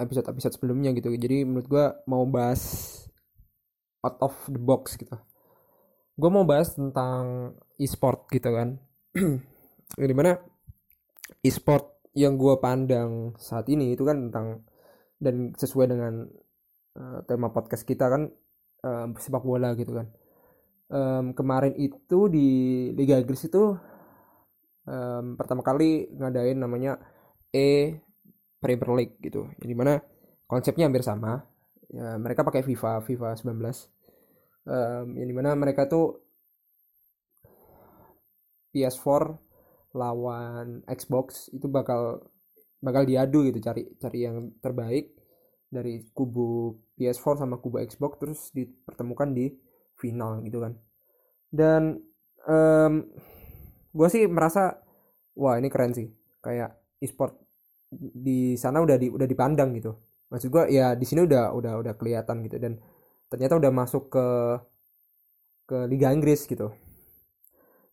episode-episode 0.00 0.56
sebelumnya 0.56 0.90
gitu. 0.96 1.12
Jadi 1.14 1.44
menurut 1.46 1.68
gue 1.68 1.86
mau 2.08 2.24
bahas 2.26 2.62
out 4.02 4.18
of 4.18 4.34
the 4.50 4.58
box 4.58 4.98
gitu 4.98 5.14
gue 6.12 6.30
mau 6.30 6.44
bahas 6.44 6.76
tentang 6.76 7.56
e-sport 7.80 8.28
gitu 8.32 8.52
kan. 8.52 8.76
Di 10.10 10.14
mana 10.16 10.36
e-sport 11.40 12.12
yang 12.12 12.36
gue 12.36 12.54
pandang 12.60 13.32
saat 13.40 13.68
ini 13.72 13.96
itu 13.96 14.04
kan 14.04 14.28
tentang 14.28 14.68
dan 15.16 15.56
sesuai 15.56 15.86
dengan 15.88 16.28
uh, 16.98 17.18
tema 17.24 17.48
podcast 17.48 17.88
kita 17.88 18.10
kan 18.10 18.28
uh, 18.84 19.06
sepak 19.16 19.44
bola 19.44 19.72
gitu 19.78 19.96
kan. 19.96 20.06
Um, 20.92 21.32
kemarin 21.32 21.72
itu 21.80 22.28
di 22.28 22.48
Liga 22.92 23.16
Inggris 23.16 23.48
itu 23.48 23.72
um, 24.84 25.24
pertama 25.40 25.64
kali 25.64 26.12
ngadain 26.12 26.60
namanya 26.60 27.00
E 27.48 27.96
Premier 28.60 28.92
League 29.00 29.16
gitu. 29.24 29.48
Yang 29.64 29.68
di 29.72 29.76
mana 29.76 29.94
konsepnya 30.44 30.86
hampir 30.92 31.00
sama. 31.00 31.48
Ya, 31.92 32.16
mereka 32.16 32.40
pakai 32.40 32.64
FIFA 32.64 33.04
FIFA 33.04 33.36
19 33.36 34.01
um, 34.66 35.06
yang 35.16 35.28
di 35.28 35.34
mana 35.34 35.54
mereka 35.54 35.86
tuh 35.88 36.20
PS4 38.72 39.36
lawan 39.92 40.80
Xbox 40.88 41.52
itu 41.52 41.68
bakal 41.68 42.24
bakal 42.82 43.04
diadu 43.04 43.46
gitu 43.46 43.60
cari 43.62 43.86
cari 44.00 44.18
yang 44.26 44.56
terbaik 44.58 45.12
dari 45.72 46.04
kubu 46.12 46.76
PS4 47.00 47.46
sama 47.46 47.56
kubu 47.56 47.80
Xbox 47.80 48.12
terus 48.20 48.40
dipertemukan 48.52 49.32
di 49.32 49.48
final 49.96 50.44
gitu 50.44 50.60
kan. 50.60 50.76
Dan 51.48 51.96
um, 52.44 52.92
gue 53.92 54.08
sih 54.12 54.28
merasa 54.28 54.76
wah 55.32 55.56
ini 55.56 55.72
keren 55.72 55.96
sih. 55.96 56.12
Kayak 56.44 56.76
e-sport 57.00 57.40
di 57.96 58.56
sana 58.60 58.84
udah 58.84 59.00
di 59.00 59.08
udah 59.08 59.24
dipandang 59.24 59.72
gitu. 59.80 59.96
Maksud 60.28 60.48
gue 60.52 60.64
ya 60.76 60.92
di 60.92 61.06
sini 61.08 61.24
udah 61.24 61.56
udah 61.56 61.72
udah 61.80 61.94
kelihatan 61.96 62.44
gitu. 62.44 62.60
Dan 62.60 62.76
ternyata 63.32 63.56
udah 63.56 63.72
masuk 63.72 64.12
ke 64.12 64.26
ke 65.64 65.78
Liga 65.88 66.12
Inggris 66.12 66.44
gitu. 66.44 66.68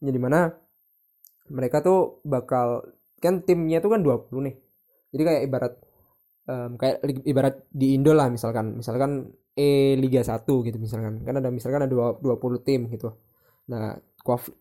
Jadi 0.04 0.20
mana 0.20 0.52
mereka 1.48 1.80
tuh 1.80 2.20
bakal 2.28 2.84
kan 3.24 3.44
timnya 3.44 3.80
tuh 3.80 3.96
kan 3.96 4.04
20 4.04 4.32
nih. 4.48 4.56
Jadi 5.16 5.22
kayak 5.24 5.42
ibarat 5.48 5.74
um, 6.48 6.72
kayak 6.76 6.98
ibarat 7.24 7.56
di 7.72 7.96
Indo 7.96 8.12
lah 8.12 8.28
misalkan. 8.28 8.80
Misalkan 8.80 9.32
E 9.56 9.96
Liga 9.96 10.24
1 10.24 10.44
gitu 10.44 10.78
misalkan. 10.80 11.24
Kan 11.24 11.36
ada 11.40 11.50
misalkan 11.52 11.88
ada 11.88 11.96
20 12.20 12.68
tim 12.68 12.88
gitu. 12.92 13.16
Nah 13.72 13.96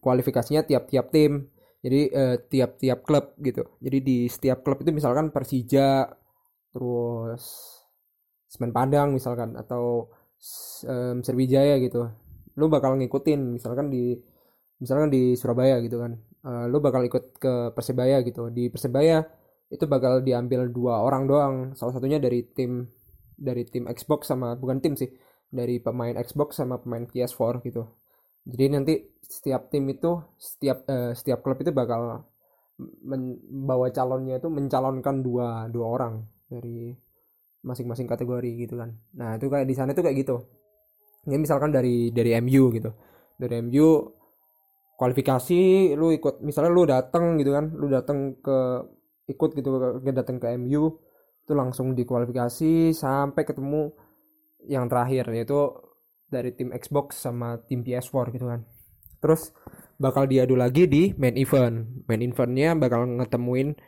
kualifikasinya 0.03 0.63
tiap-tiap 0.63 1.11
tim. 1.11 1.51
Jadi 1.79 2.11
uh, 2.11 2.37
tiap-tiap 2.43 3.07
klub 3.07 3.39
gitu. 3.39 3.63
Jadi 3.79 3.99
di 4.03 4.19
setiap 4.27 4.67
klub 4.67 4.83
itu 4.83 4.91
misalkan 4.91 5.31
Persija 5.31 6.11
terus 6.75 7.45
Semen 8.51 8.75
Padang 8.75 9.15
misalkan. 9.15 9.55
Atau 9.55 10.11
um, 10.87 11.21
Sriwijaya 11.23 11.79
gitu. 11.83 12.09
Lu 12.59 12.67
bakal 12.71 12.99
ngikutin 12.99 13.59
misalkan 13.59 13.91
di 13.91 14.19
misalkan 14.83 15.11
di 15.11 15.35
Surabaya 15.35 15.79
gitu 15.83 15.99
kan. 16.03 16.13
Uh, 16.47 16.65
lu 16.71 16.79
bakal 16.79 17.03
ikut 17.07 17.39
ke 17.39 17.75
Persebaya 17.75 18.23
gitu. 18.23 18.49
Di 18.51 18.71
Persebaya 18.71 19.27
itu 19.69 19.85
bakal 19.85 20.23
diambil 20.23 20.71
dua 20.71 21.03
orang 21.03 21.27
doang. 21.27 21.55
Salah 21.75 21.95
satunya 21.99 22.23
dari 22.23 22.47
tim 22.55 22.87
dari 23.39 23.63
tim 23.67 23.87
Xbox 23.87 24.31
sama 24.31 24.59
bukan 24.59 24.83
tim 24.83 24.99
sih 24.99 25.11
dari 25.49 25.79
pemain 25.79 26.15
Xbox 26.19 26.59
sama 26.59 26.79
pemain 26.83 27.07
PS4 27.07 27.63
gitu. 27.67 27.87
Jadi 28.49 28.65
nanti 28.73 28.95
setiap 29.21 29.69
tim 29.69 29.85
itu 29.93 30.19
setiap 30.41 30.89
uh, 30.89 31.13
setiap 31.13 31.45
klub 31.45 31.61
itu 31.61 31.71
bakal 31.75 32.25
membawa 32.79 33.91
calonnya 33.91 34.39
itu 34.39 34.47
mencalonkan 34.47 35.21
dua 35.21 35.67
dua 35.67 35.87
orang 35.99 36.15
dari 36.47 36.95
masing-masing 37.63 38.07
kategori 38.07 38.51
gitu 38.67 38.79
kan. 38.79 38.95
Nah 39.15 39.37
itu 39.37 39.51
kayak 39.51 39.67
di 39.67 39.75
sana 39.75 39.93
itu 39.95 40.03
kayak 40.03 40.17
gitu. 40.23 40.37
Ya 41.27 41.37
misalkan 41.37 41.75
dari 41.75 42.15
dari 42.15 42.35
MU 42.39 42.71
gitu. 42.71 42.91
Dari 43.39 43.63
MU 43.63 43.89
kualifikasi 44.99 45.95
lu 45.95 46.11
ikut 46.11 46.43
misalnya 46.43 46.71
lu 46.75 46.83
datang 46.83 47.39
gitu 47.39 47.55
kan 47.55 47.71
lu 47.71 47.87
datang 47.87 48.35
ke 48.43 48.59
ikut 49.31 49.51
gitu 49.55 49.69
ke 50.03 50.11
datang 50.11 50.43
ke 50.43 50.59
MU 50.59 50.99
itu 51.47 51.53
langsung 51.55 51.95
dikualifikasi 51.95 52.93
sampai 52.93 53.43
ketemu 53.47 53.95
yang 54.67 54.91
terakhir 54.91 55.31
yaitu 55.31 55.71
dari 56.29 56.53
tim 56.53 56.75
Xbox 56.75 57.25
sama 57.25 57.57
tim 57.65 57.81
PS4 57.87 58.37
gitu 58.37 58.47
kan. 58.51 58.67
Terus 59.23 59.55
bakal 59.97 60.29
diadu 60.29 60.55
lagi 60.59 60.85
di 60.91 61.15
main 61.17 61.35
event. 61.39 62.05
Main 62.05 62.21
eventnya 62.21 62.75
bakal 62.77 63.07
ngetemuin 63.23 63.79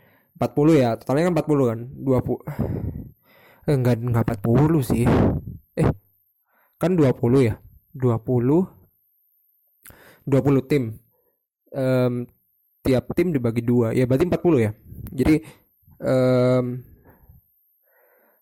40 0.41 0.83
ya 0.83 0.97
totalnya 0.97 1.29
kan 1.29 1.35
40 1.37 1.71
kan? 1.71 1.81
20 2.01 3.20
eh, 3.69 3.75
enggak 3.77 4.01
enggak 4.01 4.25
40 4.41 4.81
sih. 4.85 5.05
Eh 5.77 5.89
kan 6.81 6.97
20 6.97 7.49
ya? 7.49 7.55
20 7.93 8.65
20 10.29 10.71
tim. 10.71 10.97
Um, 11.71 12.27
tiap 12.81 13.13
tim 13.13 13.35
dibagi 13.35 13.61
dua. 13.61 13.93
Ya 13.93 14.07
berarti 14.07 14.27
40 14.31 14.65
ya? 14.65 14.71
Jadi 15.13 15.35
um, 16.01 16.81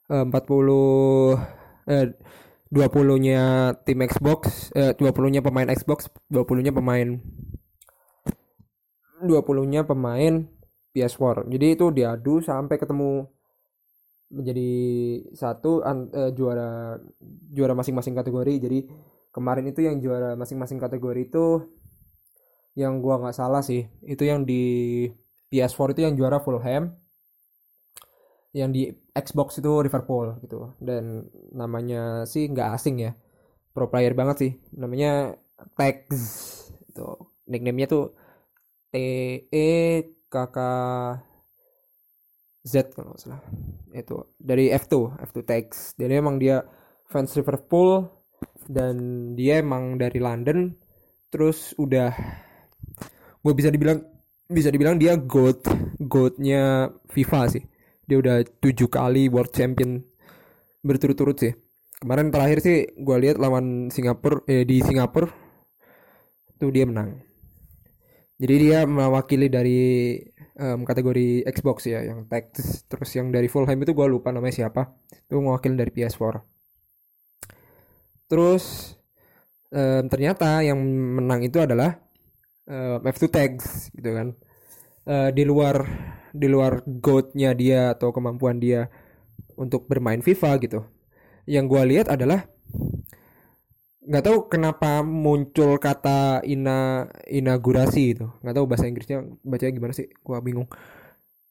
40 0.09 0.29
eh 1.89 2.07
20 2.69 3.25
nya 3.25 3.73
tim 3.85 3.99
Xbox 4.05 4.73
eh 4.77 4.93
20 4.97 5.33
nya 5.33 5.41
pemain 5.45 5.69
Xbox 5.69 6.13
20 6.33 6.65
nya 6.65 6.73
pemain 6.73 7.21
20 9.25 9.73
nya 9.73 9.85
pemain 9.85 10.49
PS4 10.93 11.49
jadi 11.49 11.67
itu 11.77 11.87
diadu 11.93 12.41
sampai 12.45 12.77
ketemu 12.77 13.29
menjadi 14.29 14.71
satu 15.33 15.81
uh, 15.81 16.31
juara 16.37 17.01
juara 17.53 17.75
masing-masing 17.77 18.13
kategori. 18.17 18.55
Jadi 18.61 18.79
kemarin 19.33 19.67
itu 19.69 19.81
yang 19.85 20.01
juara 20.01 20.37
masing-masing 20.37 20.77
kategori 20.81 21.33
itu 21.33 21.47
yang 22.79 23.03
gua 23.03 23.19
nggak 23.19 23.37
salah 23.37 23.65
sih 23.65 23.91
itu 24.07 24.23
yang 24.23 24.47
di 24.47 24.63
PS4 25.51 25.97
itu 25.97 26.01
yang 26.07 26.15
juara 26.15 26.39
Fulham 26.39 26.95
yang 28.57 28.71
di 28.73 28.89
Xbox 29.13 29.61
itu 29.61 29.73
Liverpool 29.83 30.39
gitu. 30.45 30.73
Dan 30.81 31.29
namanya 31.53 32.25
sih 32.29 32.49
nggak 32.49 32.69
asing 32.77 32.97
ya 33.03 33.13
pro 33.73 33.89
player 33.91 34.13
banget 34.13 34.37
sih. 34.41 34.53
Namanya 34.77 35.37
Tex 35.75 36.07
itu 36.87 37.09
nicknamenya 37.51 37.89
tuh 37.91 38.05
T 38.93 38.95
E 39.51 39.71
K 40.29 40.35
K 40.53 40.59
Z 42.69 42.93
kalau 42.93 43.17
nggak 43.17 43.21
salah. 43.25 43.41
Itu 43.97 44.37
dari 44.37 44.69
F2 44.69 45.17
F2 45.33 45.37
Tex 45.49 45.97
jadi 45.97 46.21
emang 46.21 46.37
dia 46.37 46.61
fans 47.09 47.33
Liverpool 47.33 48.05
dan 48.69 48.97
dia 49.33 49.65
emang 49.65 49.97
dari 49.97 50.21
London. 50.21 50.77
Terus 51.33 51.73
udah 51.81 52.13
gue 53.41 53.53
bisa 53.57 53.73
dibilang 53.73 54.05
bisa 54.49 54.69
dibilang 54.69 55.01
dia 55.01 55.17
goat 55.17 55.65
goatnya 55.97 56.93
FIFA 57.09 57.41
sih. 57.49 57.65
Dia 58.05 58.21
udah 58.21 58.45
tujuh 58.61 58.89
kali 58.93 59.33
world 59.33 59.53
champion 59.57 60.05
berturut-turut 60.85 61.37
sih. 61.41 61.53
Kemarin 61.99 62.31
terakhir 62.31 62.63
sih 62.63 62.79
gue 62.95 63.17
lihat 63.19 63.41
lawan 63.41 63.91
Singapura 63.91 64.45
eh, 64.47 64.63
di 64.63 64.85
Singapura 64.85 65.33
tuh 66.61 66.71
dia 66.71 66.85
menang. 66.85 67.25
Jadi 68.39 68.55
dia 68.55 68.87
mewakili 68.87 69.51
dari 69.51 70.15
um, 70.59 70.85
kategori 70.85 71.47
Xbox 71.49 71.89
ya 71.89 72.03
yang 72.03 72.27
Tex 72.27 72.83
terus 72.91 73.11
yang 73.15 73.31
dari 73.31 73.47
Fulham 73.47 73.79
itu 73.79 73.95
gue 73.95 74.07
lupa 74.11 74.35
namanya 74.35 74.67
siapa. 74.67 74.93
Itu 75.15 75.41
mewakili 75.41 75.79
dari 75.79 75.95
PS4 75.95 76.59
terus 78.29 78.95
um, 79.73 80.05
ternyata 80.07 80.61
yang 80.61 80.77
menang 81.19 81.41
itu 81.43 81.59
adalah 81.59 81.97
um, 82.69 83.01
F2 83.03 83.25
tags 83.33 83.89
gitu 83.97 84.13
kan. 84.13 84.37
Uh, 85.09 85.33
di 85.33 85.41
luar 85.49 85.89
di 86.37 86.53
luar 86.53 86.85
goatnya 86.85 87.57
dia 87.57 87.97
atau 87.97 88.13
kemampuan 88.13 88.61
dia 88.61 88.93
untuk 89.57 89.89
bermain 89.89 90.21
FIFA 90.21 90.51
gitu. 90.61 90.81
Yang 91.49 91.65
gue 91.73 91.83
lihat 91.97 92.07
adalah 92.13 92.45
nggak 94.09 94.25
tahu 94.25 94.39
kenapa 94.49 95.05
muncul 95.05 95.77
kata 95.77 96.41
ina 96.49 97.05
inaugurasi 97.29 98.03
itu 98.17 98.27
nggak 98.41 98.57
tahu 98.57 98.65
bahasa 98.65 98.89
Inggrisnya 98.89 99.21
bacanya 99.45 99.73
gimana 99.77 99.93
sih? 99.93 100.09
Gue 100.09 100.41
bingung. 100.41 100.65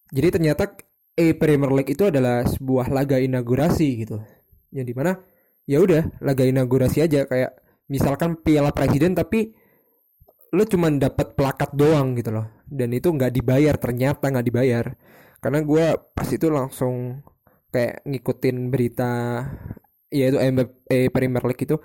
Jadi 0.09 0.27
ternyata 0.33 0.73
E 1.13 1.37
Premier 1.37 1.69
League 1.69 1.93
itu 1.93 2.09
adalah 2.09 2.41
sebuah 2.49 2.89
laga 2.89 3.21
inaugurasi 3.21 3.87
gitu. 4.01 4.17
Yang 4.73 4.85
di 4.89 4.93
mana 4.97 5.11
ya 5.69 5.77
udah 5.81 6.17
laga 6.25 6.43
inaugurasi 6.49 7.05
aja. 7.05 7.29
Kayak 7.29 7.61
misalkan 7.93 8.41
piala 8.41 8.73
presiden 8.73 9.13
tapi 9.13 9.53
lu 10.53 10.63
cuman 10.65 10.97
dapat 10.97 11.37
plakat 11.37 11.77
doang 11.77 12.17
gitu 12.17 12.33
loh. 12.33 12.65
Dan 12.65 12.89
itu 12.89 13.13
nggak 13.13 13.37
dibayar 13.37 13.77
ternyata 13.77 14.33
nggak 14.33 14.47
dibayar. 14.49 14.85
Karena 15.37 15.61
gue 15.61 15.85
pas 16.13 16.29
itu 16.29 16.49
langsung 16.49 17.21
kayak 17.69 18.01
ngikutin 18.07 18.57
berita 18.73 19.11
ya 20.09 20.25
itu 20.33 20.39
MBA 20.39 21.13
Premier 21.13 21.43
League 21.45 21.61
itu 21.61 21.77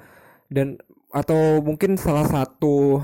dan 0.53 0.77
atau 1.13 1.61
mungkin 1.61 2.01
salah 2.01 2.25
satu 2.25 3.01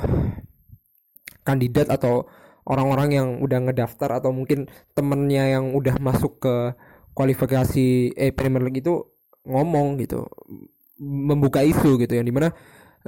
kandidat 1.44 1.88
atau 1.92 2.28
orang-orang 2.68 3.08
yang 3.16 3.28
udah 3.40 3.68
ngedaftar 3.68 4.20
atau 4.20 4.32
mungkin 4.32 4.68
temennya 4.92 5.56
yang 5.56 5.72
udah 5.72 5.96
masuk 6.00 6.40
ke 6.44 6.54
kualifikasi 7.16 8.12
eh 8.16 8.32
Premier 8.32 8.64
League 8.68 8.84
itu 8.84 9.00
ngomong 9.48 9.96
gitu 10.00 10.28
membuka 11.00 11.64
isu 11.64 11.96
gitu 11.96 12.12
yang 12.20 12.26
di 12.28 12.34
mana 12.34 12.52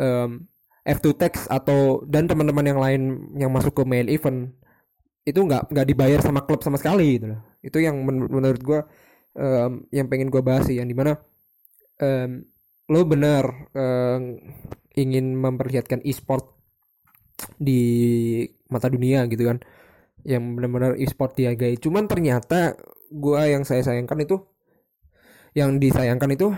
um, 0.00 0.48
F2 0.88 1.06
Text 1.20 1.44
atau 1.52 2.00
dan 2.08 2.24
teman-teman 2.24 2.64
yang 2.64 2.80
lain 2.80 3.02
yang 3.36 3.50
masuk 3.52 3.76
ke 3.76 3.82
main 3.84 4.08
event 4.08 4.48
itu 5.28 5.36
nggak 5.36 5.68
nggak 5.68 5.86
dibayar 5.86 6.20
sama 6.24 6.40
klub 6.48 6.64
sama 6.64 6.80
sekali 6.80 7.20
gitu 7.20 7.36
loh. 7.36 7.40
Itu 7.60 7.78
yang 7.84 8.00
men 8.00 8.24
menurut 8.24 8.60
gue 8.64 8.80
um, 9.36 9.84
yang 9.92 10.08
pengen 10.08 10.32
gue 10.32 10.40
bahas 10.40 10.64
sih 10.64 10.80
yang 10.80 10.88
di 10.88 10.96
mana 10.96 11.20
um, 12.00 12.40
lo 12.90 13.06
benar 13.06 13.70
um, 13.70 14.42
ingin 14.98 15.38
memperlihatkan 15.38 16.02
e-sport 16.02 16.58
di 17.56 17.82
mata 18.66 18.90
dunia 18.90 19.30
gitu 19.30 19.46
kan? 19.46 19.62
Yang 20.26 20.42
benar-benar 20.58 20.92
e-sport 20.98 21.38
dihargai. 21.38 21.78
Cuman 21.78 22.10
ternyata 22.10 22.74
gue 23.08 23.40
yang 23.46 23.62
saya 23.62 23.86
sayangkan 23.86 24.26
itu 24.26 24.36
yang 25.54 25.78
disayangkan 25.82 26.30
itu 26.34 26.50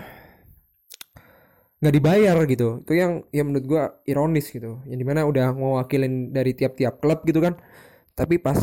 nggak 1.79 1.93
dibayar 1.93 2.37
gitu. 2.49 2.81
Itu 2.81 2.93
yang 2.97 3.11
yang 3.29 3.53
menurut 3.53 3.65
gue 3.69 3.83
ironis 4.09 4.49
gitu. 4.49 4.81
Yang 4.89 4.99
di 4.99 5.05
mana 5.05 5.29
udah 5.29 5.53
mewakilin 5.53 6.33
dari 6.33 6.57
tiap-tiap 6.57 6.97
klub 6.97 7.21
gitu 7.29 7.39
kan. 7.45 7.61
Tapi 8.13 8.41
pas 8.41 8.57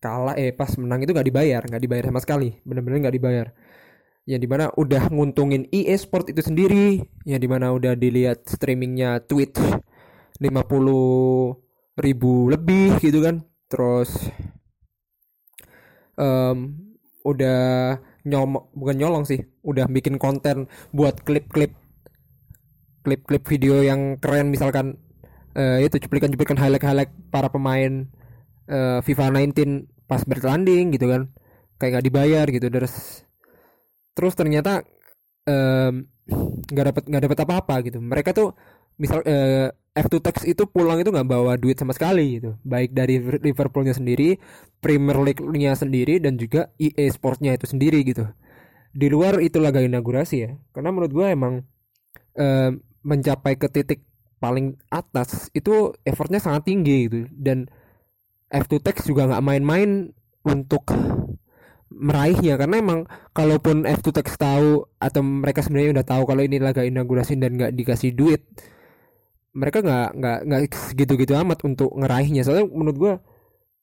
kalah 0.00 0.36
eh 0.40 0.52
pas 0.56 0.72
menang 0.80 1.04
itu 1.04 1.12
nggak 1.12 1.28
dibayar 1.28 1.62
nggak 1.68 1.82
dibayar 1.84 2.04
sama 2.08 2.20
sekali. 2.24 2.56
Bener-bener 2.64 3.04
nggak 3.04 3.16
dibayar 3.16 3.46
yang 4.30 4.38
di 4.38 4.46
mana 4.46 4.70
udah 4.78 5.10
nguntungin 5.10 5.66
EA 5.74 5.98
Sport 5.98 6.30
itu 6.30 6.38
sendiri. 6.46 7.02
Yang 7.26 7.40
di 7.42 7.48
mana 7.50 7.74
udah 7.74 7.98
dilihat 7.98 8.46
streamingnya 8.46 9.26
Twitch 9.26 9.58
50 10.38 11.98
ribu 11.98 12.46
lebih 12.46 13.02
gitu 13.02 13.26
kan. 13.26 13.42
Terus 13.66 14.30
um, 16.14 16.78
udah 17.26 17.98
nyom 18.22 18.70
bukan 18.76 18.96
nyolong 19.00 19.24
sih 19.26 19.40
udah 19.64 19.88
bikin 19.88 20.20
konten 20.20 20.68
buat 20.92 21.24
klip-klip 21.24 21.72
klip-klip 23.00 23.44
video 23.48 23.80
yang 23.80 24.20
keren 24.20 24.52
misalkan 24.52 25.00
uh, 25.56 25.80
itu 25.80 25.96
cuplikan-cuplikan 26.04 26.60
highlight-highlight 26.60 27.12
para 27.32 27.48
pemain 27.48 28.06
uh, 28.68 29.00
FIFA 29.02 29.42
19 29.50 29.90
pas 30.06 30.22
bertanding 30.22 30.94
gitu 30.94 31.10
kan. 31.10 31.34
Kayak 31.82 31.98
nggak 31.98 32.06
dibayar 32.06 32.46
gitu 32.46 32.68
terus 32.70 33.24
terus 34.14 34.34
ternyata 34.34 34.82
nggak 36.70 36.84
um, 36.84 36.88
dapat 36.90 37.02
nggak 37.06 37.22
dapat 37.26 37.38
apa-apa 37.42 37.74
gitu. 37.86 37.98
Mereka 37.98 38.30
tuh 38.36 38.54
misal 39.00 39.24
uh, 39.24 39.68
F2 39.90 40.14
Tex 40.22 40.36
itu 40.46 40.68
pulang 40.70 41.02
itu 41.02 41.10
nggak 41.10 41.26
bawa 41.26 41.58
duit 41.58 41.74
sama 41.80 41.90
sekali 41.96 42.38
gitu. 42.38 42.54
Baik 42.62 42.94
dari 42.94 43.18
Liverpoolnya 43.18 43.96
sendiri 43.96 44.38
Premier 44.78 45.18
League-nya 45.18 45.74
sendiri 45.74 46.22
dan 46.22 46.38
juga 46.38 46.70
EA 46.78 47.10
Sportsnya 47.10 47.56
itu 47.56 47.66
sendiri 47.66 48.00
gitu. 48.06 48.28
Di 48.90 49.06
luar 49.10 49.42
itu 49.42 49.58
laga 49.58 49.82
inaugurasi 49.82 50.36
ya. 50.38 50.50
Karena 50.70 50.94
menurut 50.94 51.12
gue 51.12 51.26
emang 51.26 51.54
um, 52.38 52.72
mencapai 53.02 53.56
ke 53.56 53.66
titik 53.72 54.06
paling 54.40 54.80
atas 54.88 55.52
itu 55.52 55.92
effortnya 56.06 56.38
sangat 56.38 56.70
tinggi 56.70 57.10
gitu. 57.10 57.20
Dan 57.34 57.66
F2 58.50 58.82
Tex 58.82 59.06
juga 59.06 59.26
nggak 59.26 59.44
main-main 59.44 60.10
untuk 60.46 60.86
meraihnya 61.90 62.54
karena 62.54 62.78
emang 62.78 63.00
kalaupun 63.34 63.82
F2 63.82 64.14
Tex 64.14 64.38
tahu 64.38 64.86
atau 65.02 65.20
mereka 65.26 65.60
sebenarnya 65.66 66.00
udah 66.00 66.06
tahu 66.06 66.22
kalau 66.24 66.42
ini 66.46 66.62
laga 66.62 66.86
inaugurasi 66.86 67.34
dan 67.36 67.58
nggak 67.58 67.74
dikasih 67.74 68.14
duit 68.14 68.46
mereka 69.50 69.82
nggak 69.82 70.08
nggak 70.14 70.38
nggak 70.46 70.60
segitu-gitu 70.70 71.34
amat 71.34 71.58
untuk 71.66 71.90
ngeraihnya. 71.98 72.46
Soalnya 72.46 72.70
menurut 72.70 72.98
gua 72.98 73.12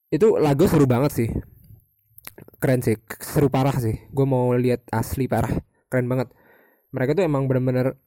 itu 0.07 0.39
lagu 0.39 0.63
seru 0.71 0.87
banget 0.87 1.11
sih. 1.11 1.29
Keren 2.57 2.81
sih 2.81 2.95
seru 3.19 3.51
parah 3.51 3.75
sih. 3.75 3.95
Gue 4.09 4.25
mau 4.25 4.49
lihat 4.55 4.87
asli 4.89 5.27
parah 5.27 5.51
keren 5.91 6.07
banget. 6.07 6.31
Mereka 6.95 7.13
tuh 7.19 7.23
emang 7.27 7.45
bener-bener 7.45 7.99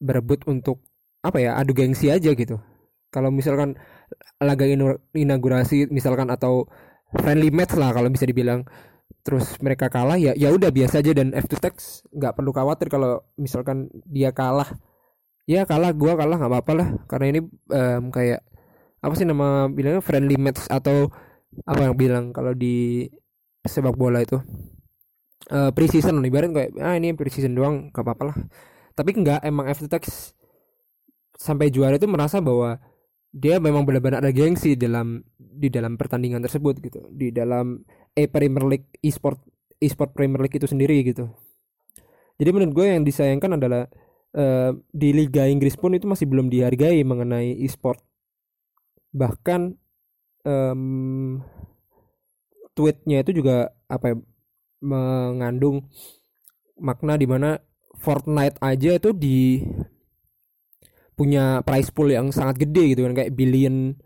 berebut 0.00 0.44
untuk 0.48 0.80
apa 1.20 1.38
ya 1.42 1.60
adu 1.60 1.76
gengsi 1.76 2.08
aja 2.08 2.32
gitu. 2.32 2.56
Kalau 3.12 3.30
misalkan 3.30 3.76
laga 4.40 4.64
inaugurasi 5.14 5.92
misalkan 5.92 6.32
atau 6.32 6.66
friendly 7.14 7.52
match 7.54 7.76
lah 7.78 7.94
kalau 7.94 8.10
bisa 8.10 8.26
dibilang 8.26 8.66
terus 9.26 9.58
mereka 9.58 9.90
kalah 9.90 10.14
ya 10.14 10.32
ya 10.38 10.54
udah 10.54 10.70
biasa 10.70 11.02
aja. 11.02 11.12
Dan 11.16 11.34
F2 11.34 11.54
Tex 11.58 12.06
nggak 12.14 12.38
perlu 12.38 12.50
khawatir 12.54 12.88
kalau 12.90 13.22
misalkan 13.38 13.90
dia 14.06 14.30
kalah. 14.30 14.68
Ya 15.46 15.62
kalah 15.62 15.94
gua 15.94 16.18
kalah 16.18 16.36
nggak 16.38 16.52
apa-apa 16.52 16.72
lah. 16.74 16.88
Karena 17.06 17.26
ini 17.34 17.40
um, 17.70 18.10
kayak 18.10 18.42
apa 19.02 19.14
sih 19.14 19.26
nama 19.26 19.70
bilangnya? 19.70 20.02
Friendly 20.02 20.36
match 20.38 20.66
atau 20.66 21.10
apa 21.64 21.80
yang 21.88 21.94
bilang 21.96 22.24
kalau 22.34 22.52
di 22.52 23.06
sepak 23.66 23.94
bola 23.94 24.22
itu? 24.22 24.38
Uh, 25.46 25.70
pre-season 25.70 26.18
ibarat 26.26 26.50
kayak 26.50 26.70
ah 26.82 26.98
ini 26.98 27.14
pre-season 27.14 27.54
doang 27.54 27.94
gak 27.94 28.02
apa-apa 28.02 28.34
lah. 28.34 28.36
Tapi 28.98 29.14
enggak 29.14 29.46
emang 29.46 29.70
FTX 29.70 30.34
sampai 31.36 31.70
juara 31.70 32.00
itu 32.00 32.08
merasa 32.08 32.40
bahwa 32.42 32.80
dia 33.30 33.60
memang 33.60 33.84
benar-benar 33.84 34.24
ada 34.24 34.32
gengsi 34.32 34.74
dalam 34.74 35.20
di 35.36 35.68
dalam 35.68 35.94
pertandingan 36.00 36.40
tersebut 36.40 36.80
gitu. 36.80 37.04
Di 37.12 37.30
dalam 37.30 37.84
e 38.16 38.24
Premier 38.26 38.64
League 38.64 38.88
e-sport 39.04 39.38
e-sport 39.76 40.16
Premier 40.16 40.40
League 40.40 40.56
itu 40.56 40.64
sendiri 40.64 41.04
gitu. 41.04 41.28
Jadi 42.40 42.50
menurut 42.52 42.72
gue 42.72 42.86
yang 42.88 43.04
disayangkan 43.04 43.60
adalah 43.60 43.88
uh, 44.36 44.72
di 44.92 45.12
Liga 45.12 45.44
Inggris 45.48 45.76
pun 45.76 45.92
itu 45.92 46.08
masih 46.08 46.28
belum 46.28 46.48
dihargai 46.48 47.00
mengenai 47.04 47.60
e-sport. 47.60 48.00
Bahkan 49.12 49.76
um, 50.44 51.40
tweetnya 52.76 53.24
itu 53.24 53.40
juga 53.40 53.72
apa 53.88 54.12
ya, 54.12 54.16
mengandung 54.84 55.88
makna 56.76 57.16
di 57.16 57.24
mana 57.24 57.60
Fortnite 57.96 58.60
aja 58.60 59.00
itu 59.00 59.16
di 59.16 59.64
punya 61.16 61.64
price 61.64 61.88
pool 61.88 62.12
yang 62.12 62.28
sangat 62.28 62.60
gede 62.60 62.92
gitu 62.92 63.08
kan 63.08 63.16
kayak 63.16 63.32
billion 63.32 63.96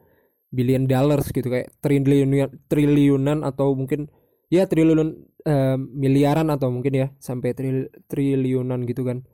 billion 0.50 0.86
dollars 0.90 1.30
gitu 1.30 1.46
kayak 1.46 1.70
triliunan 1.78 2.50
triliunan 2.66 3.46
atau 3.46 3.74
mungkin 3.74 4.10
ya 4.50 4.66
triliun 4.66 5.30
uh, 5.46 5.78
miliaran 5.78 6.50
atau 6.50 6.68
mungkin 6.74 6.92
ya 6.92 7.06
sampai 7.22 7.54
tril, 7.54 7.88
triliunan 8.10 8.82
gitu 8.84 9.06
kan. 9.06 9.24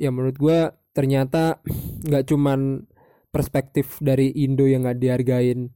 Ya 0.00 0.08
menurut 0.08 0.40
gue 0.40 0.58
ternyata 0.96 1.60
nggak 2.08 2.24
cuman 2.26 2.88
perspektif 3.30 4.00
dari 4.02 4.32
Indo 4.34 4.66
yang 4.66 4.82
nggak 4.88 4.98
dihargain 4.98 5.70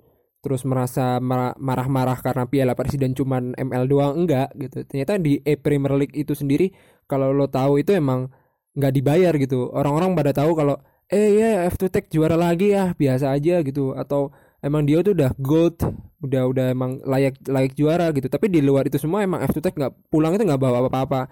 terus 0.45 0.61
merasa 0.69 1.17
marah-marah 1.57 2.21
karena 2.21 2.45
piala 2.45 2.77
presiden 2.77 3.17
cuman 3.17 3.57
ML 3.57 3.85
doang 3.89 4.25
enggak 4.25 4.53
gitu. 4.61 4.85
Ternyata 4.85 5.17
di 5.17 5.41
e 5.41 5.57
Premier 5.57 5.97
League 5.97 6.12
itu 6.12 6.37
sendiri 6.37 6.69
kalau 7.09 7.33
lo 7.33 7.49
tahu 7.49 7.81
itu 7.81 7.97
emang 7.97 8.29
nggak 8.77 8.93
dibayar 8.93 9.33
gitu. 9.41 9.73
Orang-orang 9.73 10.12
pada 10.12 10.37
tahu 10.37 10.53
kalau 10.53 10.77
eh 11.09 11.41
ya 11.41 11.65
F2 11.73 11.89
Tech 11.89 12.07
juara 12.12 12.37
lagi 12.37 12.77
ya 12.77 12.93
biasa 12.93 13.33
aja 13.33 13.65
gitu. 13.65 13.97
Atau 13.97 14.37
emang 14.65 14.89
dia 14.89 15.05
tuh 15.05 15.12
udah 15.12 15.31
gold 15.37 15.77
udah 16.25 16.43
udah 16.49 16.67
emang 16.73 17.05
layak 17.05 17.37
layak 17.45 17.77
juara 17.77 18.09
gitu. 18.17 18.33
Tapi 18.33 18.49
di 18.49 18.65
luar 18.65 18.89
itu 18.89 18.97
semua 18.97 19.21
emang 19.21 19.45
F2 19.45 19.61
Tech 19.61 19.77
nggak 19.77 20.09
pulang 20.09 20.33
itu 20.33 20.49
nggak 20.49 20.61
bawa 20.61 20.89
apa-apa. 20.89 21.29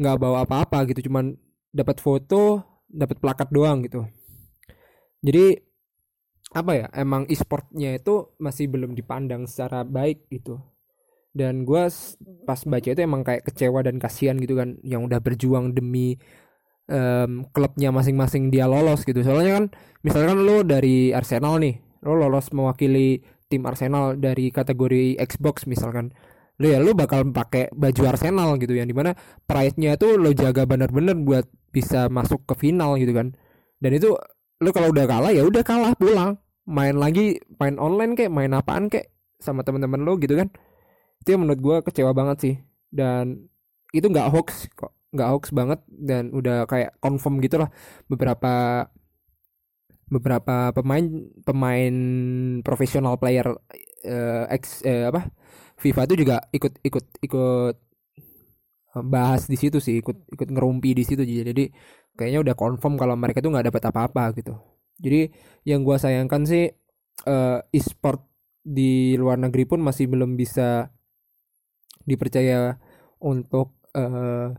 Nggak 0.00 0.16
bawa 0.16 0.38
apa-apa 0.48 0.78
gitu 0.88 1.12
cuman 1.12 1.36
dapat 1.68 2.00
foto 2.00 2.64
dapat 2.88 3.20
plakat 3.20 3.52
doang 3.52 3.84
gitu. 3.84 4.08
Jadi 5.20 5.60
apa 6.52 6.72
ya 6.76 6.86
emang 6.92 7.24
e-sportnya 7.28 7.96
itu 7.96 8.36
masih 8.36 8.68
belum 8.72 8.96
dipandang 8.96 9.44
secara 9.44 9.84
baik 9.84 10.32
gitu. 10.32 10.56
Dan 11.32 11.64
gue 11.64 11.84
pas 12.44 12.60
baca 12.60 12.88
itu 12.92 13.00
emang 13.00 13.24
kayak 13.24 13.48
kecewa 13.48 13.80
dan 13.80 13.96
kasihan 13.96 14.36
gitu 14.36 14.56
kan 14.56 14.76
yang 14.84 15.08
udah 15.08 15.16
berjuang 15.16 15.72
demi 15.72 16.20
um, 16.92 17.48
klubnya 17.56 17.88
masing-masing 17.88 18.52
dia 18.52 18.68
lolos 18.68 19.04
gitu. 19.08 19.24
Soalnya 19.24 19.60
kan 19.60 19.64
misalkan 20.04 20.44
lo 20.44 20.60
dari 20.60 21.16
Arsenal 21.16 21.56
nih 21.56 21.91
lo 22.02 22.18
lolos 22.18 22.50
mewakili 22.50 23.22
tim 23.46 23.62
Arsenal 23.64 24.18
dari 24.18 24.50
kategori 24.50 25.16
Xbox 25.22 25.70
misalkan. 25.70 26.10
Lo 26.60 26.68
ya 26.68 26.78
lo 26.78 26.92
bakal 26.92 27.32
pakai 27.32 27.72
baju 27.72 28.02
Arsenal 28.12 28.60
gitu 28.60 28.76
yang 28.76 28.86
di 28.90 28.94
mana 28.94 29.16
price-nya 29.48 29.96
itu 29.96 30.18
lo 30.20 30.30
jaga 30.36 30.68
bener-bener 30.68 31.16
buat 31.16 31.48
bisa 31.72 32.12
masuk 32.12 32.44
ke 32.44 32.54
final 32.58 33.00
gitu 33.00 33.14
kan. 33.16 33.32
Dan 33.80 33.96
itu 33.96 34.14
lo 34.62 34.70
kalau 34.70 34.92
udah 34.92 35.06
kalah 35.08 35.32
ya 35.32 35.42
udah 35.46 35.62
kalah 35.64 35.92
pulang. 35.96 36.38
Main 36.62 36.94
lagi 37.00 37.42
main 37.58 37.74
online 37.82 38.14
kayak 38.14 38.30
main 38.30 38.54
apaan 38.54 38.86
kayak 38.86 39.10
sama 39.42 39.66
teman-teman 39.66 40.06
lo 40.06 40.14
gitu 40.20 40.38
kan. 40.38 40.52
Itu 41.24 41.34
yang 41.34 41.46
menurut 41.46 41.60
gue 41.62 41.76
kecewa 41.90 42.12
banget 42.14 42.36
sih. 42.42 42.54
Dan 42.92 43.48
itu 43.90 44.06
nggak 44.06 44.30
hoax 44.30 44.68
kok 44.76 44.94
nggak 45.10 45.28
hoax 45.28 45.44
banget. 45.50 45.80
Dan 45.88 46.30
udah 46.30 46.68
kayak 46.68 46.94
confirm 47.02 47.42
gitu 47.42 47.58
lah 47.58 47.72
beberapa 48.06 48.86
beberapa 50.12 50.76
pemain 50.76 51.04
pemain 51.40 51.94
profesional 52.60 53.16
player 53.16 53.48
uh, 54.04 54.44
ex 54.52 54.84
uh, 54.84 55.08
apa 55.08 55.32
FIFA 55.80 56.04
itu 56.12 56.14
juga 56.20 56.36
ikut 56.52 56.84
ikut 56.84 57.06
ikut 57.24 57.76
bahas 59.08 59.48
di 59.48 59.56
situ 59.56 59.80
sih 59.80 60.04
ikut 60.04 60.28
ikut 60.36 60.48
ngerumpi 60.52 60.92
di 60.92 61.00
situ 61.00 61.24
jadi 61.24 61.72
kayaknya 62.16 62.40
udah 62.44 62.54
confirm 62.56 62.94
kalau 63.00 63.16
mereka 63.16 63.40
tuh 63.40 63.52
nggak 63.52 63.72
dapat 63.72 63.82
apa-apa 63.88 64.24
gitu. 64.36 64.54
Jadi 65.00 65.32
yang 65.66 65.82
gua 65.82 65.96
sayangkan 65.96 66.44
sih 66.44 66.68
uh, 67.26 67.58
e-sport 67.72 68.22
di 68.62 69.18
luar 69.18 69.40
negeri 69.40 69.66
pun 69.66 69.82
masih 69.82 70.06
belum 70.06 70.38
bisa 70.38 70.92
dipercaya 72.06 72.78
untuk 73.18 73.82
uh, 73.96 74.54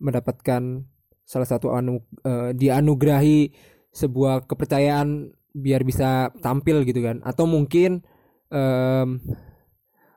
mendapatkan 0.00 0.84
salah 1.24 1.48
satu 1.48 1.72
anu 1.72 2.00
uh, 2.24 2.52
dianugerahi 2.52 3.52
sebuah 3.94 4.50
kepercayaan 4.50 5.30
biar 5.54 5.86
bisa 5.86 6.34
tampil 6.42 6.82
gitu 6.82 7.00
kan. 7.00 7.22
Atau 7.22 7.46
mungkin 7.46 8.02
um, 8.50 9.22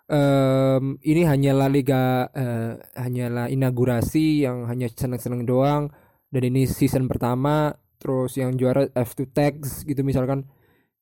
um, 0.10 0.84
ini 1.06 1.22
hanyalah 1.24 1.70
liga 1.70 2.26
uh, 2.34 2.82
hanyalah 2.98 3.48
inaugurasi 3.54 4.44
yang 4.44 4.66
hanya 4.66 4.90
seneng-seneng 4.90 5.46
doang. 5.46 5.94
Dan 6.28 6.52
ini 6.52 6.68
season 6.68 7.08
pertama 7.08 7.72
terus 8.02 8.36
yang 8.36 8.58
juara 8.58 8.90
F2 8.92 9.32
Tags 9.32 9.86
gitu 9.86 10.02
misalkan. 10.02 10.50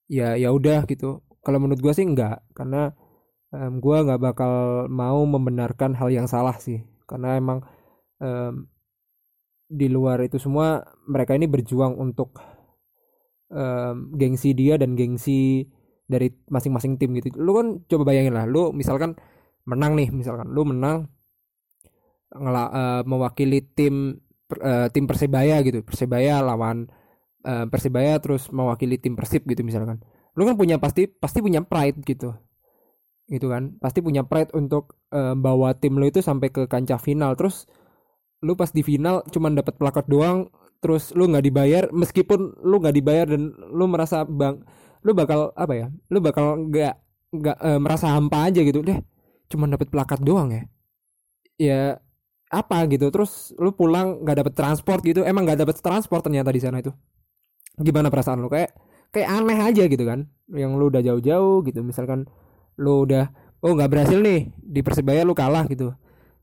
Ya 0.06 0.38
ya 0.38 0.54
udah 0.54 0.86
gitu. 0.86 1.24
Kalau 1.42 1.58
menurut 1.58 1.82
gue 1.82 1.94
sih 1.96 2.06
enggak 2.06 2.46
karena 2.54 2.94
um, 3.50 3.80
gue 3.82 3.98
nggak 4.06 4.22
bakal 4.22 4.86
mau 4.92 5.24
membenarkan 5.26 5.96
hal 5.98 6.12
yang 6.12 6.28
salah 6.28 6.60
sih. 6.60 6.84
Karena 7.10 7.40
emang 7.40 7.64
um, 8.22 8.68
di 9.66 9.90
luar 9.90 10.22
itu 10.22 10.38
semua 10.38 10.86
mereka 11.10 11.34
ini 11.34 11.50
berjuang 11.50 11.98
untuk 11.98 12.38
um, 13.52 14.16
gengsi 14.16 14.54
dia 14.58 14.80
dan 14.80 14.98
gengsi 14.98 15.68
dari 16.06 16.30
masing-masing 16.50 17.02
tim 17.02 17.14
gitu. 17.18 17.34
Lu 17.38 17.58
kan 17.58 17.82
coba 17.90 18.14
bayangin 18.14 18.34
lah 18.34 18.46
lu 18.46 18.70
misalkan 18.72 19.18
menang 19.66 19.98
nih 19.98 20.14
misalkan 20.14 20.54
lu 20.54 20.62
menang 20.66 21.10
ngela 22.36 22.64
uh, 22.70 23.02
mewakili 23.08 23.66
tim 23.74 24.22
uh, 24.62 24.88
tim 24.94 25.06
persebaya 25.10 25.62
gitu. 25.66 25.82
Persebaya 25.82 26.42
lawan 26.46 26.90
uh, 27.46 27.66
persebaya 27.70 28.22
terus 28.22 28.50
mewakili 28.54 29.02
tim 29.02 29.18
persib 29.18 29.46
gitu 29.50 29.66
misalkan. 29.66 30.02
Lu 30.36 30.44
kan 30.46 30.56
punya 30.60 30.78
pasti 30.78 31.10
pasti 31.10 31.42
punya 31.42 31.66
pride 31.66 32.02
gitu. 32.06 32.34
Gitu 33.26 33.50
kan? 33.50 33.74
Pasti 33.82 34.06
punya 34.06 34.22
pride 34.22 34.54
untuk 34.54 35.02
uh, 35.10 35.34
bawa 35.34 35.74
tim 35.74 35.98
lu 35.98 36.06
itu 36.06 36.22
sampai 36.22 36.54
ke 36.54 36.70
kancah 36.70 37.02
final. 37.02 37.34
Terus 37.34 37.66
lu 38.46 38.54
pas 38.54 38.70
di 38.70 38.86
final 38.86 39.26
cuman 39.32 39.58
dapat 39.58 39.74
plakat 39.80 40.06
doang 40.06 40.54
terus 40.86 41.10
lu 41.18 41.26
nggak 41.26 41.42
dibayar 41.42 41.84
meskipun 41.90 42.62
lu 42.62 42.78
nggak 42.78 42.94
dibayar 42.94 43.26
dan 43.26 43.58
lu 43.74 43.90
merasa 43.90 44.22
bang 44.22 44.62
lu 45.02 45.18
bakal 45.18 45.50
apa 45.58 45.74
ya 45.74 45.88
lu 46.14 46.22
bakal 46.22 46.70
nggak 46.70 46.94
nggak 47.34 47.58
e, 47.58 47.72
merasa 47.82 48.14
hampa 48.14 48.46
aja 48.48 48.62
gitu. 48.62 48.86
Deh 48.86 49.02
cuman 49.50 49.74
dapat 49.74 49.90
plakat 49.90 50.22
doang 50.22 50.54
ya. 50.54 50.64
Ya 51.58 51.82
apa 52.54 52.86
gitu. 52.88 53.10
Terus 53.10 53.52
lu 53.58 53.74
pulang 53.74 54.22
nggak 54.22 54.46
dapet 54.46 54.54
transport 54.54 55.02
gitu. 55.02 55.26
Emang 55.26 55.44
nggak 55.50 55.66
dapet 55.66 55.76
transport 55.82 56.22
ternyata 56.22 56.54
di 56.54 56.62
sana 56.62 56.80
itu. 56.80 56.94
Gimana 57.82 58.14
perasaan 58.14 58.46
lu? 58.46 58.48
Kayak 58.48 58.78
kayak 59.10 59.30
aneh 59.30 59.60
aja 59.60 59.84
gitu 59.90 60.04
kan. 60.06 60.30
Yang 60.52 60.72
lu 60.78 60.86
udah 60.94 61.02
jauh-jauh 61.02 61.66
gitu. 61.66 61.82
Misalkan 61.82 62.30
lu 62.78 63.08
udah 63.08 63.32
oh 63.66 63.74
nggak 63.74 63.90
berhasil 63.90 64.20
nih 64.22 64.54
di 64.62 64.86
persebaya 64.86 65.26
lu 65.26 65.34
kalah 65.34 65.66
gitu. 65.66 65.96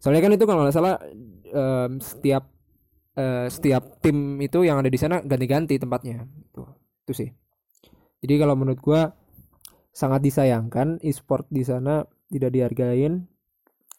Soalnya 0.02 0.22
kan 0.26 0.32
itu 0.34 0.44
kalau 0.50 0.66
nggak 0.66 0.74
salah 0.74 0.98
um, 1.54 2.02
setiap 2.02 2.50
uh, 3.16 3.46
setiap 3.48 4.00
tim 4.00 4.40
itu 4.40 4.64
yang 4.64 4.80
ada 4.80 4.90
di 4.90 4.98
sana 5.00 5.20
ganti-ganti 5.20 5.76
tempatnya. 5.76 6.24
Itu 6.24 6.62
itu 7.04 7.12
sih. 7.12 7.30
Jadi 8.22 8.34
kalau 8.38 8.54
menurut 8.54 8.80
gue 8.80 9.00
sangat 9.92 10.22
disayangkan 10.24 11.02
e-sport 11.02 11.50
di 11.50 11.66
sana 11.66 12.06
tidak 12.30 12.50
dihargain. 12.54 13.28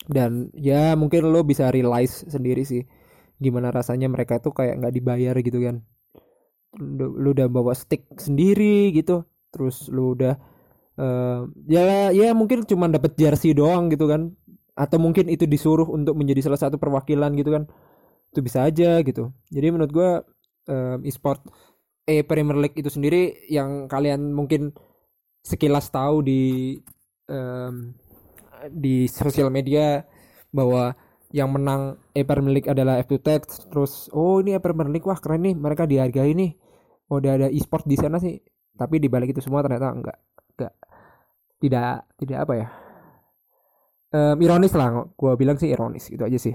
Dan 0.04 0.52
ya 0.52 1.00
mungkin 1.00 1.32
lo 1.32 1.48
bisa 1.48 1.72
realize 1.72 2.28
sendiri 2.28 2.68
sih 2.68 2.84
gimana 3.40 3.72
rasanya 3.72 4.12
mereka 4.12 4.40
tuh 4.44 4.52
kayak 4.52 4.84
nggak 4.84 4.94
dibayar 4.96 5.36
gitu 5.40 5.60
kan. 5.64 5.80
Lu 6.84 7.32
udah 7.32 7.48
bawa 7.48 7.72
stick 7.72 8.08
sendiri 8.20 8.92
gitu 8.92 9.24
terus 9.54 9.86
lu 9.94 10.18
udah 10.18 10.34
uh, 10.98 11.46
ya 11.70 12.10
ya 12.10 12.34
mungkin 12.34 12.66
cuma 12.66 12.90
dapat 12.90 13.16
jersey 13.16 13.56
doang 13.56 13.88
gitu 13.88 14.12
kan. 14.12 14.36
Atau 14.74 14.98
mungkin 14.98 15.30
itu 15.30 15.46
disuruh 15.46 15.86
untuk 15.86 16.18
menjadi 16.18 16.50
salah 16.50 16.58
satu 16.58 16.82
perwakilan 16.82 17.32
gitu 17.38 17.54
kan 17.54 17.70
itu 18.34 18.42
bisa 18.42 18.66
aja 18.66 19.00
gitu. 19.06 19.30
Jadi 19.54 19.68
menurut 19.70 19.92
gue 19.94 20.10
uh, 20.74 20.98
e-sport 21.06 21.46
eh 22.10 22.26
Premier 22.26 22.58
League 22.58 22.76
itu 22.76 22.90
sendiri 22.90 23.46
yang 23.48 23.86
kalian 23.88 24.34
mungkin 24.34 24.74
sekilas 25.46 25.94
tahu 25.94 26.26
di 26.26 26.76
um, 27.30 27.94
di 28.74 29.06
sosial 29.08 29.54
media 29.54 30.02
bahwa 30.50 30.98
yang 31.30 31.50
menang 31.54 31.98
e 32.14 32.26
Premier 32.26 32.54
League 32.58 32.70
adalah 32.70 32.98
F2 33.06 33.14
Tech 33.22 33.42
terus 33.46 34.10
oh 34.10 34.42
ini 34.42 34.58
e 34.58 34.60
Premier 34.60 34.90
League 34.90 35.06
wah 35.06 35.18
keren 35.22 35.46
nih 35.46 35.56
mereka 35.56 35.86
dihargai 35.86 36.34
nih. 36.34 36.58
Oh 37.14 37.22
udah 37.22 37.38
ada 37.38 37.48
e-sport 37.54 37.86
di 37.86 37.96
sana 37.96 38.18
sih. 38.18 38.42
Tapi 38.74 38.98
di 38.98 39.06
balik 39.06 39.38
itu 39.38 39.42
semua 39.46 39.62
ternyata 39.62 39.94
enggak 39.94 40.18
enggak 40.58 40.74
tidak 41.64 42.04
tidak 42.20 42.40
apa 42.44 42.54
ya 42.60 42.68
um, 44.14 44.38
ironis 44.44 44.74
lah 44.76 45.08
gue 45.08 45.32
bilang 45.40 45.58
sih 45.58 45.72
ironis 45.74 46.12
itu 46.12 46.20
aja 46.20 46.36
sih 46.36 46.54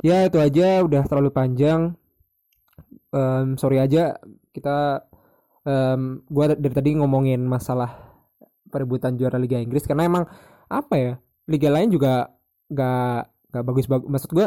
ya 0.00 0.26
itu 0.26 0.38
aja. 0.40 0.82
Udah 0.84 1.02
terlalu 1.06 1.30
panjang. 1.32 1.94
Um, 3.12 3.56
sorry 3.56 3.80
aja. 3.80 4.16
Kita 4.50 5.04
um, 5.64 6.24
gue 6.26 6.44
dari 6.56 6.74
tadi 6.74 6.90
ngomongin 6.96 7.44
masalah 7.44 8.16
perebutan 8.68 9.14
juara 9.14 9.36
Liga 9.40 9.60
Inggris. 9.60 9.84
Karena 9.84 10.08
emang 10.08 10.24
apa 10.66 10.94
ya 10.98 11.12
liga 11.46 11.70
lain 11.70 11.94
juga 11.94 12.26
gak 12.66 13.30
gak 13.54 13.64
bagus 13.64 13.86
bagus 13.86 14.08
maksud 14.10 14.30
gue 14.34 14.46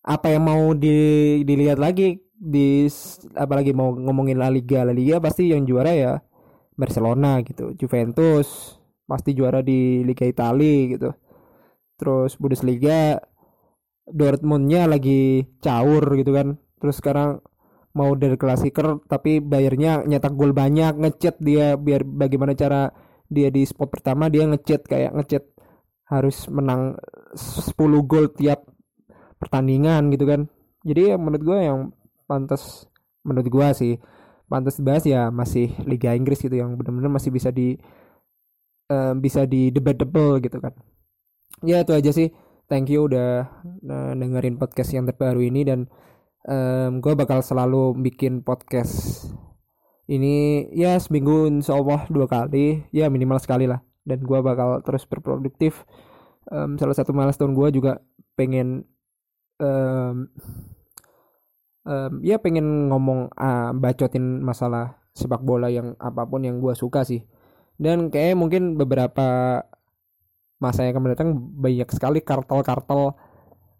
apa 0.00 0.26
yang 0.32 0.48
mau 0.48 0.72
di, 0.72 1.44
dilihat 1.44 1.76
lagi 1.76 2.16
di 2.32 2.88
apalagi 3.36 3.76
mau 3.76 3.92
ngomongin 3.92 4.40
La 4.40 4.48
Liga 4.48 4.80
La 4.80 4.96
Liga 4.96 5.20
pasti 5.20 5.52
yang 5.52 5.68
juara 5.68 5.92
ya 5.92 6.16
Barcelona 6.72 7.44
gitu 7.44 7.76
Juventus 7.76 8.80
pasti 9.04 9.36
juara 9.36 9.60
di 9.60 10.06
Liga 10.06 10.24
Italia 10.24 10.96
gitu. 10.96 11.10
Terus 12.00 12.38
Bundesliga 12.40 13.20
Dortmundnya 14.12 14.86
lagi 14.90 15.46
caur 15.62 16.04
gitu 16.18 16.34
kan. 16.34 16.58
Terus 16.80 16.98
sekarang 16.98 17.40
mau 17.94 18.14
dari 18.14 18.38
klasiker 18.38 19.02
tapi 19.10 19.42
bayarnya 19.42 20.06
nyetak 20.06 20.38
gol 20.38 20.54
banyak 20.54 20.94
ngechat 20.94 21.42
dia 21.42 21.74
biar 21.74 22.06
bagaimana 22.06 22.54
cara 22.54 22.94
dia 23.26 23.50
di 23.50 23.66
spot 23.66 23.90
pertama 23.90 24.30
dia 24.30 24.46
ngechat 24.46 24.86
kayak 24.86 25.10
ngechat 25.14 25.44
harus 26.10 26.46
menang 26.50 26.98
10 27.34 27.74
gol 28.06 28.30
tiap 28.34 28.66
pertandingan 29.38 30.10
gitu 30.14 30.26
kan. 30.26 30.50
Jadi 30.82 31.14
yang 31.14 31.22
menurut 31.22 31.42
gue 31.42 31.58
yang 31.62 31.78
pantas 32.26 32.86
menurut 33.26 33.46
gue 33.46 33.68
sih 33.74 33.94
pantas 34.50 34.82
dibahas 34.82 35.06
ya 35.06 35.30
masih 35.30 35.70
Liga 35.86 36.10
Inggris 36.14 36.42
gitu 36.42 36.58
yang 36.58 36.74
benar-benar 36.74 37.10
masih 37.14 37.30
bisa 37.30 37.54
di 37.54 37.78
uh, 38.90 39.14
bisa 39.14 39.46
di 39.46 39.70
debatable 39.70 40.42
gitu 40.42 40.58
kan. 40.58 40.74
Ya 41.62 41.86
itu 41.86 41.94
aja 41.94 42.10
sih 42.10 42.34
thank 42.70 42.86
you 42.86 43.10
udah 43.10 43.50
uh, 43.90 44.12
dengerin 44.14 44.54
podcast 44.54 44.94
yang 44.94 45.04
terbaru 45.04 45.42
ini 45.42 45.66
dan 45.66 45.90
um, 46.46 47.02
gue 47.02 47.12
bakal 47.18 47.42
selalu 47.42 47.98
bikin 47.98 48.46
podcast 48.46 49.26
ini 50.10 50.66
ya 50.74 50.98
seminggu 50.98 51.46
insya 51.46 51.78
Allah 51.78 52.02
dua 52.10 52.26
kali 52.26 52.82
ya 52.90 53.06
minimal 53.06 53.38
sekali 53.38 53.70
lah. 53.70 53.78
Dan 54.02 54.26
gue 54.26 54.38
bakal 54.42 54.82
terus 54.82 55.06
berproduktif. 55.06 55.86
Um, 56.50 56.74
salah 56.82 56.98
satu 56.98 57.14
milestone 57.14 57.54
gue 57.54 57.78
juga 57.78 58.02
pengen 58.34 58.82
um, 59.62 60.26
um, 61.86 62.12
ya 62.26 62.42
pengen 62.42 62.90
ngomong 62.90 63.30
uh, 63.38 63.70
bacotin 63.70 64.42
masalah 64.42 64.98
sepak 65.14 65.46
bola 65.46 65.70
yang 65.70 65.94
apa 66.02 66.26
pun 66.26 66.42
yang 66.42 66.58
gue 66.58 66.74
suka 66.74 67.06
sih. 67.06 67.22
Dan 67.78 68.10
kayak 68.10 68.34
mungkin 68.34 68.74
beberapa 68.74 69.62
masa 70.60 70.84
yang 70.84 70.94
akan 70.94 71.16
datang 71.16 71.30
banyak 71.34 71.88
sekali 71.88 72.20
kartel-kartel 72.20 73.16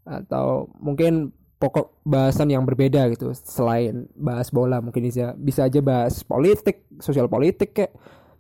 atau 0.09 0.73
mungkin 0.81 1.31
pokok 1.61 2.01
bahasan 2.09 2.49
yang 2.49 2.65
berbeda 2.65 3.13
gitu 3.13 3.37
selain 3.37 4.09
bahas 4.17 4.49
bola. 4.49 4.81
Mungkin 4.81 5.05
bisa 5.05 5.37
bisa 5.37 5.69
aja 5.69 5.85
bahas 5.85 6.25
politik 6.25 6.89
sosial 7.05 7.29
politik 7.29 7.77
kayak 7.77 7.93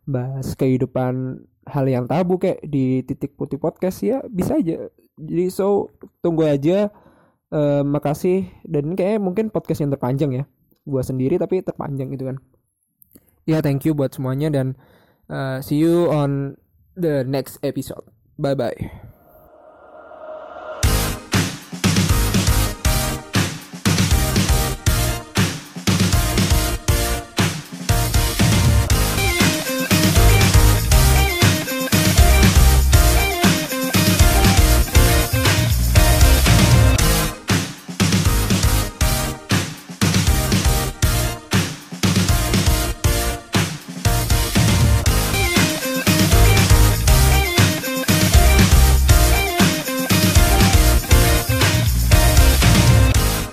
bahas 0.08 0.56
kehidupan 0.56 1.44
hal 1.68 1.84
yang 1.86 2.08
tabu 2.08 2.40
kayak 2.40 2.64
di 2.64 3.04
titik 3.04 3.36
putih 3.36 3.60
podcast. 3.60 4.00
Ya 4.00 4.24
bisa 4.24 4.56
aja. 4.56 4.88
Jadi 5.20 5.44
so 5.52 5.92
tunggu 6.24 6.48
aja. 6.48 6.88
Uh, 7.50 7.84
makasih. 7.84 8.48
Dan 8.64 8.96
kayak 8.96 9.20
mungkin 9.20 9.52
podcast 9.52 9.84
yang 9.84 9.92
terpanjang 9.92 10.32
ya. 10.32 10.44
Gua 10.88 11.04
sendiri 11.04 11.36
tapi 11.36 11.60
terpanjang 11.60 12.08
gitu 12.16 12.32
kan. 12.32 12.40
Ya 13.44 13.60
thank 13.60 13.84
you 13.84 13.92
buat 13.92 14.16
semuanya 14.16 14.48
dan 14.48 14.80
uh, 15.28 15.60
see 15.60 15.76
you 15.76 16.08
on 16.08 16.56
the 16.96 17.26
next 17.26 17.60
episode 17.60 18.06
bye 18.40 18.54
bye 18.54 19.09